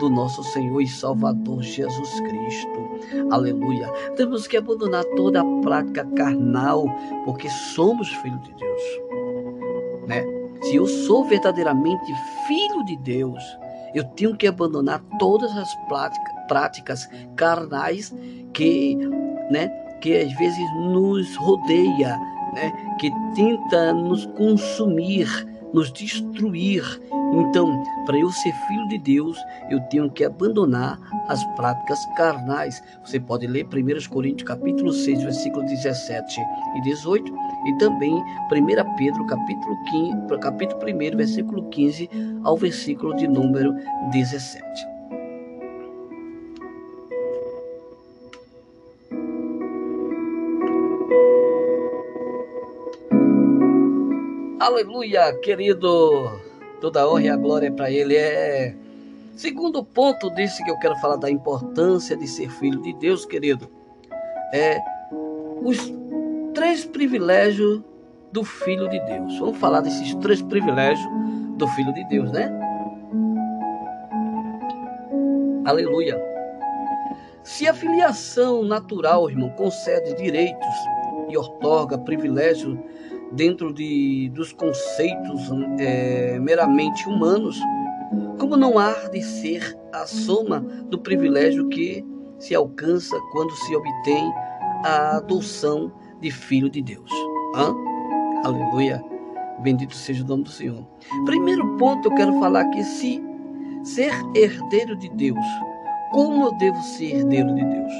do 0.04 0.10
nosso 0.10 0.42
Senhor 0.44 0.82
e 0.82 0.86
Salvador 0.86 1.62
Jesus 1.62 2.20
Cristo. 2.20 3.30
Aleluia. 3.30 3.88
Temos 4.16 4.46
que 4.46 4.58
abandonar 4.58 5.02
toda 5.16 5.40
a 5.40 5.60
prática 5.62 6.04
carnal, 6.14 6.84
porque 7.24 7.48
somos 7.48 8.08
filhos 8.08 8.42
de 8.42 8.54
Deus. 8.54 8.82
Né? 10.06 10.22
Se 10.62 10.76
eu 10.76 10.86
sou 10.86 11.24
verdadeiramente 11.24 12.12
filho 12.46 12.84
de 12.84 12.96
Deus, 12.98 13.42
eu 13.94 14.04
tenho 14.04 14.36
que 14.36 14.46
abandonar 14.46 15.00
todas 15.18 15.56
as 15.56 15.74
práticas 16.48 17.08
carnais 17.34 18.14
que, 18.52 18.96
né, 19.50 19.68
que 20.02 20.16
às 20.18 20.32
vezes 20.34 20.74
nos 20.74 21.34
rodeia, 21.36 22.18
né, 22.52 22.96
que 23.00 23.10
tenta 23.34 23.94
nos 23.94 24.26
consumir, 24.26 25.26
nos 25.74 25.92
destruir. 25.92 26.82
Então, 27.34 27.82
para 28.06 28.16
eu 28.16 28.30
ser 28.30 28.52
filho 28.52 28.88
de 28.88 28.98
Deus, 28.98 29.36
eu 29.68 29.80
tenho 29.90 30.08
que 30.08 30.24
abandonar 30.24 30.98
as 31.28 31.44
práticas 31.56 31.98
carnais. 32.16 32.80
Você 33.04 33.18
pode 33.18 33.46
ler 33.46 33.66
1 33.66 34.08
Coríntios 34.08 34.46
capítulo 34.46 34.92
6, 34.92 35.24
versículo 35.24 35.66
17 35.66 36.40
e 36.76 36.82
18, 36.82 37.34
e 37.66 37.78
também 37.78 38.14
1 38.14 38.96
Pedro 38.96 39.26
capítulo 39.26 39.76
15, 39.90 40.38
capítulo 40.40 40.80
1, 40.80 41.16
versículo 41.16 41.68
15 41.70 42.08
ao 42.44 42.56
versículo 42.56 43.16
de 43.16 43.26
número 43.26 43.74
17. 44.12 44.93
Aleluia, 54.64 55.30
querido. 55.40 56.40
Toda 56.80 57.06
honra 57.06 57.20
e 57.20 57.28
a 57.28 57.36
glória 57.36 57.66
é 57.66 57.70
para 57.70 57.90
Ele. 57.90 58.16
É. 58.16 58.74
Segundo 59.36 59.84
ponto 59.84 60.30
desse 60.30 60.64
que 60.64 60.70
eu 60.70 60.78
quero 60.78 60.96
falar 61.00 61.16
da 61.16 61.30
importância 61.30 62.16
de 62.16 62.26
ser 62.26 62.48
filho 62.48 62.80
de 62.80 62.94
Deus, 62.94 63.26
querido, 63.26 63.70
é 64.54 64.78
os 65.62 65.92
três 66.54 66.82
privilégios 66.82 67.82
do 68.32 68.42
filho 68.42 68.88
de 68.88 68.98
Deus. 69.00 69.38
Vamos 69.38 69.58
falar 69.58 69.82
desses 69.82 70.14
três 70.14 70.40
privilégios 70.40 71.06
do 71.58 71.68
filho 71.68 71.92
de 71.92 72.02
Deus, 72.08 72.32
né? 72.32 72.50
Aleluia. 75.66 76.18
Se 77.42 77.68
a 77.68 77.74
filiação 77.74 78.64
natural, 78.64 79.28
irmão, 79.28 79.50
concede 79.50 80.14
direitos 80.14 80.74
e 81.28 81.36
otorga 81.36 81.98
privilégios 81.98 82.78
dentro 83.32 83.72
de, 83.72 84.30
dos 84.34 84.52
conceitos 84.52 85.40
é, 85.78 86.38
meramente 86.38 87.08
humanos, 87.08 87.58
como 88.38 88.56
não 88.56 88.78
há 88.78 88.92
de 89.08 89.22
ser 89.22 89.76
a 89.92 90.06
soma 90.06 90.60
do 90.60 90.98
privilégio 90.98 91.68
que 91.68 92.04
se 92.38 92.54
alcança 92.54 93.16
quando 93.32 93.52
se 93.52 93.74
obtém 93.74 94.32
a 94.84 95.16
adoção 95.16 95.92
de 96.20 96.30
filho 96.30 96.68
de 96.68 96.82
Deus. 96.82 97.10
Hã? 97.54 97.74
Aleluia. 98.44 99.02
Bendito 99.60 99.94
seja 99.94 100.24
o 100.24 100.26
nome 100.26 100.44
do 100.44 100.50
Senhor. 100.50 100.84
Primeiro 101.24 101.76
ponto 101.76 102.08
eu 102.08 102.14
quero 102.14 102.38
falar 102.40 102.64
que 102.70 102.82
se 102.82 103.22
ser 103.84 104.12
herdeiro 104.34 104.96
de 104.96 105.08
Deus, 105.10 105.44
como 106.10 106.46
eu 106.46 106.52
devo 106.58 106.80
ser 106.82 107.16
herdeiro 107.16 107.54
de 107.54 107.64
Deus? 107.64 107.92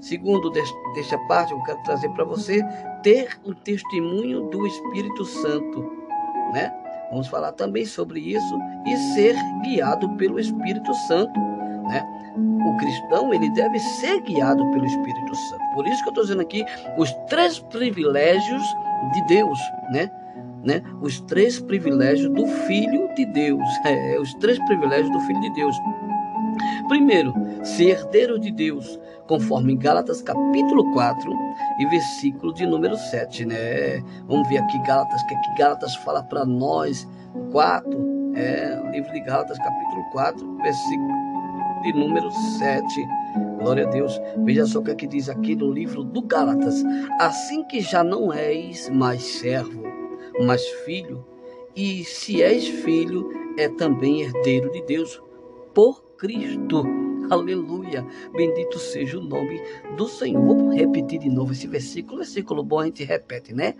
Segundo, 0.00 0.50
desta 0.50 1.18
parte, 1.26 1.52
eu 1.52 1.62
quero 1.62 1.82
trazer 1.82 2.08
para 2.10 2.24
você 2.24 2.62
ter 3.02 3.38
o 3.44 3.54
testemunho 3.54 4.48
do 4.50 4.66
Espírito 4.66 5.24
Santo, 5.24 5.80
né? 6.52 6.72
Vamos 7.10 7.28
falar 7.28 7.52
também 7.52 7.86
sobre 7.86 8.20
isso 8.20 8.58
e 8.86 8.96
ser 9.14 9.34
guiado 9.62 10.08
pelo 10.16 10.38
Espírito 10.38 10.92
Santo, 11.06 11.38
né? 11.88 12.04
O 12.36 12.76
cristão, 12.76 13.32
ele 13.32 13.48
deve 13.50 13.78
ser 13.78 14.20
guiado 14.20 14.70
pelo 14.70 14.84
Espírito 14.84 15.34
Santo. 15.34 15.62
Por 15.74 15.86
isso 15.86 16.02
que 16.02 16.08
eu 16.08 16.12
estou 16.12 16.24
dizendo 16.24 16.42
aqui 16.42 16.64
os 16.98 17.10
três 17.28 17.58
privilégios 17.58 18.62
de 19.12 19.26
Deus, 19.26 19.58
né? 19.90 20.10
né, 20.64 20.82
os 21.00 21.20
três 21.20 21.60
privilégios 21.60 22.30
do 22.32 22.46
Filho 22.46 23.08
de 23.14 23.24
Deus. 23.26 23.64
É, 23.84 24.18
os 24.20 24.34
três 24.34 24.58
privilégios 24.66 25.10
do 25.10 25.20
Filho 25.20 25.40
de 25.40 25.54
Deus. 25.54 25.76
Primeiro, 26.88 27.32
ser 27.64 27.90
herdeiro 27.90 28.38
de 28.38 28.50
Deus, 28.50 28.98
conforme 29.28 29.76
Gálatas 29.76 30.22
capítulo 30.22 30.90
4 30.92 31.30
e 31.78 31.86
versículo 31.86 32.52
de 32.52 32.66
número 32.66 32.96
7, 32.96 33.44
né? 33.44 34.02
Vamos 34.26 34.48
ver 34.48 34.58
aqui 34.58 34.78
Gálatas, 34.82 35.22
que 35.24 35.34
aqui 35.34 35.54
Gálatas 35.58 35.94
fala 35.96 36.22
para 36.22 36.44
nós, 36.44 37.06
4, 37.52 38.32
é, 38.34 38.80
o 38.82 38.90
livro 38.90 39.12
de 39.12 39.20
Gálatas 39.20 39.58
capítulo 39.58 40.02
4, 40.10 40.56
versículo 40.56 41.12
de 41.82 41.92
número 41.92 42.30
7. 42.30 43.08
Glória 43.58 43.86
a 43.86 43.90
Deus. 43.90 44.20
Veja 44.44 44.66
só 44.66 44.80
o 44.80 44.82
que, 44.82 44.90
é 44.90 44.94
que 44.94 45.06
diz 45.06 45.28
aqui 45.28 45.54
no 45.54 45.70
livro 45.70 46.02
do 46.02 46.22
Gálatas. 46.22 46.82
Assim 47.20 47.62
que 47.64 47.80
já 47.80 48.02
não 48.02 48.32
és 48.32 48.88
mais 48.88 49.22
servo, 49.22 49.82
mas 50.40 50.64
filho, 50.86 51.24
e 51.76 52.02
se 52.02 52.42
és 52.42 52.66
filho, 52.66 53.28
é 53.58 53.68
também 53.68 54.22
herdeiro 54.22 54.72
de 54.72 54.82
Deus 54.82 55.22
por 55.74 56.02
Cristo. 56.16 57.07
Aleluia. 57.30 58.06
Bendito 58.32 58.78
seja 58.78 59.18
o 59.18 59.22
nome 59.22 59.60
do 59.96 60.08
Senhor. 60.08 60.42
Vou 60.42 60.70
repetir 60.70 61.18
de 61.20 61.28
novo 61.28 61.52
esse 61.52 61.66
versículo. 61.66 62.18
Versículo 62.18 62.62
bom 62.62 62.80
a 62.80 62.84
gente 62.86 63.04
repete, 63.04 63.54
né? 63.54 63.74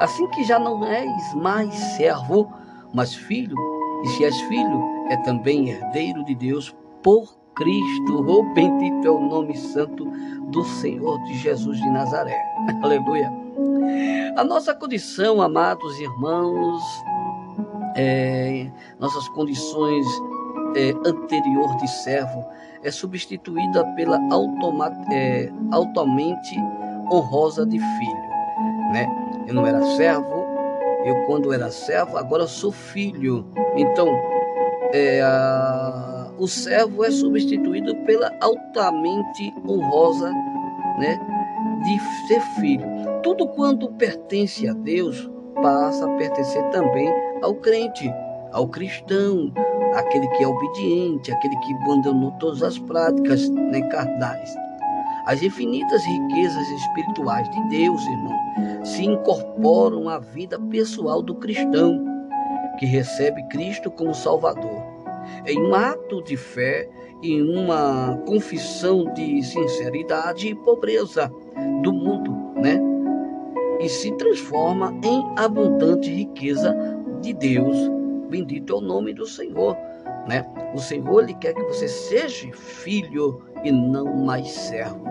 Assim 0.00 0.26
que 0.28 0.44
já 0.44 0.58
não 0.58 0.84
és 0.84 1.34
mais 1.34 1.74
servo, 1.96 2.52
mas 2.92 3.14
filho, 3.14 3.56
e 4.04 4.08
se 4.08 4.24
és 4.24 4.38
filho, 4.42 4.82
é 5.08 5.16
também 5.18 5.70
herdeiro 5.70 6.24
de 6.24 6.34
Deus 6.34 6.74
por 7.02 7.38
Cristo. 7.54 8.24
Oh, 8.26 8.42
bendito 8.54 9.06
é 9.06 9.10
o 9.10 9.20
nome 9.20 9.56
santo 9.56 10.04
do 10.48 10.64
Senhor 10.64 11.22
de 11.24 11.38
Jesus 11.38 11.78
de 11.78 11.90
Nazaré. 11.90 12.40
Aleluia. 12.82 13.30
A 14.36 14.44
nossa 14.44 14.74
condição, 14.74 15.42
amados 15.42 15.98
irmãos, 16.00 16.82
é, 17.96 18.70
nossas 18.98 19.28
condições 19.30 20.06
é, 20.76 20.90
anterior 21.08 21.76
de 21.76 21.88
servo 21.88 22.44
é 22.82 22.90
substituída 22.90 23.84
pela 23.94 24.18
é, 25.12 25.50
altamente 25.70 26.56
honrosa 27.12 27.66
de 27.66 27.78
filho. 27.78 28.30
Né? 28.92 29.06
Eu 29.46 29.54
não 29.54 29.66
era 29.66 29.82
servo, 29.96 30.44
eu 31.04 31.26
quando 31.26 31.52
era 31.52 31.70
servo, 31.70 32.16
agora 32.16 32.46
sou 32.46 32.72
filho. 32.72 33.46
Então, 33.76 34.08
é, 34.92 35.20
a, 35.22 36.30
o 36.38 36.48
servo 36.48 37.04
é 37.04 37.10
substituído 37.10 37.94
pela 38.04 38.32
altamente 38.40 39.54
honrosa 39.68 40.30
né, 40.98 41.18
de 41.84 42.26
ser 42.28 42.40
filho. 42.60 42.86
Tudo 43.22 43.46
quanto 43.48 43.92
pertence 43.92 44.66
a 44.66 44.72
Deus 44.72 45.30
passa 45.62 46.06
a 46.06 46.16
pertencer 46.16 46.62
também 46.70 47.12
ao 47.42 47.54
crente, 47.54 48.10
ao 48.52 48.68
cristão, 48.68 49.52
aquele 49.94 50.28
que 50.28 50.44
é 50.44 50.48
obediente, 50.48 51.32
aquele 51.32 51.56
que 51.56 51.74
abandonou 51.74 52.32
todas 52.32 52.62
as 52.62 52.78
práticas 52.78 53.48
né, 53.48 53.80
carnais. 53.88 54.54
As 55.26 55.42
infinitas 55.42 56.02
riquezas 56.04 56.68
espirituais 56.68 57.48
de 57.50 57.68
Deus, 57.68 58.02
irmão, 58.06 58.84
se 58.84 59.04
incorporam 59.04 60.08
à 60.08 60.18
vida 60.18 60.58
pessoal 60.58 61.22
do 61.22 61.34
cristão, 61.34 62.04
que 62.78 62.86
recebe 62.86 63.42
Cristo 63.48 63.90
como 63.90 64.14
Salvador. 64.14 64.82
Em 65.46 65.60
um 65.60 65.74
ato 65.74 66.22
de 66.22 66.36
fé 66.36 66.88
e 67.22 67.40
uma 67.42 68.16
confissão 68.26 69.12
de 69.12 69.42
sinceridade 69.42 70.48
e 70.48 70.54
pobreza 70.54 71.30
do 71.82 71.92
mundo, 71.92 72.32
né? 72.56 72.80
E 73.80 73.88
se 73.88 74.10
transforma 74.16 74.94
em 75.04 75.22
abundante 75.36 76.10
riqueza 76.10 76.74
de 77.20 77.34
Deus 77.34 77.99
Bendito 78.30 78.72
é 78.72 78.76
o 78.76 78.80
nome 78.80 79.12
do 79.12 79.26
Senhor. 79.26 79.76
Né? 80.28 80.46
O 80.74 80.78
Senhor 80.78 81.22
ele 81.22 81.34
quer 81.34 81.54
que 81.54 81.62
você 81.64 81.88
seja 81.88 82.50
filho 82.52 83.42
e 83.64 83.72
não 83.72 84.16
mais 84.24 84.48
servo. 84.48 85.04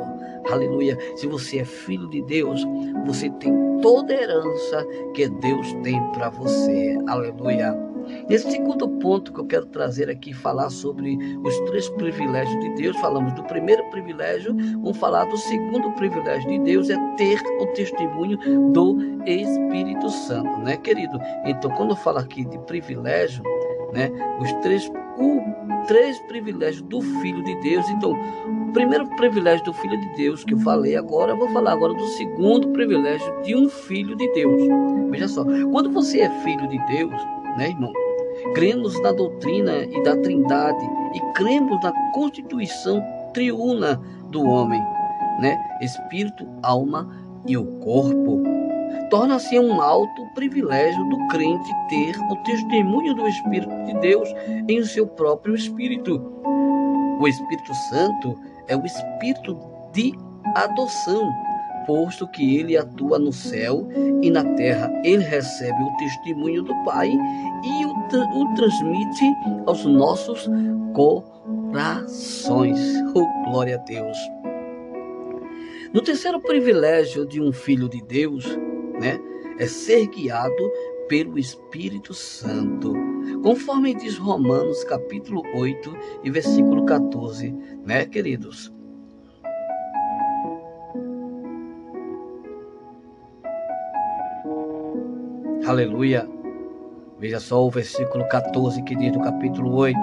Aleluia. 0.50 0.98
Se 1.16 1.28
você 1.28 1.60
é 1.60 1.66
filho 1.66 2.10
de 2.10 2.22
Deus, 2.24 2.66
você 3.06 3.30
tem 3.32 3.54
toda 3.82 4.14
a 4.14 4.22
herança 4.22 4.88
que 5.14 5.28
Deus 5.28 5.74
tem 5.84 6.02
para 6.12 6.30
você. 6.30 6.98
Aleluia. 7.08 7.89
Nesse 8.30 8.52
segundo 8.52 8.88
ponto 8.88 9.34
que 9.34 9.40
eu 9.40 9.46
quero 9.46 9.66
trazer 9.68 10.10
aqui, 10.10 10.34
falar 10.34 10.70
sobre 10.70 11.18
os 11.44 11.60
três 11.62 11.90
privilégios 11.90 12.60
de 12.60 12.76
Deus, 12.76 12.98
falamos 12.98 13.34
do 13.34 13.44
primeiro 13.44 13.84
privilégio, 13.90 14.56
vamos 14.56 14.98
falar 14.98 15.26
do 15.26 15.38
segundo 15.38 15.92
privilégio 15.94 16.50
de 16.50 16.60
Deus, 16.60 16.90
é 16.90 16.98
ter 17.16 17.42
o 17.60 17.68
testemunho 17.68 18.38
do 18.72 18.98
Espírito 19.26 20.10
Santo, 20.10 20.60
né, 20.60 20.78
querido? 20.78 21.20
Então, 21.46 21.72
quando 21.72 21.92
eu 21.92 21.96
falo 21.96 22.20
aqui 22.20 22.46
de 22.46 22.58
privilégio, 22.60 23.44
né, 23.94 24.10
os 24.40 24.52
três, 24.62 24.88
o, 25.18 25.86
três 25.88 26.20
privilégios 26.22 26.82
do 26.84 27.02
Filho 27.02 27.44
de 27.44 27.56
Deus, 27.62 27.90
então, 27.90 28.14
o 28.70 28.72
primeiro 28.72 29.08
privilégio 29.16 29.66
do 29.66 29.74
Filho 29.74 30.00
de 30.00 30.16
Deus 30.16 30.44
que 30.44 30.54
eu 30.54 30.60
falei 30.60 30.96
agora, 30.96 31.32
eu 31.32 31.38
vou 31.38 31.50
falar 31.50 31.74
agora 31.74 31.94
do 31.94 32.06
segundo 32.10 32.70
privilégio 32.70 33.42
de 33.42 33.56
um 33.56 33.68
Filho 33.68 34.16
de 34.16 34.32
Deus. 34.34 34.62
Veja 35.10 35.28
só, 35.28 35.44
quando 35.72 35.92
você 35.92 36.22
é 36.22 36.30
filho 36.44 36.68
de 36.68 36.78
Deus, 36.86 37.20
né, 37.58 37.70
irmão? 37.70 37.92
Cremos 38.54 39.00
na 39.02 39.12
doutrina 39.12 39.84
e 39.84 40.04
da 40.04 40.16
Trindade 40.18 40.86
e 41.14 41.20
cremos 41.34 41.82
na 41.84 41.92
constituição 42.14 43.02
triuna 43.34 44.00
do 44.30 44.44
homem, 44.44 44.82
né? 45.40 45.58
Espírito, 45.82 46.48
alma 46.64 47.10
e 47.46 47.58
o 47.58 47.66
corpo. 47.80 48.42
Torna-se 49.10 49.60
um 49.60 49.82
alto 49.82 50.26
privilégio 50.36 51.04
do 51.10 51.28
crente 51.28 51.70
ter 51.90 52.16
o 52.32 52.36
testemunho 52.44 53.14
do 53.16 53.28
Espírito 53.28 53.74
de 53.86 53.94
Deus 54.00 54.30
em 54.68 54.84
seu 54.84 55.08
próprio 55.08 55.56
espírito. 55.56 56.22
O 57.20 57.28
Espírito 57.28 57.74
Santo 57.90 58.36
é 58.68 58.76
o 58.76 58.86
espírito 58.86 59.58
de 59.94 60.14
adoção 60.56 61.30
posto 61.90 62.28
que 62.28 62.56
ele 62.56 62.78
atua 62.78 63.18
no 63.18 63.34
céu 63.34 63.90
e 64.22 64.30
na 64.30 64.44
terra. 64.54 64.94
Ele 65.04 65.24
recebe 65.24 65.82
o 65.82 65.98
testemunho 65.98 66.62
do 66.62 66.76
Pai 66.84 67.10
e 67.10 67.86
o, 67.86 67.92
o 67.92 68.54
transmite 68.54 69.26
aos 69.66 69.84
nossos 69.86 70.48
corações. 70.94 72.80
Oh, 73.16 73.26
glória 73.50 73.78
a 73.78 73.80
Deus. 73.80 74.16
No 75.92 76.04
terceiro 76.04 76.40
privilégio 76.40 77.26
de 77.26 77.42
um 77.42 77.52
filho 77.52 77.90
de 77.90 78.04
Deus, 78.04 78.46
né, 79.00 79.20
é 79.58 79.66
ser 79.66 80.06
guiado 80.10 80.72
pelo 81.08 81.40
Espírito 81.40 82.14
Santo. 82.14 82.94
Conforme 83.42 83.96
diz 83.96 84.16
Romanos 84.16 84.84
capítulo 84.84 85.42
8 85.56 85.92
e 86.24 86.30
versículo 86.30 86.86
14, 86.86 87.52
né, 87.84 88.06
queridos? 88.06 88.72
Aleluia. 95.70 96.28
Veja 97.20 97.40
só 97.40 97.64
o 97.64 97.70
versículo 97.70 98.28
14 98.30 98.82
que 98.86 98.96
diz 98.96 99.12
do 99.12 99.20
capítulo 99.20 99.76
8 99.76 100.00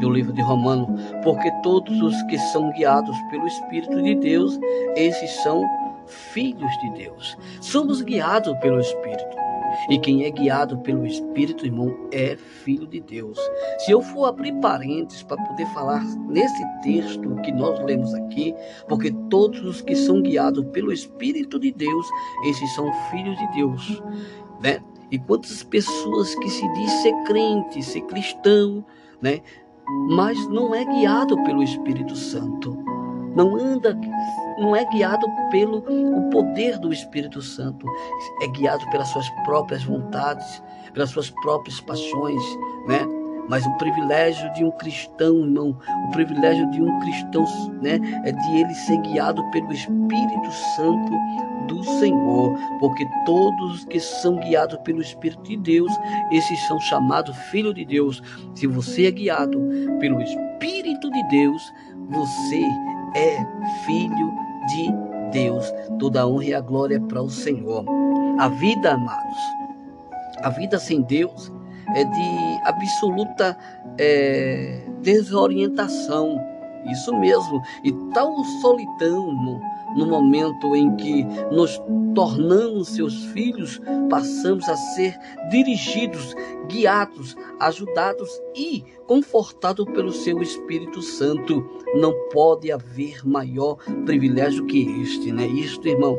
do 0.00 0.08
livro 0.08 0.32
de 0.32 0.40
Romanos: 0.40 0.88
Porque 1.22 1.50
todos 1.62 2.00
os 2.00 2.22
que 2.22 2.38
são 2.38 2.72
guiados 2.72 3.14
pelo 3.30 3.46
Espírito 3.46 4.02
de 4.02 4.14
Deus, 4.14 4.58
esses 4.96 5.30
são 5.42 5.62
filhos 6.06 6.70
de 6.78 6.92
Deus. 6.94 7.36
Somos 7.60 8.00
guiados 8.00 8.56
pelo 8.60 8.80
Espírito. 8.80 9.36
E 9.90 9.98
quem 9.98 10.24
é 10.24 10.30
guiado 10.30 10.78
pelo 10.78 11.04
Espírito, 11.06 11.66
irmão, 11.66 11.94
é 12.10 12.34
filho 12.64 12.86
de 12.86 13.00
Deus. 13.00 13.38
Se 13.80 13.90
eu 13.90 14.00
for 14.00 14.24
abrir 14.24 14.54
parênteses 14.60 15.22
para 15.24 15.42
poder 15.44 15.66
falar 15.74 16.02
nesse 16.30 16.64
texto 16.82 17.36
que 17.42 17.52
nós 17.52 17.78
lemos 17.84 18.14
aqui, 18.14 18.54
porque 18.88 19.12
todos 19.28 19.62
os 19.62 19.82
que 19.82 19.94
são 19.94 20.22
guiados 20.22 20.64
pelo 20.72 20.90
Espírito 20.90 21.60
de 21.60 21.70
Deus, 21.70 22.06
esses 22.46 22.74
são 22.74 22.90
filhos 23.10 23.36
de 23.36 23.52
Deus, 23.52 24.02
né? 24.62 24.82
E 25.12 25.18
quantas 25.18 25.62
pessoas 25.62 26.34
que 26.36 26.48
se 26.48 26.66
diz 26.72 26.90
ser 27.02 27.12
crente, 27.24 27.82
ser 27.82 28.00
cristão, 28.02 28.82
né? 29.20 29.40
Mas 30.08 30.48
não 30.48 30.74
é 30.74 30.86
guiado 30.86 31.36
pelo 31.44 31.62
Espírito 31.62 32.16
Santo. 32.16 32.82
Não 33.36 33.56
anda, 33.56 33.94
não 34.58 34.74
é 34.74 34.86
guiado 34.86 35.26
pelo 35.50 35.78
o 35.78 36.30
poder 36.30 36.78
do 36.78 36.90
Espírito 36.90 37.42
Santo. 37.42 37.86
É 38.40 38.46
guiado 38.48 38.88
pelas 38.90 39.08
suas 39.08 39.28
próprias 39.44 39.84
vontades, 39.84 40.62
pelas 40.94 41.10
suas 41.10 41.28
próprias 41.28 41.78
paixões, 41.78 42.42
né? 42.88 43.06
Mas 43.48 43.66
o 43.66 43.76
privilégio 43.76 44.50
de 44.54 44.64
um 44.64 44.70
cristão, 44.70 45.40
irmão, 45.40 45.76
o 46.06 46.10
privilégio 46.12 46.70
de 46.70 46.80
um 46.80 47.00
cristão, 47.00 47.44
né, 47.82 47.98
é 48.24 48.32
de 48.32 48.56
ele 48.56 48.72
ser 48.72 48.96
guiado 48.98 49.42
pelo 49.50 49.72
Espírito 49.72 50.52
Santo 50.76 51.12
do 51.66 51.82
Senhor, 51.84 52.56
porque 52.78 53.06
todos 53.24 53.84
que 53.86 54.00
são 54.00 54.36
guiados 54.36 54.78
pelo 54.78 55.00
Espírito 55.00 55.42
de 55.42 55.56
Deus, 55.56 55.92
esses 56.30 56.58
são 56.66 56.80
chamados 56.80 57.36
filhos 57.50 57.74
de 57.74 57.84
Deus. 57.84 58.22
Se 58.54 58.66
você 58.66 59.06
é 59.06 59.10
guiado 59.10 59.60
pelo 60.00 60.20
Espírito 60.20 61.10
de 61.10 61.22
Deus, 61.28 61.62
você 62.08 62.62
é 63.14 63.44
filho 63.84 64.32
de 64.68 64.92
Deus. 65.32 65.72
Toda 65.98 66.22
a 66.22 66.26
honra 66.26 66.44
e 66.44 66.54
a 66.54 66.60
glória 66.60 66.96
é 66.96 67.00
para 67.00 67.22
o 67.22 67.30
Senhor. 67.30 67.84
A 68.38 68.48
vida, 68.48 68.94
amados, 68.94 69.38
A 70.42 70.50
vida 70.50 70.78
sem 70.78 71.02
Deus 71.02 71.52
é 71.94 72.04
de 72.04 72.60
absoluta 72.64 73.56
é, 73.98 74.84
desorientação. 75.00 76.40
Isso 76.90 77.14
mesmo. 77.16 77.60
E 77.84 77.92
tal 78.12 78.42
solidão 78.60 79.32
no, 79.96 80.06
momento 80.06 80.74
em 80.74 80.94
que 80.96 81.24
nos 81.50 81.80
tornamos 82.14 82.88
seus 82.88 83.24
filhos, 83.26 83.80
passamos 84.08 84.68
a 84.68 84.76
ser 84.76 85.16
dirigidos, 85.50 86.34
guiados, 86.68 87.36
ajudados 87.60 88.30
e 88.54 88.84
confortados 89.06 89.84
pelo 89.86 90.12
seu 90.12 90.40
Espírito 90.42 91.00
Santo. 91.00 91.64
Não 91.94 92.12
pode 92.32 92.70
haver 92.70 93.26
maior 93.26 93.76
privilégio 94.04 94.66
que 94.66 95.02
este, 95.02 95.32
né? 95.32 95.46
Isto, 95.46 95.88
irmão. 95.88 96.16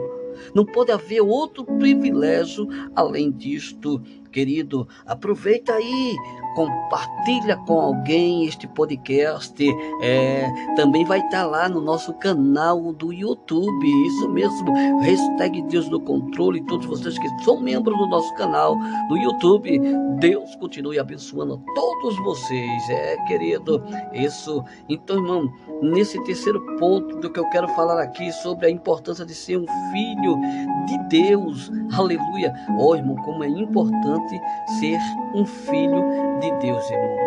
Não 0.53 0.65
pode 0.65 0.91
haver 0.91 1.21
outro 1.21 1.63
privilégio 1.63 2.67
além 2.95 3.31
disto, 3.31 4.01
querido. 4.31 4.87
Aproveita 5.05 5.73
aí, 5.73 6.15
compartilha 6.55 7.57
com 7.57 7.79
alguém 7.79 8.45
este 8.45 8.67
podcast. 8.67 9.53
É, 10.01 10.49
também 10.75 11.05
vai 11.05 11.19
estar 11.19 11.45
lá 11.45 11.67
no 11.69 11.81
nosso 11.81 12.13
canal 12.15 12.93
do 12.93 13.11
YouTube. 13.11 13.87
Isso 14.07 14.29
mesmo. 14.29 14.73
Hashtag 15.01 15.61
Deus 15.63 15.89
no 15.89 15.99
Controle. 15.99 16.63
Todos 16.65 16.85
vocês 16.85 17.17
que 17.17 17.43
são 17.43 17.59
membros 17.59 17.97
do 17.97 18.07
nosso 18.07 18.33
canal 18.35 18.75
do 19.09 19.17
YouTube. 19.17 19.79
Deus 20.19 20.55
continue 20.57 20.99
abençoando 20.99 21.61
todos 21.75 22.17
vocês. 22.19 22.89
É, 22.89 23.17
querido. 23.25 23.83
Isso. 24.13 24.63
Então, 24.89 25.17
irmão, 25.17 25.51
nesse 25.81 26.21
terceiro 26.23 26.61
ponto 26.77 27.17
do 27.17 27.29
que 27.29 27.39
eu 27.39 27.49
quero 27.49 27.67
falar 27.69 28.01
aqui 28.01 28.31
sobre 28.31 28.67
a 28.67 28.69
importância 28.69 29.25
de 29.25 29.33
ser 29.33 29.57
um 29.57 29.65
filho 29.91 30.37
de 30.85 30.97
Deus. 31.09 31.71
Aleluia. 31.93 32.53
Oh, 32.79 32.95
irmão, 32.95 33.15
como 33.17 33.43
é 33.43 33.47
importante 33.47 34.41
ser 34.79 34.99
um 35.35 35.45
filho 35.45 36.03
de 36.39 36.42
Deus, 36.59 36.89
irmão. 36.89 37.17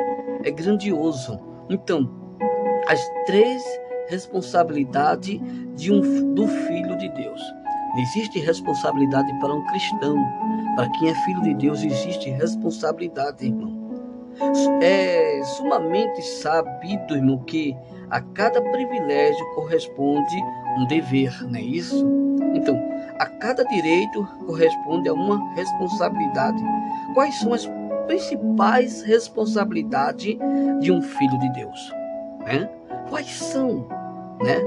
É 0.45 0.51
grandioso. 0.51 1.41
Então, 1.69 2.09
as 2.89 3.01
três 3.27 3.63
responsabilidades 4.09 5.41
de 5.75 5.93
um, 5.93 6.35
do 6.35 6.47
filho 6.47 6.97
de 6.97 7.09
Deus. 7.11 7.41
Existe 7.99 8.39
responsabilidade 8.39 9.33
para 9.41 9.55
um 9.55 9.65
cristão. 9.67 10.17
Para 10.77 10.89
quem 10.91 11.11
é 11.11 11.15
filho 11.15 11.43
de 11.43 11.55
Deus, 11.55 11.83
existe 11.83 12.31
responsabilidade, 12.31 13.47
irmão. 13.47 13.75
É 14.83 15.43
sumamente 15.45 16.23
sabido, 16.23 17.17
irmão, 17.17 17.39
que 17.39 17.75
a 18.11 18.21
cada 18.21 18.61
privilégio 18.61 19.45
corresponde 19.55 20.37
um 20.79 20.87
dever, 20.87 21.33
não 21.49 21.59
é 21.59 21.63
isso? 21.63 22.07
Então, 22.55 22.79
a 23.19 23.27
cada 23.27 23.65
direito 23.65 24.27
corresponde 24.47 25.09
a 25.09 25.15
uma 25.15 25.55
responsabilidade. 25.55 26.63
Quais 27.15 27.35
são 27.39 27.55
as 27.55 27.67
principais 28.07 29.03
responsabilidades 29.03 30.37
de 30.81 30.93
um 30.93 31.03
filho 31.03 31.39
de 31.39 31.53
Deus? 31.53 31.93
Né? 32.41 32.71
Quais 33.09 33.31
são 33.33 33.87
né, 34.41 34.59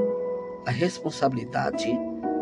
as 0.66 0.76
responsabilidades 0.76 1.88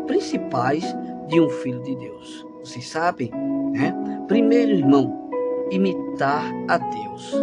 principais 0.06 0.84
de 1.28 1.40
um 1.40 1.48
filho 1.48 1.82
de 1.82 1.96
Deus? 1.96 2.46
Vocês 2.60 2.88
sabem? 2.88 3.30
Né? 3.72 3.94
Primeiro, 4.26 4.72
irmão, 4.72 5.30
imitar 5.70 6.44
a 6.68 6.78
Deus. 6.78 7.34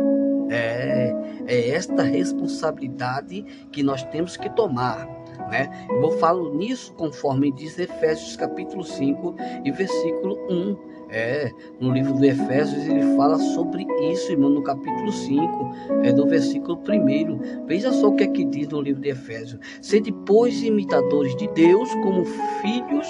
É, 0.49 1.13
é 1.47 1.69
esta 1.69 2.03
responsabilidade 2.03 3.43
que 3.71 3.81
nós 3.81 4.03
temos 4.03 4.37
que 4.37 4.49
tomar. 4.49 5.07
Né? 5.49 5.69
Eu 5.89 6.01
vou 6.01 6.11
falar 6.13 6.49
nisso 6.51 6.93
conforme 6.93 7.51
diz 7.51 7.77
Efésios 7.77 8.35
capítulo 8.35 8.83
5 8.83 9.35
e 9.63 9.71
versículo 9.71 10.37
1. 10.49 10.94
É, 11.09 11.51
no 11.79 11.91
livro 11.91 12.13
de 12.15 12.27
Efésios 12.27 12.85
ele 12.85 13.15
fala 13.15 13.37
sobre 13.37 13.85
isso, 14.11 14.31
irmão, 14.31 14.49
no 14.49 14.63
capítulo 14.63 15.11
5, 15.11 15.71
é 16.03 16.11
do 16.11 16.25
versículo 16.25 16.77
1. 16.77 17.65
Veja 17.65 17.91
só 17.91 18.09
o 18.09 18.15
que 18.15 18.23
é 18.23 18.27
que 18.27 18.43
diz 18.45 18.67
no 18.69 18.81
livro 18.81 19.01
de 19.01 19.09
Efésios. 19.09 19.59
Ser 19.81 20.01
depois 20.01 20.61
imitadores 20.63 21.35
de 21.35 21.47
Deus 21.49 21.93
como 21.95 22.25
filhos 22.25 23.07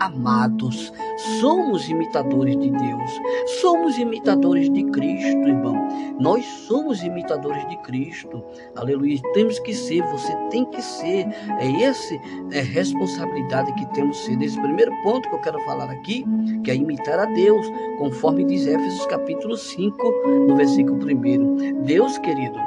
amados. 0.00 0.92
Somos 1.40 1.88
imitadores 1.88 2.56
de 2.56 2.70
Deus. 2.70 3.20
Somos 3.60 3.98
imitadores 3.98 4.70
de 4.70 4.84
Cristo, 4.84 5.46
irmão. 5.46 5.76
Nós 6.18 6.44
somos 6.44 7.02
imitadores 7.02 7.66
de 7.68 7.76
Cristo. 7.78 8.42
Aleluia. 8.76 9.20
Temos 9.34 9.58
que 9.60 9.74
ser, 9.74 10.02
você 10.04 10.34
tem 10.50 10.64
que 10.64 10.82
ser. 10.82 11.26
É 11.60 11.82
essa 11.82 12.14
é 12.52 12.60
responsabilidade 12.60 13.72
que 13.74 13.86
temos 13.94 14.18
que 14.18 14.26
ser. 14.26 14.36
Nesse 14.36 14.60
primeiro 14.60 14.92
ponto 15.02 15.28
que 15.28 15.34
eu 15.34 15.40
quero 15.40 15.60
falar 15.60 15.90
aqui, 15.90 16.24
que 16.64 16.70
é 16.70 16.74
imitar 16.74 17.18
a 17.20 17.26
Deus, 17.26 17.66
conforme 17.98 18.44
diz 18.44 18.66
Éfesos 18.66 19.06
capítulo 19.06 19.56
5, 19.56 20.26
no 20.48 20.56
versículo 20.56 20.96
1. 20.96 21.82
Deus, 21.84 22.16
querido, 22.18 22.58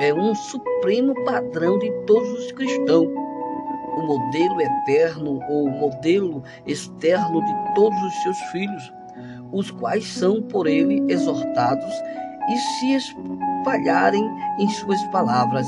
é 0.00 0.12
um 0.12 0.34
supremo 0.34 1.14
padrão 1.24 1.78
de 1.78 1.90
todos 2.06 2.30
os 2.32 2.52
cristãos 2.52 3.08
o 3.96 4.02
modelo 4.02 4.60
eterno 4.60 5.40
ou 5.48 5.70
modelo 5.70 6.42
externo 6.66 7.44
de 7.44 7.74
todos 7.74 8.02
os 8.02 8.22
seus 8.22 8.38
filhos, 8.50 8.92
os 9.52 9.70
quais 9.70 10.06
são 10.06 10.42
por 10.42 10.66
ele 10.66 11.04
exortados 11.08 11.94
e 12.48 12.56
se 12.56 12.94
espalharem 12.94 14.24
em 14.58 14.68
suas 14.68 15.02
palavras, 15.04 15.66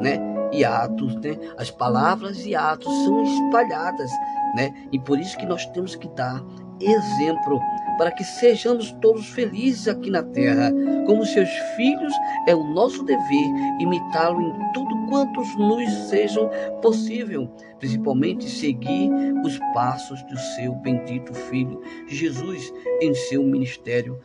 né? 0.00 0.18
E 0.52 0.64
atos, 0.64 1.14
né? 1.16 1.38
As 1.56 1.70
palavras 1.70 2.44
e 2.44 2.54
atos 2.54 2.92
são 3.04 3.22
espalhadas, 3.22 4.10
né? 4.54 4.72
E 4.92 4.98
por 4.98 5.18
isso 5.18 5.38
que 5.38 5.46
nós 5.46 5.64
temos 5.66 5.94
que 5.94 6.08
dar 6.08 6.42
exemplo 6.80 7.60
para 7.96 8.10
que 8.10 8.24
sejamos 8.24 8.92
todos 9.00 9.28
felizes 9.28 9.88
aqui 9.88 10.10
na 10.10 10.22
terra. 10.22 10.72
Como 11.06 11.24
seus 11.24 11.50
filhos, 11.76 12.12
é 12.46 12.54
o 12.54 12.64
nosso 12.64 13.04
dever 13.04 13.46
imitá-lo 13.80 14.40
em 14.40 14.72
tudo 14.72 15.06
quantos 15.08 15.54
nos 15.56 15.90
sejam 16.08 16.50
possível, 16.80 17.50
principalmente 17.78 18.48
seguir 18.48 19.10
os 19.44 19.58
passos 19.74 20.22
do 20.22 20.38
seu 20.38 20.74
bendito 20.76 21.34
Filho 21.34 21.80
Jesus 22.08 22.72
em 23.00 23.12
seu 23.14 23.42
ministério 23.42 24.18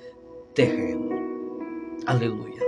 terreno. 0.53 1.10
Aleluia. 2.06 2.61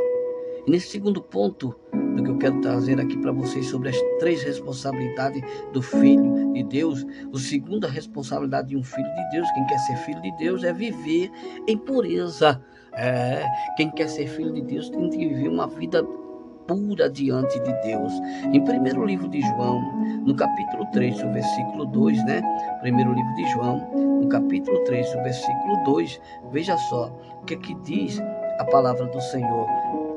E 0.67 0.71
nesse 0.71 0.89
segundo 0.89 1.21
ponto, 1.21 1.73
do 2.19 2.23
que 2.23 2.31
eu 2.31 2.37
quero 2.37 2.61
trazer 2.61 2.99
aqui 2.99 3.17
para 3.17 3.31
vocês 3.31 3.65
sobre 3.67 3.89
as 3.89 4.01
três 4.19 4.43
responsabilidades 4.43 5.41
do 5.71 5.81
filho 5.81 6.53
de 6.53 6.63
Deus. 6.63 7.05
O 7.31 7.39
segunda 7.39 7.87
responsabilidade 7.87 8.69
de 8.69 8.77
um 8.77 8.83
filho 8.83 9.07
de 9.15 9.29
Deus, 9.31 9.49
quem 9.51 9.65
quer 9.65 9.79
ser 9.79 9.95
filho 9.97 10.21
de 10.21 10.31
Deus, 10.37 10.63
é 10.63 10.73
viver 10.73 11.31
em 11.67 11.77
pureza. 11.77 12.61
É, 12.93 13.45
quem 13.77 13.89
quer 13.91 14.09
ser 14.09 14.27
filho 14.27 14.51
de 14.51 14.61
Deus 14.61 14.89
tem 14.89 15.09
que 15.09 15.17
viver 15.17 15.47
uma 15.47 15.67
vida 15.67 16.03
pura 16.67 17.09
diante 17.09 17.59
de 17.59 17.73
Deus. 17.81 18.13
Em 18.51 18.63
primeiro 18.63 19.05
livro 19.05 19.27
de 19.29 19.41
João, 19.41 19.81
no 20.25 20.35
capítulo 20.35 20.85
3, 20.87 21.23
o 21.23 21.31
versículo 21.31 21.85
2, 21.85 22.25
né? 22.25 22.41
Primeiro 22.81 23.13
livro 23.13 23.35
de 23.35 23.47
João, 23.51 24.19
no 24.21 24.27
capítulo 24.27 24.83
3, 24.83 25.15
o 25.15 25.23
versículo 25.23 25.83
2, 25.85 26.21
veja 26.51 26.77
só 26.77 27.11
o 27.41 27.45
que, 27.45 27.53
é 27.53 27.57
que 27.57 27.73
diz 27.81 28.19
a 28.59 28.65
palavra 28.65 29.05
do 29.05 29.21
Senhor 29.21 29.67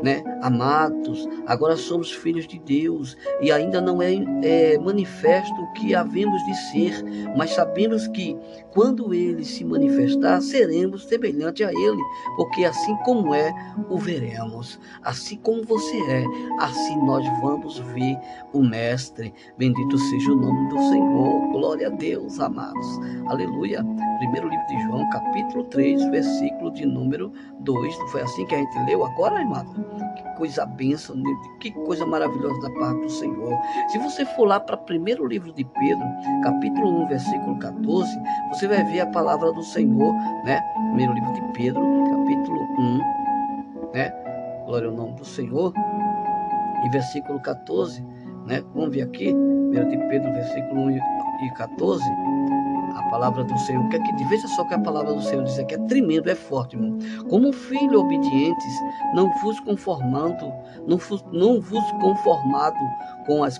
né, 0.02 0.22
amados, 0.42 1.28
agora 1.46 1.76
somos 1.76 2.10
filhos 2.10 2.46
de 2.46 2.58
Deus 2.58 3.16
e 3.40 3.52
ainda 3.52 3.80
não 3.80 4.02
é, 4.02 4.14
é 4.42 4.78
manifesto 4.78 5.54
o 5.60 5.72
que 5.72 5.94
havemos 5.94 6.42
de 6.44 6.54
ser, 6.54 7.04
mas 7.36 7.50
sabemos 7.50 8.08
que 8.08 8.36
quando 8.72 9.12
ele 9.14 9.44
se 9.44 9.64
manifestar, 9.64 10.40
seremos 10.40 11.04
semelhante 11.04 11.62
a 11.62 11.70
ele, 11.70 12.02
porque 12.36 12.64
assim 12.64 12.96
como 13.04 13.34
é, 13.34 13.52
o 13.88 13.98
veremos. 13.98 14.80
Assim 15.02 15.36
como 15.36 15.62
você 15.64 15.96
é, 16.10 16.24
assim 16.58 16.96
nós 17.04 17.24
vamos 17.40 17.78
ver 17.78 18.18
o 18.52 18.62
Mestre. 18.62 19.32
Bendito 19.58 19.98
seja 19.98 20.32
o 20.32 20.36
nome 20.36 20.68
do 20.68 20.78
Senhor. 20.88 21.52
Glória 21.52 21.88
a 21.88 21.90
Deus, 21.90 22.40
amados. 22.40 22.86
Aleluia. 23.26 23.84
Primeiro 24.18 24.48
livro 24.48 24.66
de 24.66 24.82
João, 24.82 25.08
capítulo 25.10 25.64
3, 25.64 26.04
versículo 26.06 26.72
de 26.72 26.86
número 26.86 27.32
2. 27.60 27.98
Não 27.98 28.08
foi 28.08 28.22
assim 28.22 28.46
que 28.46 28.54
a 28.54 28.58
gente 28.58 28.78
leu 28.86 29.04
agora, 29.04 29.40
amado? 29.40 29.91
Que 30.16 30.22
coisa 30.36 30.66
benção, 30.66 31.16
que 31.60 31.70
coisa 31.70 32.04
maravilhosa 32.06 32.60
da 32.60 32.70
parte 32.78 33.00
do 33.00 33.08
Senhor. 33.08 33.58
Se 33.88 33.98
você 33.98 34.24
for 34.24 34.46
lá 34.46 34.60
para 34.60 34.76
o 34.76 34.78
primeiro 34.78 35.26
livro 35.26 35.52
de 35.52 35.64
Pedro, 35.64 36.04
capítulo 36.42 37.04
1, 37.04 37.06
versículo 37.08 37.58
14, 37.58 38.10
você 38.48 38.68
vai 38.68 38.82
ver 38.84 39.00
a 39.00 39.06
palavra 39.06 39.52
do 39.52 39.62
Senhor, 39.62 40.12
né? 40.44 40.60
Primeiro 40.88 41.12
livro 41.12 41.32
de 41.32 41.42
Pedro, 41.52 41.82
capítulo 42.10 42.60
1, 42.78 43.92
né? 43.94 44.10
Glória 44.66 44.88
ao 44.88 44.94
nome 44.94 45.14
do 45.14 45.24
Senhor. 45.24 45.72
E 46.84 46.88
versículo 46.90 47.40
14, 47.40 48.02
né? 48.46 48.62
Vamos 48.74 48.94
ver 48.94 49.02
aqui, 49.02 49.26
primeiro 49.26 49.88
de 49.88 49.98
Pedro, 50.08 50.32
versículo 50.32 50.82
1 50.82 50.90
e 50.90 51.50
14 51.56 52.02
a 52.94 53.01
palavra 53.12 53.44
do 53.44 53.58
Senhor. 53.58 53.86
Que 53.90 53.96
é 53.96 54.00
que 54.00 54.24
veja 54.24 54.48
só 54.48 54.64
que 54.64 54.72
a 54.72 54.78
palavra 54.78 55.12
do 55.12 55.20
Senhor 55.20 55.44
diz 55.44 55.58
aqui 55.58 55.74
é 55.74 55.78
tremendo, 55.86 56.30
é 56.30 56.34
forte, 56.34 56.76
irmão. 56.76 56.98
Como 57.28 57.52
filhos 57.52 58.00
obedientes, 58.00 58.74
não 59.14 59.30
vos 59.42 59.60
conformando, 59.60 60.50
não 60.86 60.96
vos, 60.96 61.22
não 61.30 61.60
vos 61.60 61.84
conformado 62.00 62.78
com 63.26 63.44
as 63.44 63.58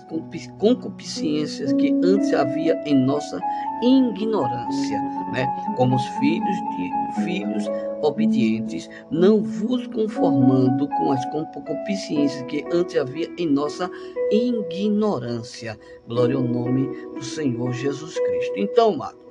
concupiscências 0.57 1.71
que 1.73 1.93
antes 2.03 2.33
havia 2.33 2.81
em 2.85 2.95
nossa 2.95 3.39
ignorância, 3.83 4.99
né? 5.31 5.47
Como 5.77 5.95
os 5.95 6.05
filhos 6.05 6.57
de 6.75 7.23
filhos 7.23 7.65
obedientes, 8.01 8.89
não 9.11 9.41
vos 9.41 9.85
conformando 9.87 10.87
com 10.89 11.11
as 11.11 11.23
concupiscências 11.25 12.41
que 12.47 12.65
antes 12.73 12.97
havia 12.97 13.29
em 13.37 13.47
nossa 13.47 13.89
ignorância. 14.31 15.79
Glória 16.07 16.35
ao 16.35 16.43
nome 16.43 16.87
do 17.13 17.23
Senhor 17.23 17.71
Jesus 17.71 18.19
Cristo. 18.19 18.53
Então, 18.57 18.93
amado, 18.93 19.22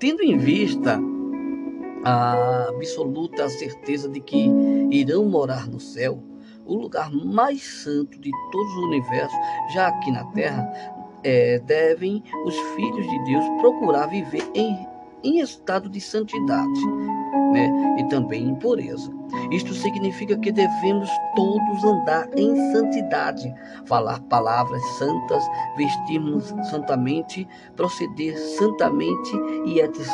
tendo 0.00 0.22
em 0.22 0.38
vista 0.38 0.98
a 2.02 2.68
absoluta 2.70 3.48
certeza 3.50 4.08
de 4.08 4.18
que 4.20 4.50
irão 4.90 5.26
morar 5.26 5.68
no 5.68 5.78
céu, 5.78 6.22
o 6.66 6.74
lugar 6.74 7.12
mais 7.12 7.62
santo 7.62 8.18
de 8.18 8.30
todo 8.50 8.66
o 8.66 8.86
universo, 8.86 9.36
já 9.74 9.88
aqui 9.88 10.10
na 10.10 10.24
terra, 10.32 10.66
é, 11.22 11.58
devem 11.60 12.22
os 12.46 12.56
filhos 12.74 13.06
de 13.08 13.24
Deus 13.24 13.44
procurar 13.60 14.06
viver 14.06 14.42
em, 14.54 14.86
em 15.22 15.40
estado 15.40 15.90
de 15.90 16.00
santidade 16.00 16.86
né? 17.52 17.96
e 17.98 18.08
também 18.08 18.48
em 18.48 18.54
pureza. 18.54 19.19
Isto 19.50 19.74
significa 19.74 20.36
que 20.38 20.52
devemos 20.52 21.08
todos 21.34 21.84
andar 21.84 22.28
em 22.36 22.72
santidade, 22.72 23.52
falar 23.86 24.20
palavras 24.22 24.82
santas, 24.98 25.44
vestirmos 25.76 26.54
santamente, 26.70 27.46
proceder 27.76 28.36
santamente 28.36 29.32
e 29.66 29.80
etc. 29.80 30.04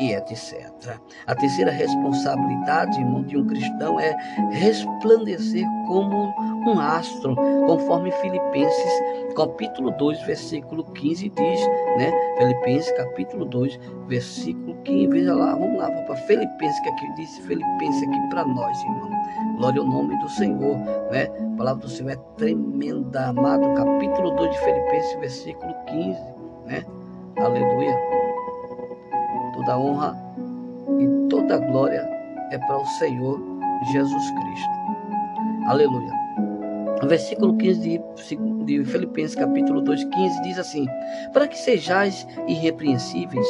e 0.00 0.12
etc. 0.12 0.98
A 1.26 1.34
terceira 1.34 1.70
responsabilidade, 1.70 2.98
irmão, 3.00 3.22
de 3.22 3.36
um 3.36 3.46
cristão 3.46 3.98
é 3.98 4.14
resplandecer 4.52 5.66
como 5.86 6.34
um 6.66 6.78
astro, 6.78 7.34
conforme 7.66 8.10
Filipenses 8.12 8.92
capítulo 9.34 9.90
2, 9.92 10.22
versículo 10.22 10.84
15 10.84 11.28
diz, 11.28 11.66
né? 11.98 12.12
Filipenses 12.38 12.90
capítulo 12.92 13.44
2, 13.44 13.78
versículo 14.08 14.74
15. 14.84 15.06
Veja 15.08 15.34
lá, 15.34 15.52
vamos 15.54 15.78
lá, 15.78 15.90
para 15.90 16.16
Filipenses, 16.16 16.80
que 16.80 16.88
aqui 16.88 17.14
diz 17.16 17.38
Filipenses 17.38 18.08
aqui 18.08 18.28
para 18.30 18.44
nós, 18.44 18.80
irmão. 18.82 19.10
Glória 19.56 19.80
ao 19.80 19.86
nome 19.86 20.18
do 20.18 20.28
Senhor, 20.30 20.76
né? 21.10 21.28
A 21.54 21.56
palavra 21.56 21.82
do 21.82 21.88
Senhor 21.88 22.10
é 22.10 22.16
tremenda, 22.36 23.28
amado. 23.28 23.74
Capítulo 23.74 24.30
2 24.32 24.50
de 24.50 24.58
Filipenses, 24.58 25.20
versículo 25.20 25.74
15, 25.86 26.20
né? 26.66 26.84
Aleluia. 27.38 27.96
Toda 29.54 29.78
honra 29.78 30.16
e 30.98 31.28
toda 31.28 31.58
glória 31.58 32.08
é 32.50 32.58
para 32.58 32.78
o 32.78 32.86
Senhor 32.86 33.40
Jesus 33.92 34.30
Cristo. 34.30 34.70
Aleluia. 35.66 36.23
O 37.04 37.06
versículo 37.06 37.54
15 37.58 37.80
de, 37.80 38.00
de 38.64 38.84
Filipenses, 38.86 39.34
capítulo 39.34 39.82
2, 39.82 40.04
15, 40.04 40.42
diz 40.42 40.58
assim: 40.58 40.86
Para 41.34 41.46
que 41.46 41.58
sejais 41.58 42.26
irrepreensíveis 42.48 43.46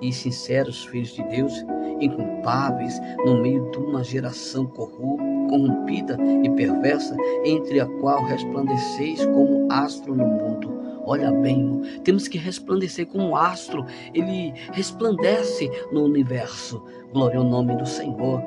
e 0.00 0.12
sinceros 0.12 0.84
filhos 0.84 1.12
de 1.12 1.24
Deus, 1.24 1.52
inculpáveis 2.00 2.94
no 3.24 3.42
meio 3.42 3.68
de 3.72 3.78
uma 3.78 4.04
geração 4.04 4.66
corrompida 4.66 6.16
e 6.44 6.50
perversa, 6.50 7.16
entre 7.44 7.80
a 7.80 7.86
qual 7.86 8.22
resplandeceis 8.24 9.26
como 9.26 9.66
astro 9.68 10.14
no 10.14 10.24
mundo. 10.24 10.76
Olha 11.04 11.32
bem, 11.32 11.82
temos 12.04 12.28
que 12.28 12.38
resplandecer 12.38 13.06
como 13.06 13.30
um 13.30 13.36
astro, 13.36 13.84
ele 14.14 14.52
resplandece 14.72 15.68
no 15.90 16.04
universo. 16.04 16.84
Glória 17.12 17.38
ao 17.38 17.44
nome 17.44 17.76
do 17.76 17.86
Senhor. 17.86 18.42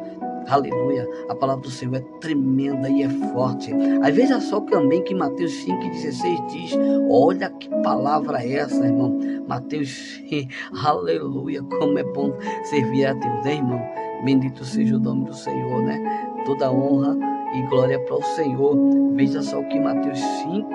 Aleluia. 0.48 1.08
A 1.30 1.36
palavra 1.36 1.64
do 1.64 1.70
Senhor 1.70 1.96
é 1.96 2.00
tremenda 2.20 2.90
e 2.90 3.04
é 3.04 3.10
forte. 3.34 3.72
Aí 4.02 4.12
veja 4.12 4.40
só 4.40 4.60
também 4.62 5.04
que 5.04 5.14
Mateus 5.14 5.52
5,16 5.66 6.48
diz: 6.48 6.78
Olha 7.10 7.50
que 7.50 7.70
palavra 7.84 8.44
é 8.44 8.54
essa, 8.54 8.86
irmão. 8.86 9.18
Mateus, 9.48 10.22
aleluia. 10.84 11.62
Como 11.64 11.98
é 12.00 12.04
bom 12.04 12.34
servir 12.64 13.06
a 13.06 13.14
Deus, 13.14 13.44
né, 13.44 13.56
irmão? 13.56 13.82
Bendito 14.24 14.66
seja 14.66 14.96
o 14.96 15.00
nome 15.00 15.26
do 15.26 15.34
Senhor, 15.34 15.82
né? 15.82 16.44
Toda 16.46 16.72
honra 16.72 17.18
e 17.54 17.62
glória 17.64 18.00
para 18.00 18.16
o 18.16 18.24
Senhor. 18.24 18.76
Veja 19.16 19.42
só 19.42 19.60
o 19.60 19.68
que 19.68 19.80
Mateus 19.80 20.20
5 20.20 20.70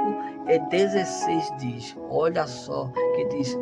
é 0.46 0.58
16 0.58 1.52
diz. 1.58 1.96
Olha 2.10 2.46
só 2.46 2.90
que 3.14 3.24
diz: 3.26 3.56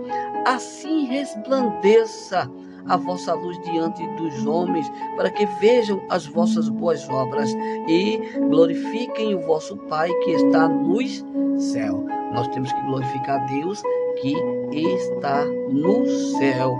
Assim 0.46 1.06
resplandeça 1.06 2.50
a 2.88 2.96
vossa 2.96 3.34
luz 3.34 3.59
diante 3.62 4.06
dos 4.16 4.46
homens, 4.46 4.90
para 5.16 5.30
que 5.30 5.46
vejam 5.60 6.00
as 6.09 6.26
vossas 6.26 6.68
boas 6.68 7.09
obras 7.09 7.50
e 7.88 8.18
glorifiquem 8.48 9.34
o 9.34 9.40
vosso 9.40 9.76
Pai 9.88 10.10
que 10.24 10.30
está 10.32 10.68
nos 10.68 11.24
céu. 11.59 12.04
Nós 12.32 12.48
temos 12.48 12.72
que 12.72 12.80
glorificar 12.82 13.44
Deus 13.46 13.82
que 14.20 14.34
está 14.72 15.44
no 15.44 16.06
céu. 16.38 16.78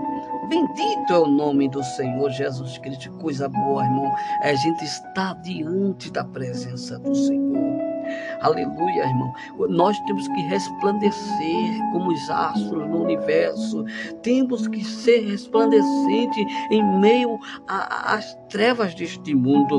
Bendito 0.49 1.13
é 1.13 1.19
o 1.19 1.27
nome 1.27 1.69
do 1.69 1.83
Senhor 1.83 2.31
Jesus 2.31 2.79
Cristo. 2.79 3.11
Coisa 3.19 3.49
boa, 3.49 3.85
irmão. 3.85 4.13
A 4.43 4.55
gente 4.55 4.85
está 4.85 5.35
diante 5.35 6.11
da 6.11 6.25
presença 6.25 6.99
do 6.99 7.15
Senhor. 7.15 7.92
Aleluia, 8.41 9.05
irmão. 9.05 9.33
Nós 9.69 9.99
temos 10.01 10.27
que 10.29 10.43
resplandecer 10.43 11.79
como 11.93 12.11
os 12.11 12.31
astros 12.31 12.89
no 12.89 13.03
universo. 13.03 13.85
Temos 14.23 14.67
que 14.67 14.85
ser 14.85 15.29
resplandecente 15.29 16.45
em 16.71 16.83
meio 16.99 17.39
às 17.69 18.35
trevas 18.49 18.95
deste 18.95 19.35
mundo. 19.35 19.79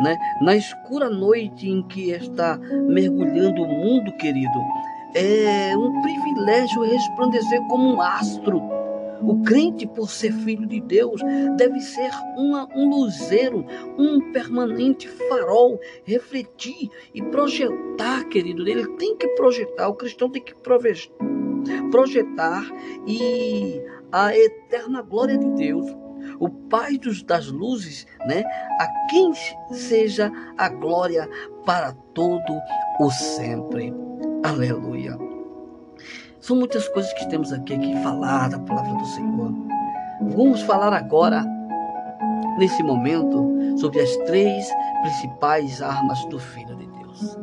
Né? 0.00 0.16
Na 0.40 0.56
escura 0.56 1.10
noite 1.10 1.68
em 1.68 1.82
que 1.82 2.10
está 2.10 2.56
mergulhando 2.56 3.62
o 3.62 3.68
mundo, 3.68 4.12
querido, 4.16 4.58
é 5.14 5.76
um 5.76 6.00
privilégio 6.00 6.82
resplandecer 6.82 7.60
como 7.66 7.94
um 7.94 8.00
astro 8.00 8.77
o 9.20 9.42
crente, 9.42 9.86
por 9.86 10.10
ser 10.10 10.32
filho 10.32 10.66
de 10.66 10.80
Deus, 10.80 11.20
deve 11.56 11.80
ser 11.80 12.10
uma, 12.36 12.68
um 12.74 12.88
luzeiro, 12.88 13.64
um 13.98 14.32
permanente 14.32 15.08
farol, 15.08 15.78
refletir 16.04 16.88
e 17.14 17.22
projetar, 17.22 18.24
querido. 18.28 18.66
Ele 18.68 18.86
tem 18.96 19.16
que 19.16 19.28
projetar, 19.28 19.88
o 19.88 19.94
cristão 19.94 20.30
tem 20.30 20.42
que 20.42 20.54
projetar 21.90 22.64
e 23.06 23.82
a 24.12 24.36
eterna 24.36 25.02
glória 25.02 25.36
de 25.36 25.50
Deus 25.54 25.86
o 26.40 26.48
Pai 26.48 26.98
dos, 26.98 27.22
das 27.22 27.46
luzes, 27.46 28.06
né? 28.26 28.42
A 28.80 28.88
quem 29.08 29.32
seja 29.70 30.30
a 30.56 30.68
glória 30.68 31.28
para 31.64 31.92
todo 32.14 32.60
o 33.00 33.10
sempre. 33.10 33.92
Aleluia. 34.44 35.27
São 36.40 36.56
muitas 36.56 36.86
coisas 36.88 37.12
que 37.14 37.28
temos 37.28 37.52
aqui 37.52 37.76
que 37.76 37.96
falar 38.02 38.48
da 38.48 38.58
palavra 38.60 38.94
do 38.94 39.06
Senhor. 39.06 39.52
Vamos 40.20 40.62
falar 40.62 40.92
agora, 40.92 41.44
nesse 42.58 42.82
momento, 42.82 43.76
sobre 43.78 44.00
as 44.00 44.16
três 44.18 44.68
principais 45.02 45.82
armas 45.82 46.24
do 46.26 46.38
Filho 46.38 46.76
de 46.76 46.86
Deus. 46.86 47.36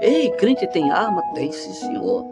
Ei, 0.00 0.30
crente 0.32 0.66
tem 0.66 0.90
arma? 0.90 1.22
Tem, 1.34 1.52
sim, 1.52 1.72
Senhor. 1.72 2.24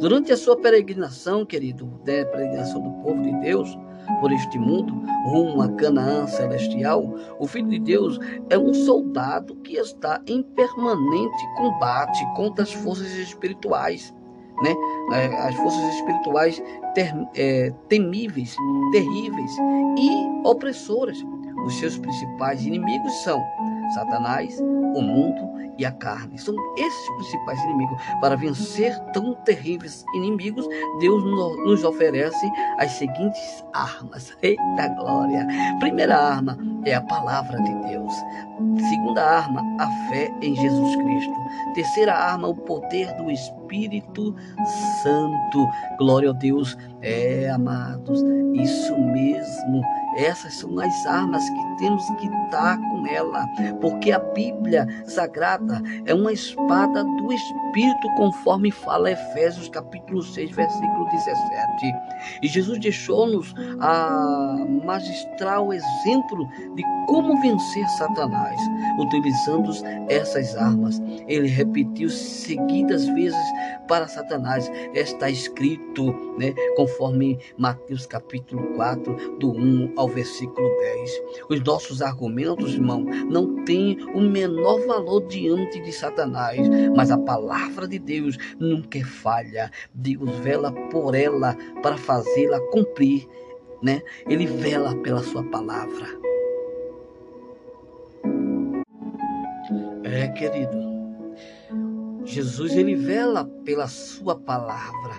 Durante 0.00 0.32
a 0.32 0.36
sua 0.36 0.56
peregrinação, 0.56 1.44
querido, 1.44 2.00
né, 2.06 2.24
peregrinação 2.24 2.80
do 2.80 2.90
povo 3.02 3.22
de 3.22 3.32
Deus, 3.40 3.76
por 4.20 4.32
este 4.32 4.58
mundo, 4.58 5.02
rumo 5.26 5.60
a 5.60 5.68
Canaã 5.72 6.26
celestial, 6.26 7.14
o 7.38 7.46
Filho 7.46 7.68
de 7.68 7.80
Deus 7.80 8.18
é 8.48 8.56
um 8.56 8.72
soldado 8.72 9.56
que 9.56 9.76
está 9.76 10.22
em 10.26 10.42
permanente 10.42 11.54
combate 11.56 12.24
contra 12.34 12.62
as 12.64 12.72
forças 12.72 13.12
espirituais 13.14 14.14
né? 14.62 14.74
as 15.38 15.54
forças 15.56 15.94
espirituais 15.94 16.62
ter, 16.94 17.12
é, 17.34 17.72
temíveis, 17.88 18.54
terríveis 18.92 19.52
e 19.98 20.48
opressoras. 20.48 21.18
Os 21.64 21.74
seus 21.78 21.98
principais 21.98 22.64
inimigos 22.64 23.12
são 23.24 23.42
Satanás, 23.94 24.58
o 24.60 25.00
mundo 25.02 25.55
e 25.78 25.84
a 25.84 25.92
carne. 25.92 26.38
São 26.38 26.54
esses 26.76 27.08
principais 27.16 27.62
inimigos. 27.64 28.02
Para 28.20 28.36
vencer 28.36 28.98
tão 29.12 29.34
terríveis 29.44 30.04
inimigos, 30.14 30.66
Deus 31.00 31.22
nos 31.24 31.84
oferece 31.84 32.50
as 32.78 32.92
seguintes 32.92 33.64
armas. 33.72 34.36
Eita 34.42 34.88
glória! 34.96 35.46
Primeira 35.80 36.16
arma 36.16 36.58
é 36.84 36.94
a 36.94 37.00
palavra 37.00 37.60
de 37.62 37.74
Deus. 37.88 38.12
Segunda 38.88 39.22
arma, 39.22 39.62
a 39.78 39.88
fé 40.08 40.32
em 40.40 40.54
Jesus 40.54 40.96
Cristo. 40.96 41.34
Terceira 41.74 42.14
arma, 42.14 42.48
o 42.48 42.54
poder 42.54 43.12
do 43.14 43.30
Espírito 43.30 44.34
Santo. 45.02 45.68
Glória 45.98 46.30
a 46.30 46.32
Deus. 46.32 46.76
É, 47.02 47.50
amados, 47.50 48.22
isso 48.54 48.98
mesmo. 48.98 49.82
Essas 50.16 50.54
são 50.54 50.78
as 50.80 51.06
armas 51.06 51.48
que 51.48 51.76
temos 51.78 52.04
que 52.18 52.26
estar 52.26 52.78
com 52.78 53.06
ela, 53.06 53.46
porque 53.80 54.12
a 54.12 54.18
Bíblia 54.18 54.86
Sagrada 55.04 55.82
é 56.06 56.14
uma 56.14 56.32
espada 56.32 57.04
do 57.04 57.32
Espírito, 57.32 58.08
conforme 58.16 58.70
fala 58.70 59.10
Efésios 59.10 59.68
capítulo 59.68 60.22
6, 60.22 60.50
versículo 60.52 61.04
17. 61.10 61.94
E 62.42 62.48
Jesus 62.48 62.78
deixou-nos 62.78 63.54
a 63.80 64.56
magistral 64.84 65.72
exemplo 65.72 66.46
de 66.74 66.82
como 67.06 67.40
vencer 67.40 67.86
Satanás, 67.90 68.58
utilizando 68.98 69.70
essas 70.08 70.56
armas. 70.56 71.00
Ele 71.28 71.48
repetiu 71.48 72.08
seguidas 72.08 73.06
vezes 73.08 73.38
para 73.86 74.08
Satanás. 74.08 74.70
Está 74.94 75.30
escrito, 75.30 76.12
né, 76.38 76.54
conforme 76.76 77.38
Mateus 77.56 78.06
capítulo 78.06 78.74
4, 78.74 79.38
do 79.38 79.52
1 79.52 79.92
ao 79.96 80.05
versículo 80.08 80.68
10. 80.78 81.22
Os 81.48 81.60
nossos 81.62 82.02
argumentos, 82.02 82.74
irmão, 82.74 83.04
não 83.28 83.64
têm 83.64 83.98
o 84.14 84.20
menor 84.20 84.86
valor 84.86 85.26
diante 85.26 85.80
de 85.80 85.92
Satanás, 85.92 86.60
mas 86.94 87.10
a 87.10 87.18
palavra 87.18 87.86
de 87.86 87.98
Deus 87.98 88.36
nunca 88.58 88.98
é 88.98 89.04
falha. 89.04 89.70
Deus 89.94 90.30
vela 90.38 90.72
por 90.90 91.14
ela 91.14 91.56
para 91.82 91.96
fazê-la 91.96 92.60
cumprir, 92.70 93.26
né? 93.82 94.02
Ele 94.28 94.46
vela 94.46 94.94
pela 94.96 95.22
sua 95.22 95.42
palavra. 95.44 96.06
É, 100.04 100.28
querido. 100.28 100.86
Jesus 102.24 102.76
ele 102.76 102.94
vela 102.96 103.44
pela 103.64 103.86
sua 103.86 104.36
palavra, 104.36 105.14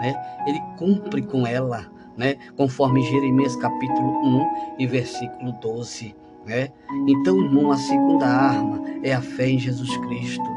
né? 0.00 0.14
Ele 0.46 0.60
cumpre 0.78 1.22
com 1.22 1.46
ela, 1.46 1.90
né? 2.16 2.36
Conforme 2.56 3.02
Jeremias 3.02 3.56
capítulo 3.56 4.08
1 4.24 4.76
e 4.78 4.86
versículo 4.86 5.52
12, 5.60 6.14
né? 6.46 6.70
Então, 7.06 7.38
irmão, 7.42 7.70
a 7.70 7.76
segunda 7.76 8.26
arma 8.26 8.80
é 9.02 9.12
a 9.12 9.20
fé 9.20 9.48
em 9.48 9.58
Jesus 9.58 9.96
Cristo. 9.98 10.56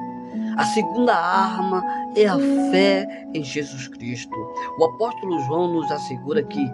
A 0.58 0.66
segunda 0.66 1.16
arma 1.16 1.84
é 2.16 2.26
a 2.26 2.38
fé 2.70 3.28
em 3.34 3.44
Jesus 3.44 3.88
Cristo. 3.88 4.36
O 4.78 4.86
apóstolo 4.86 5.40
João 5.46 5.74
nos 5.74 5.90
assegura 5.92 6.44
que, 6.44 6.70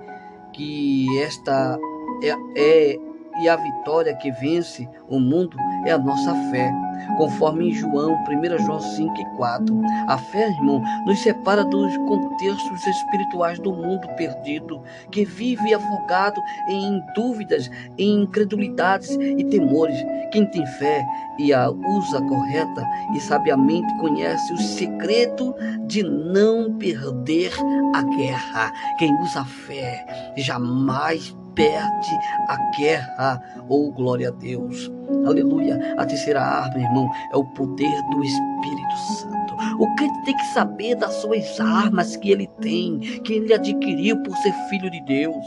que 0.53 1.20
esta 1.20 1.80
é, 2.24 2.36
é 2.56 2.99
e 3.41 3.49
a 3.49 3.56
vitória 3.56 4.16
que 4.16 4.32
vence 4.32 4.88
o 5.10 5.20
mundo 5.20 5.57
é 5.86 5.91
a 5.91 5.98
nossa 5.98 6.34
fé. 6.52 6.72
Conforme 7.18 7.70
em 7.70 7.74
João, 7.74 8.18
1 8.28 8.66
João 8.66 8.80
5 8.80 9.14
e 9.22 9.26
4. 9.38 9.82
A 10.07 10.18
fé, 10.18 10.49
irmão, 10.49 10.82
nos 11.06 11.20
separa 11.20 11.64
dos 11.64 11.95
contextos 11.98 12.88
espirituais 12.88 13.60
do 13.60 13.72
mundo 13.72 14.07
perdido, 14.16 14.82
que 15.12 15.26
vive 15.26 15.74
afogado 15.74 16.41
em 16.68 17.02
dúvidas, 17.16 17.70
em 17.98 18.24
incredulidades 18.24 19.12
e 19.12 19.44
temores. 19.45 19.98
Quem 20.32 20.45
tem 20.48 20.66
fé 20.66 21.06
e 21.40 21.53
a 21.53 21.70
usa 21.70 22.22
correta 22.22 22.84
e 23.14 23.20
sabiamente 23.20 23.94
conhece 23.98 24.53
o 24.53 24.57
segredo 24.57 25.53
de 25.88 26.03
não 26.03 26.78
perder 26.78 27.53
a 27.94 28.02
guerra. 28.02 28.72
Quem 28.98 29.14
usa 29.22 29.41
a 29.41 29.45
fé 29.45 30.34
jamais 30.38 31.36
perde 31.56 32.19
a 32.48 32.57
guerra. 32.77 33.41
Oh, 33.68 33.91
glória 33.91 34.30
a 34.30 34.32
Deus. 34.32 34.91
Aleluia. 35.26 35.95
A 35.98 36.06
terceira 36.06 36.41
arma, 36.41 36.77
irmão, 36.77 37.10
é 37.34 37.38
o 37.38 37.45
poder 37.53 38.02
do 38.11 38.23
Espírito 38.23 38.98
Santo. 39.19 39.56
O 39.80 39.95
crente 39.95 40.23
tem 40.26 40.36
que 40.36 40.45
saber 40.48 40.95
das 40.95 41.14
suas 41.15 41.60
armas 41.60 42.15
que 42.18 42.30
ele 42.30 42.48
tem, 42.61 42.99
que 42.99 43.34
ele 43.34 43.53
adquiriu 43.53 44.22
por 44.22 44.36
ser 44.38 44.53
filho 44.69 44.91
de 44.91 45.02
Deus. 45.06 45.45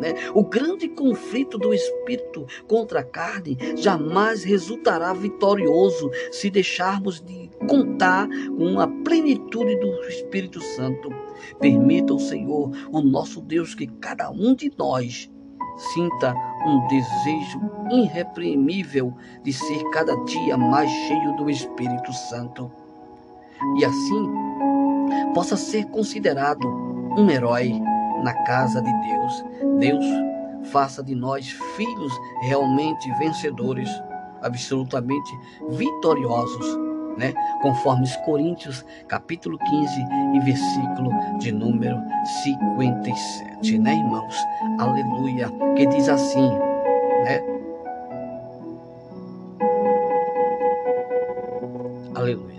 Né? 0.00 0.14
O 0.32 0.44
grande 0.44 0.88
conflito 0.88 1.58
do 1.58 1.74
espírito 1.74 2.46
contra 2.68 3.00
a 3.00 3.04
carne 3.04 3.58
jamais 3.76 4.44
resultará 4.44 5.12
vitorioso 5.12 6.08
se 6.30 6.48
deixarmos 6.50 7.20
de 7.20 7.50
contar 7.68 8.28
com 8.56 8.78
a 8.78 8.86
plenitude 8.86 9.76
do 9.76 9.88
Espírito 10.04 10.60
Santo. 10.60 11.10
Permita 11.58 12.14
o 12.14 12.20
Senhor, 12.20 12.70
o 12.92 13.00
nosso 13.00 13.40
Deus, 13.40 13.74
que 13.74 13.88
cada 13.88 14.30
um 14.30 14.54
de 14.54 14.70
nós 14.78 15.28
sinta 15.78 16.34
um 16.66 16.86
desejo 16.88 17.60
irreprimível 17.90 19.12
de 19.42 19.52
ser 19.52 19.82
cada 19.90 20.16
dia 20.24 20.56
mais 20.56 20.90
cheio 20.90 21.36
do 21.36 21.48
Espírito 21.48 22.12
Santo. 22.12 22.70
E 23.78 23.84
assim 23.84 24.32
possa 25.34 25.56
ser 25.56 25.86
considerado 25.86 26.68
um 27.16 27.30
herói 27.30 27.80
na 28.22 28.34
casa 28.44 28.82
de 28.82 28.92
Deus. 28.92 29.44
Deus 29.78 30.04
faça 30.70 31.02
de 31.02 31.14
nós 31.14 31.48
filhos 31.76 32.12
realmente 32.42 33.10
vencedores, 33.18 33.88
absolutamente 34.42 35.30
vitoriosos 35.70 36.87
né? 37.18 37.34
Conforme 37.60 38.04
os 38.04 38.16
Coríntios, 38.18 38.84
capítulo 39.08 39.58
15 39.58 40.06
e 40.34 40.40
versículo 40.40 41.10
de 41.38 41.52
número 41.52 42.00
57, 42.44 43.78
né, 43.78 43.94
irmãos? 43.94 44.36
Aleluia. 44.78 45.50
Que 45.76 45.86
diz 45.86 46.08
assim, 46.08 46.48
né? 47.24 47.42
Aleluia. 52.14 52.58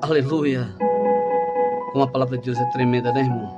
Aleluia. 0.00 0.87
Como 1.98 2.08
a 2.08 2.12
palavra 2.12 2.38
de 2.38 2.44
Deus 2.44 2.60
é 2.60 2.64
tremenda, 2.66 3.12
né, 3.12 3.22
irmão? 3.22 3.52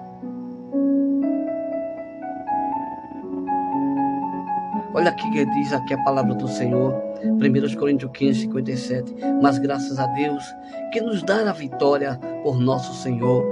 Olha 4.95 5.11
aqui 5.11 5.31
que 5.31 5.45
diz 5.45 5.75
aqui 5.75 5.93
a 5.93 6.03
palavra 6.05 6.35
do 6.35 6.49
Senhor, 6.49 6.95
1 7.23 7.77
Coríntios 7.79 8.11
15, 8.15 8.41
57. 8.41 9.15
Mas 9.43 9.59
graças 9.59 9.99
a 9.99 10.07
Deus 10.07 10.43
que 10.91 11.03
nos 11.03 11.23
dá 11.23 11.51
a 11.51 11.53
vitória 11.53 12.19
por 12.43 12.59
nosso 12.59 12.95
Senhor 12.95 13.45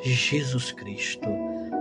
Jesus 0.00 0.72
Cristo. 0.72 1.28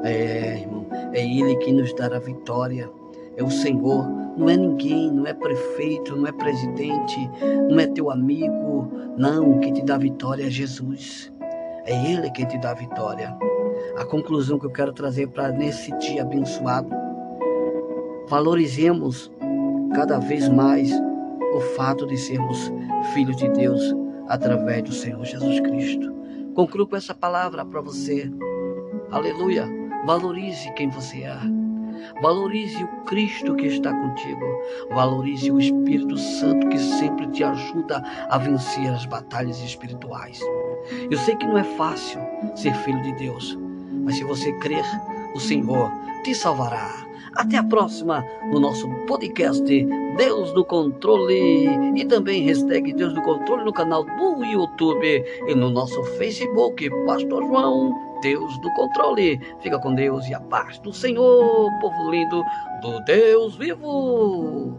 É, 0.04 0.60
irmão, 0.60 0.86
é 1.14 1.26
Ele 1.26 1.56
que 1.60 1.72
nos 1.72 1.96
dá 1.96 2.08
a 2.08 2.20
vitória. 2.20 2.90
É 3.38 3.42
o 3.42 3.50
Senhor, 3.50 4.06
não 4.36 4.50
é 4.50 4.58
ninguém, 4.58 5.10
não 5.10 5.26
é 5.26 5.34
prefeito, 5.34 6.14
não 6.14 6.28
é 6.28 6.34
presidente, 6.34 7.32
não 7.70 7.80
é 7.80 7.88
teu 7.88 8.12
amigo. 8.12 8.92
Não, 9.16 9.50
o 9.50 9.60
que 9.62 9.72
te 9.72 9.82
dá 9.82 9.98
vitória 9.98 10.46
é 10.46 10.50
Jesus. 10.50 11.32
É 11.90 12.06
Ele 12.06 12.30
quem 12.30 12.46
te 12.46 12.56
dá 12.60 12.70
a 12.70 12.76
vitória. 12.76 13.36
A 13.98 14.06
conclusão 14.06 14.60
que 14.60 14.68
eu 14.68 14.72
quero 14.72 14.94
trazer 14.94 15.28
para 15.30 15.52
nesse 15.52 15.92
dia 15.98 16.22
abençoado. 16.22 16.88
Valorizemos 18.28 19.32
cada 19.96 20.20
vez 20.20 20.48
mais 20.48 20.92
o 21.56 21.60
fato 21.76 22.06
de 22.06 22.16
sermos 22.16 22.72
filhos 23.16 23.38
de 23.38 23.50
Deus 23.50 23.82
através 24.28 24.84
do 24.84 24.94
Senhor 24.94 25.26
Jesus 25.26 25.60
Cristo. 25.62 26.14
Concluo 26.54 26.86
com 26.86 26.96
essa 26.96 27.16
palavra 27.16 27.66
para 27.66 27.82
você. 27.82 28.32
Aleluia. 29.10 29.68
Valorize 30.06 30.72
quem 30.74 30.90
você 30.90 31.24
é. 31.24 31.40
Valorize 32.22 32.84
o 32.84 32.88
Cristo 33.06 33.56
que 33.56 33.66
está 33.66 33.92
contigo. 33.92 34.46
Valorize 34.92 35.52
o 35.52 35.60
Espírito 35.60 36.20
Santo 36.20 36.70
que 36.70 36.78
sempre 36.78 37.26
te 37.32 37.44
ajuda 37.44 38.04
a 38.30 38.38
vencer 38.38 38.92
as 38.92 39.08
batalhas 39.08 39.60
espirituais. 39.64 40.40
Eu 41.10 41.18
sei 41.18 41.36
que 41.36 41.46
não 41.46 41.58
é 41.58 41.64
fácil 41.64 42.20
ser 42.56 42.74
filho 42.76 43.02
de 43.02 43.12
Deus, 43.14 43.58
mas 44.04 44.16
se 44.16 44.24
você 44.24 44.52
crer, 44.60 44.86
o 45.36 45.40
Senhor 45.40 45.92
te 46.24 46.34
salvará. 46.34 46.90
Até 47.36 47.58
a 47.58 47.64
próxima 47.64 48.26
no 48.52 48.60
nosso 48.60 48.90
podcast 49.06 49.64
Deus 50.18 50.52
do 50.54 50.66
Controle 50.66 51.94
e 51.96 52.04
também 52.06 52.44
hashtag 52.44 52.92
Deus 52.94 53.14
do 53.14 53.22
Controle 53.22 53.64
no 53.64 53.72
canal 53.72 54.04
do 54.04 54.44
YouTube 54.44 55.24
e 55.48 55.56
no 55.56 55.70
nosso 55.70 56.04
Facebook 56.18 56.90
Pastor 57.06 57.44
João 57.44 58.20
Deus 58.22 58.58
do 58.60 58.74
Controle. 58.74 59.40
Fica 59.62 59.80
com 59.80 59.94
Deus 59.94 60.28
e 60.28 60.34
a 60.34 60.40
paz 60.40 60.80
do 60.80 60.92
Senhor, 60.92 61.72
povo 61.80 62.12
lindo 62.12 62.44
do 62.82 63.00
Deus 63.06 63.56
vivo. 63.56 64.74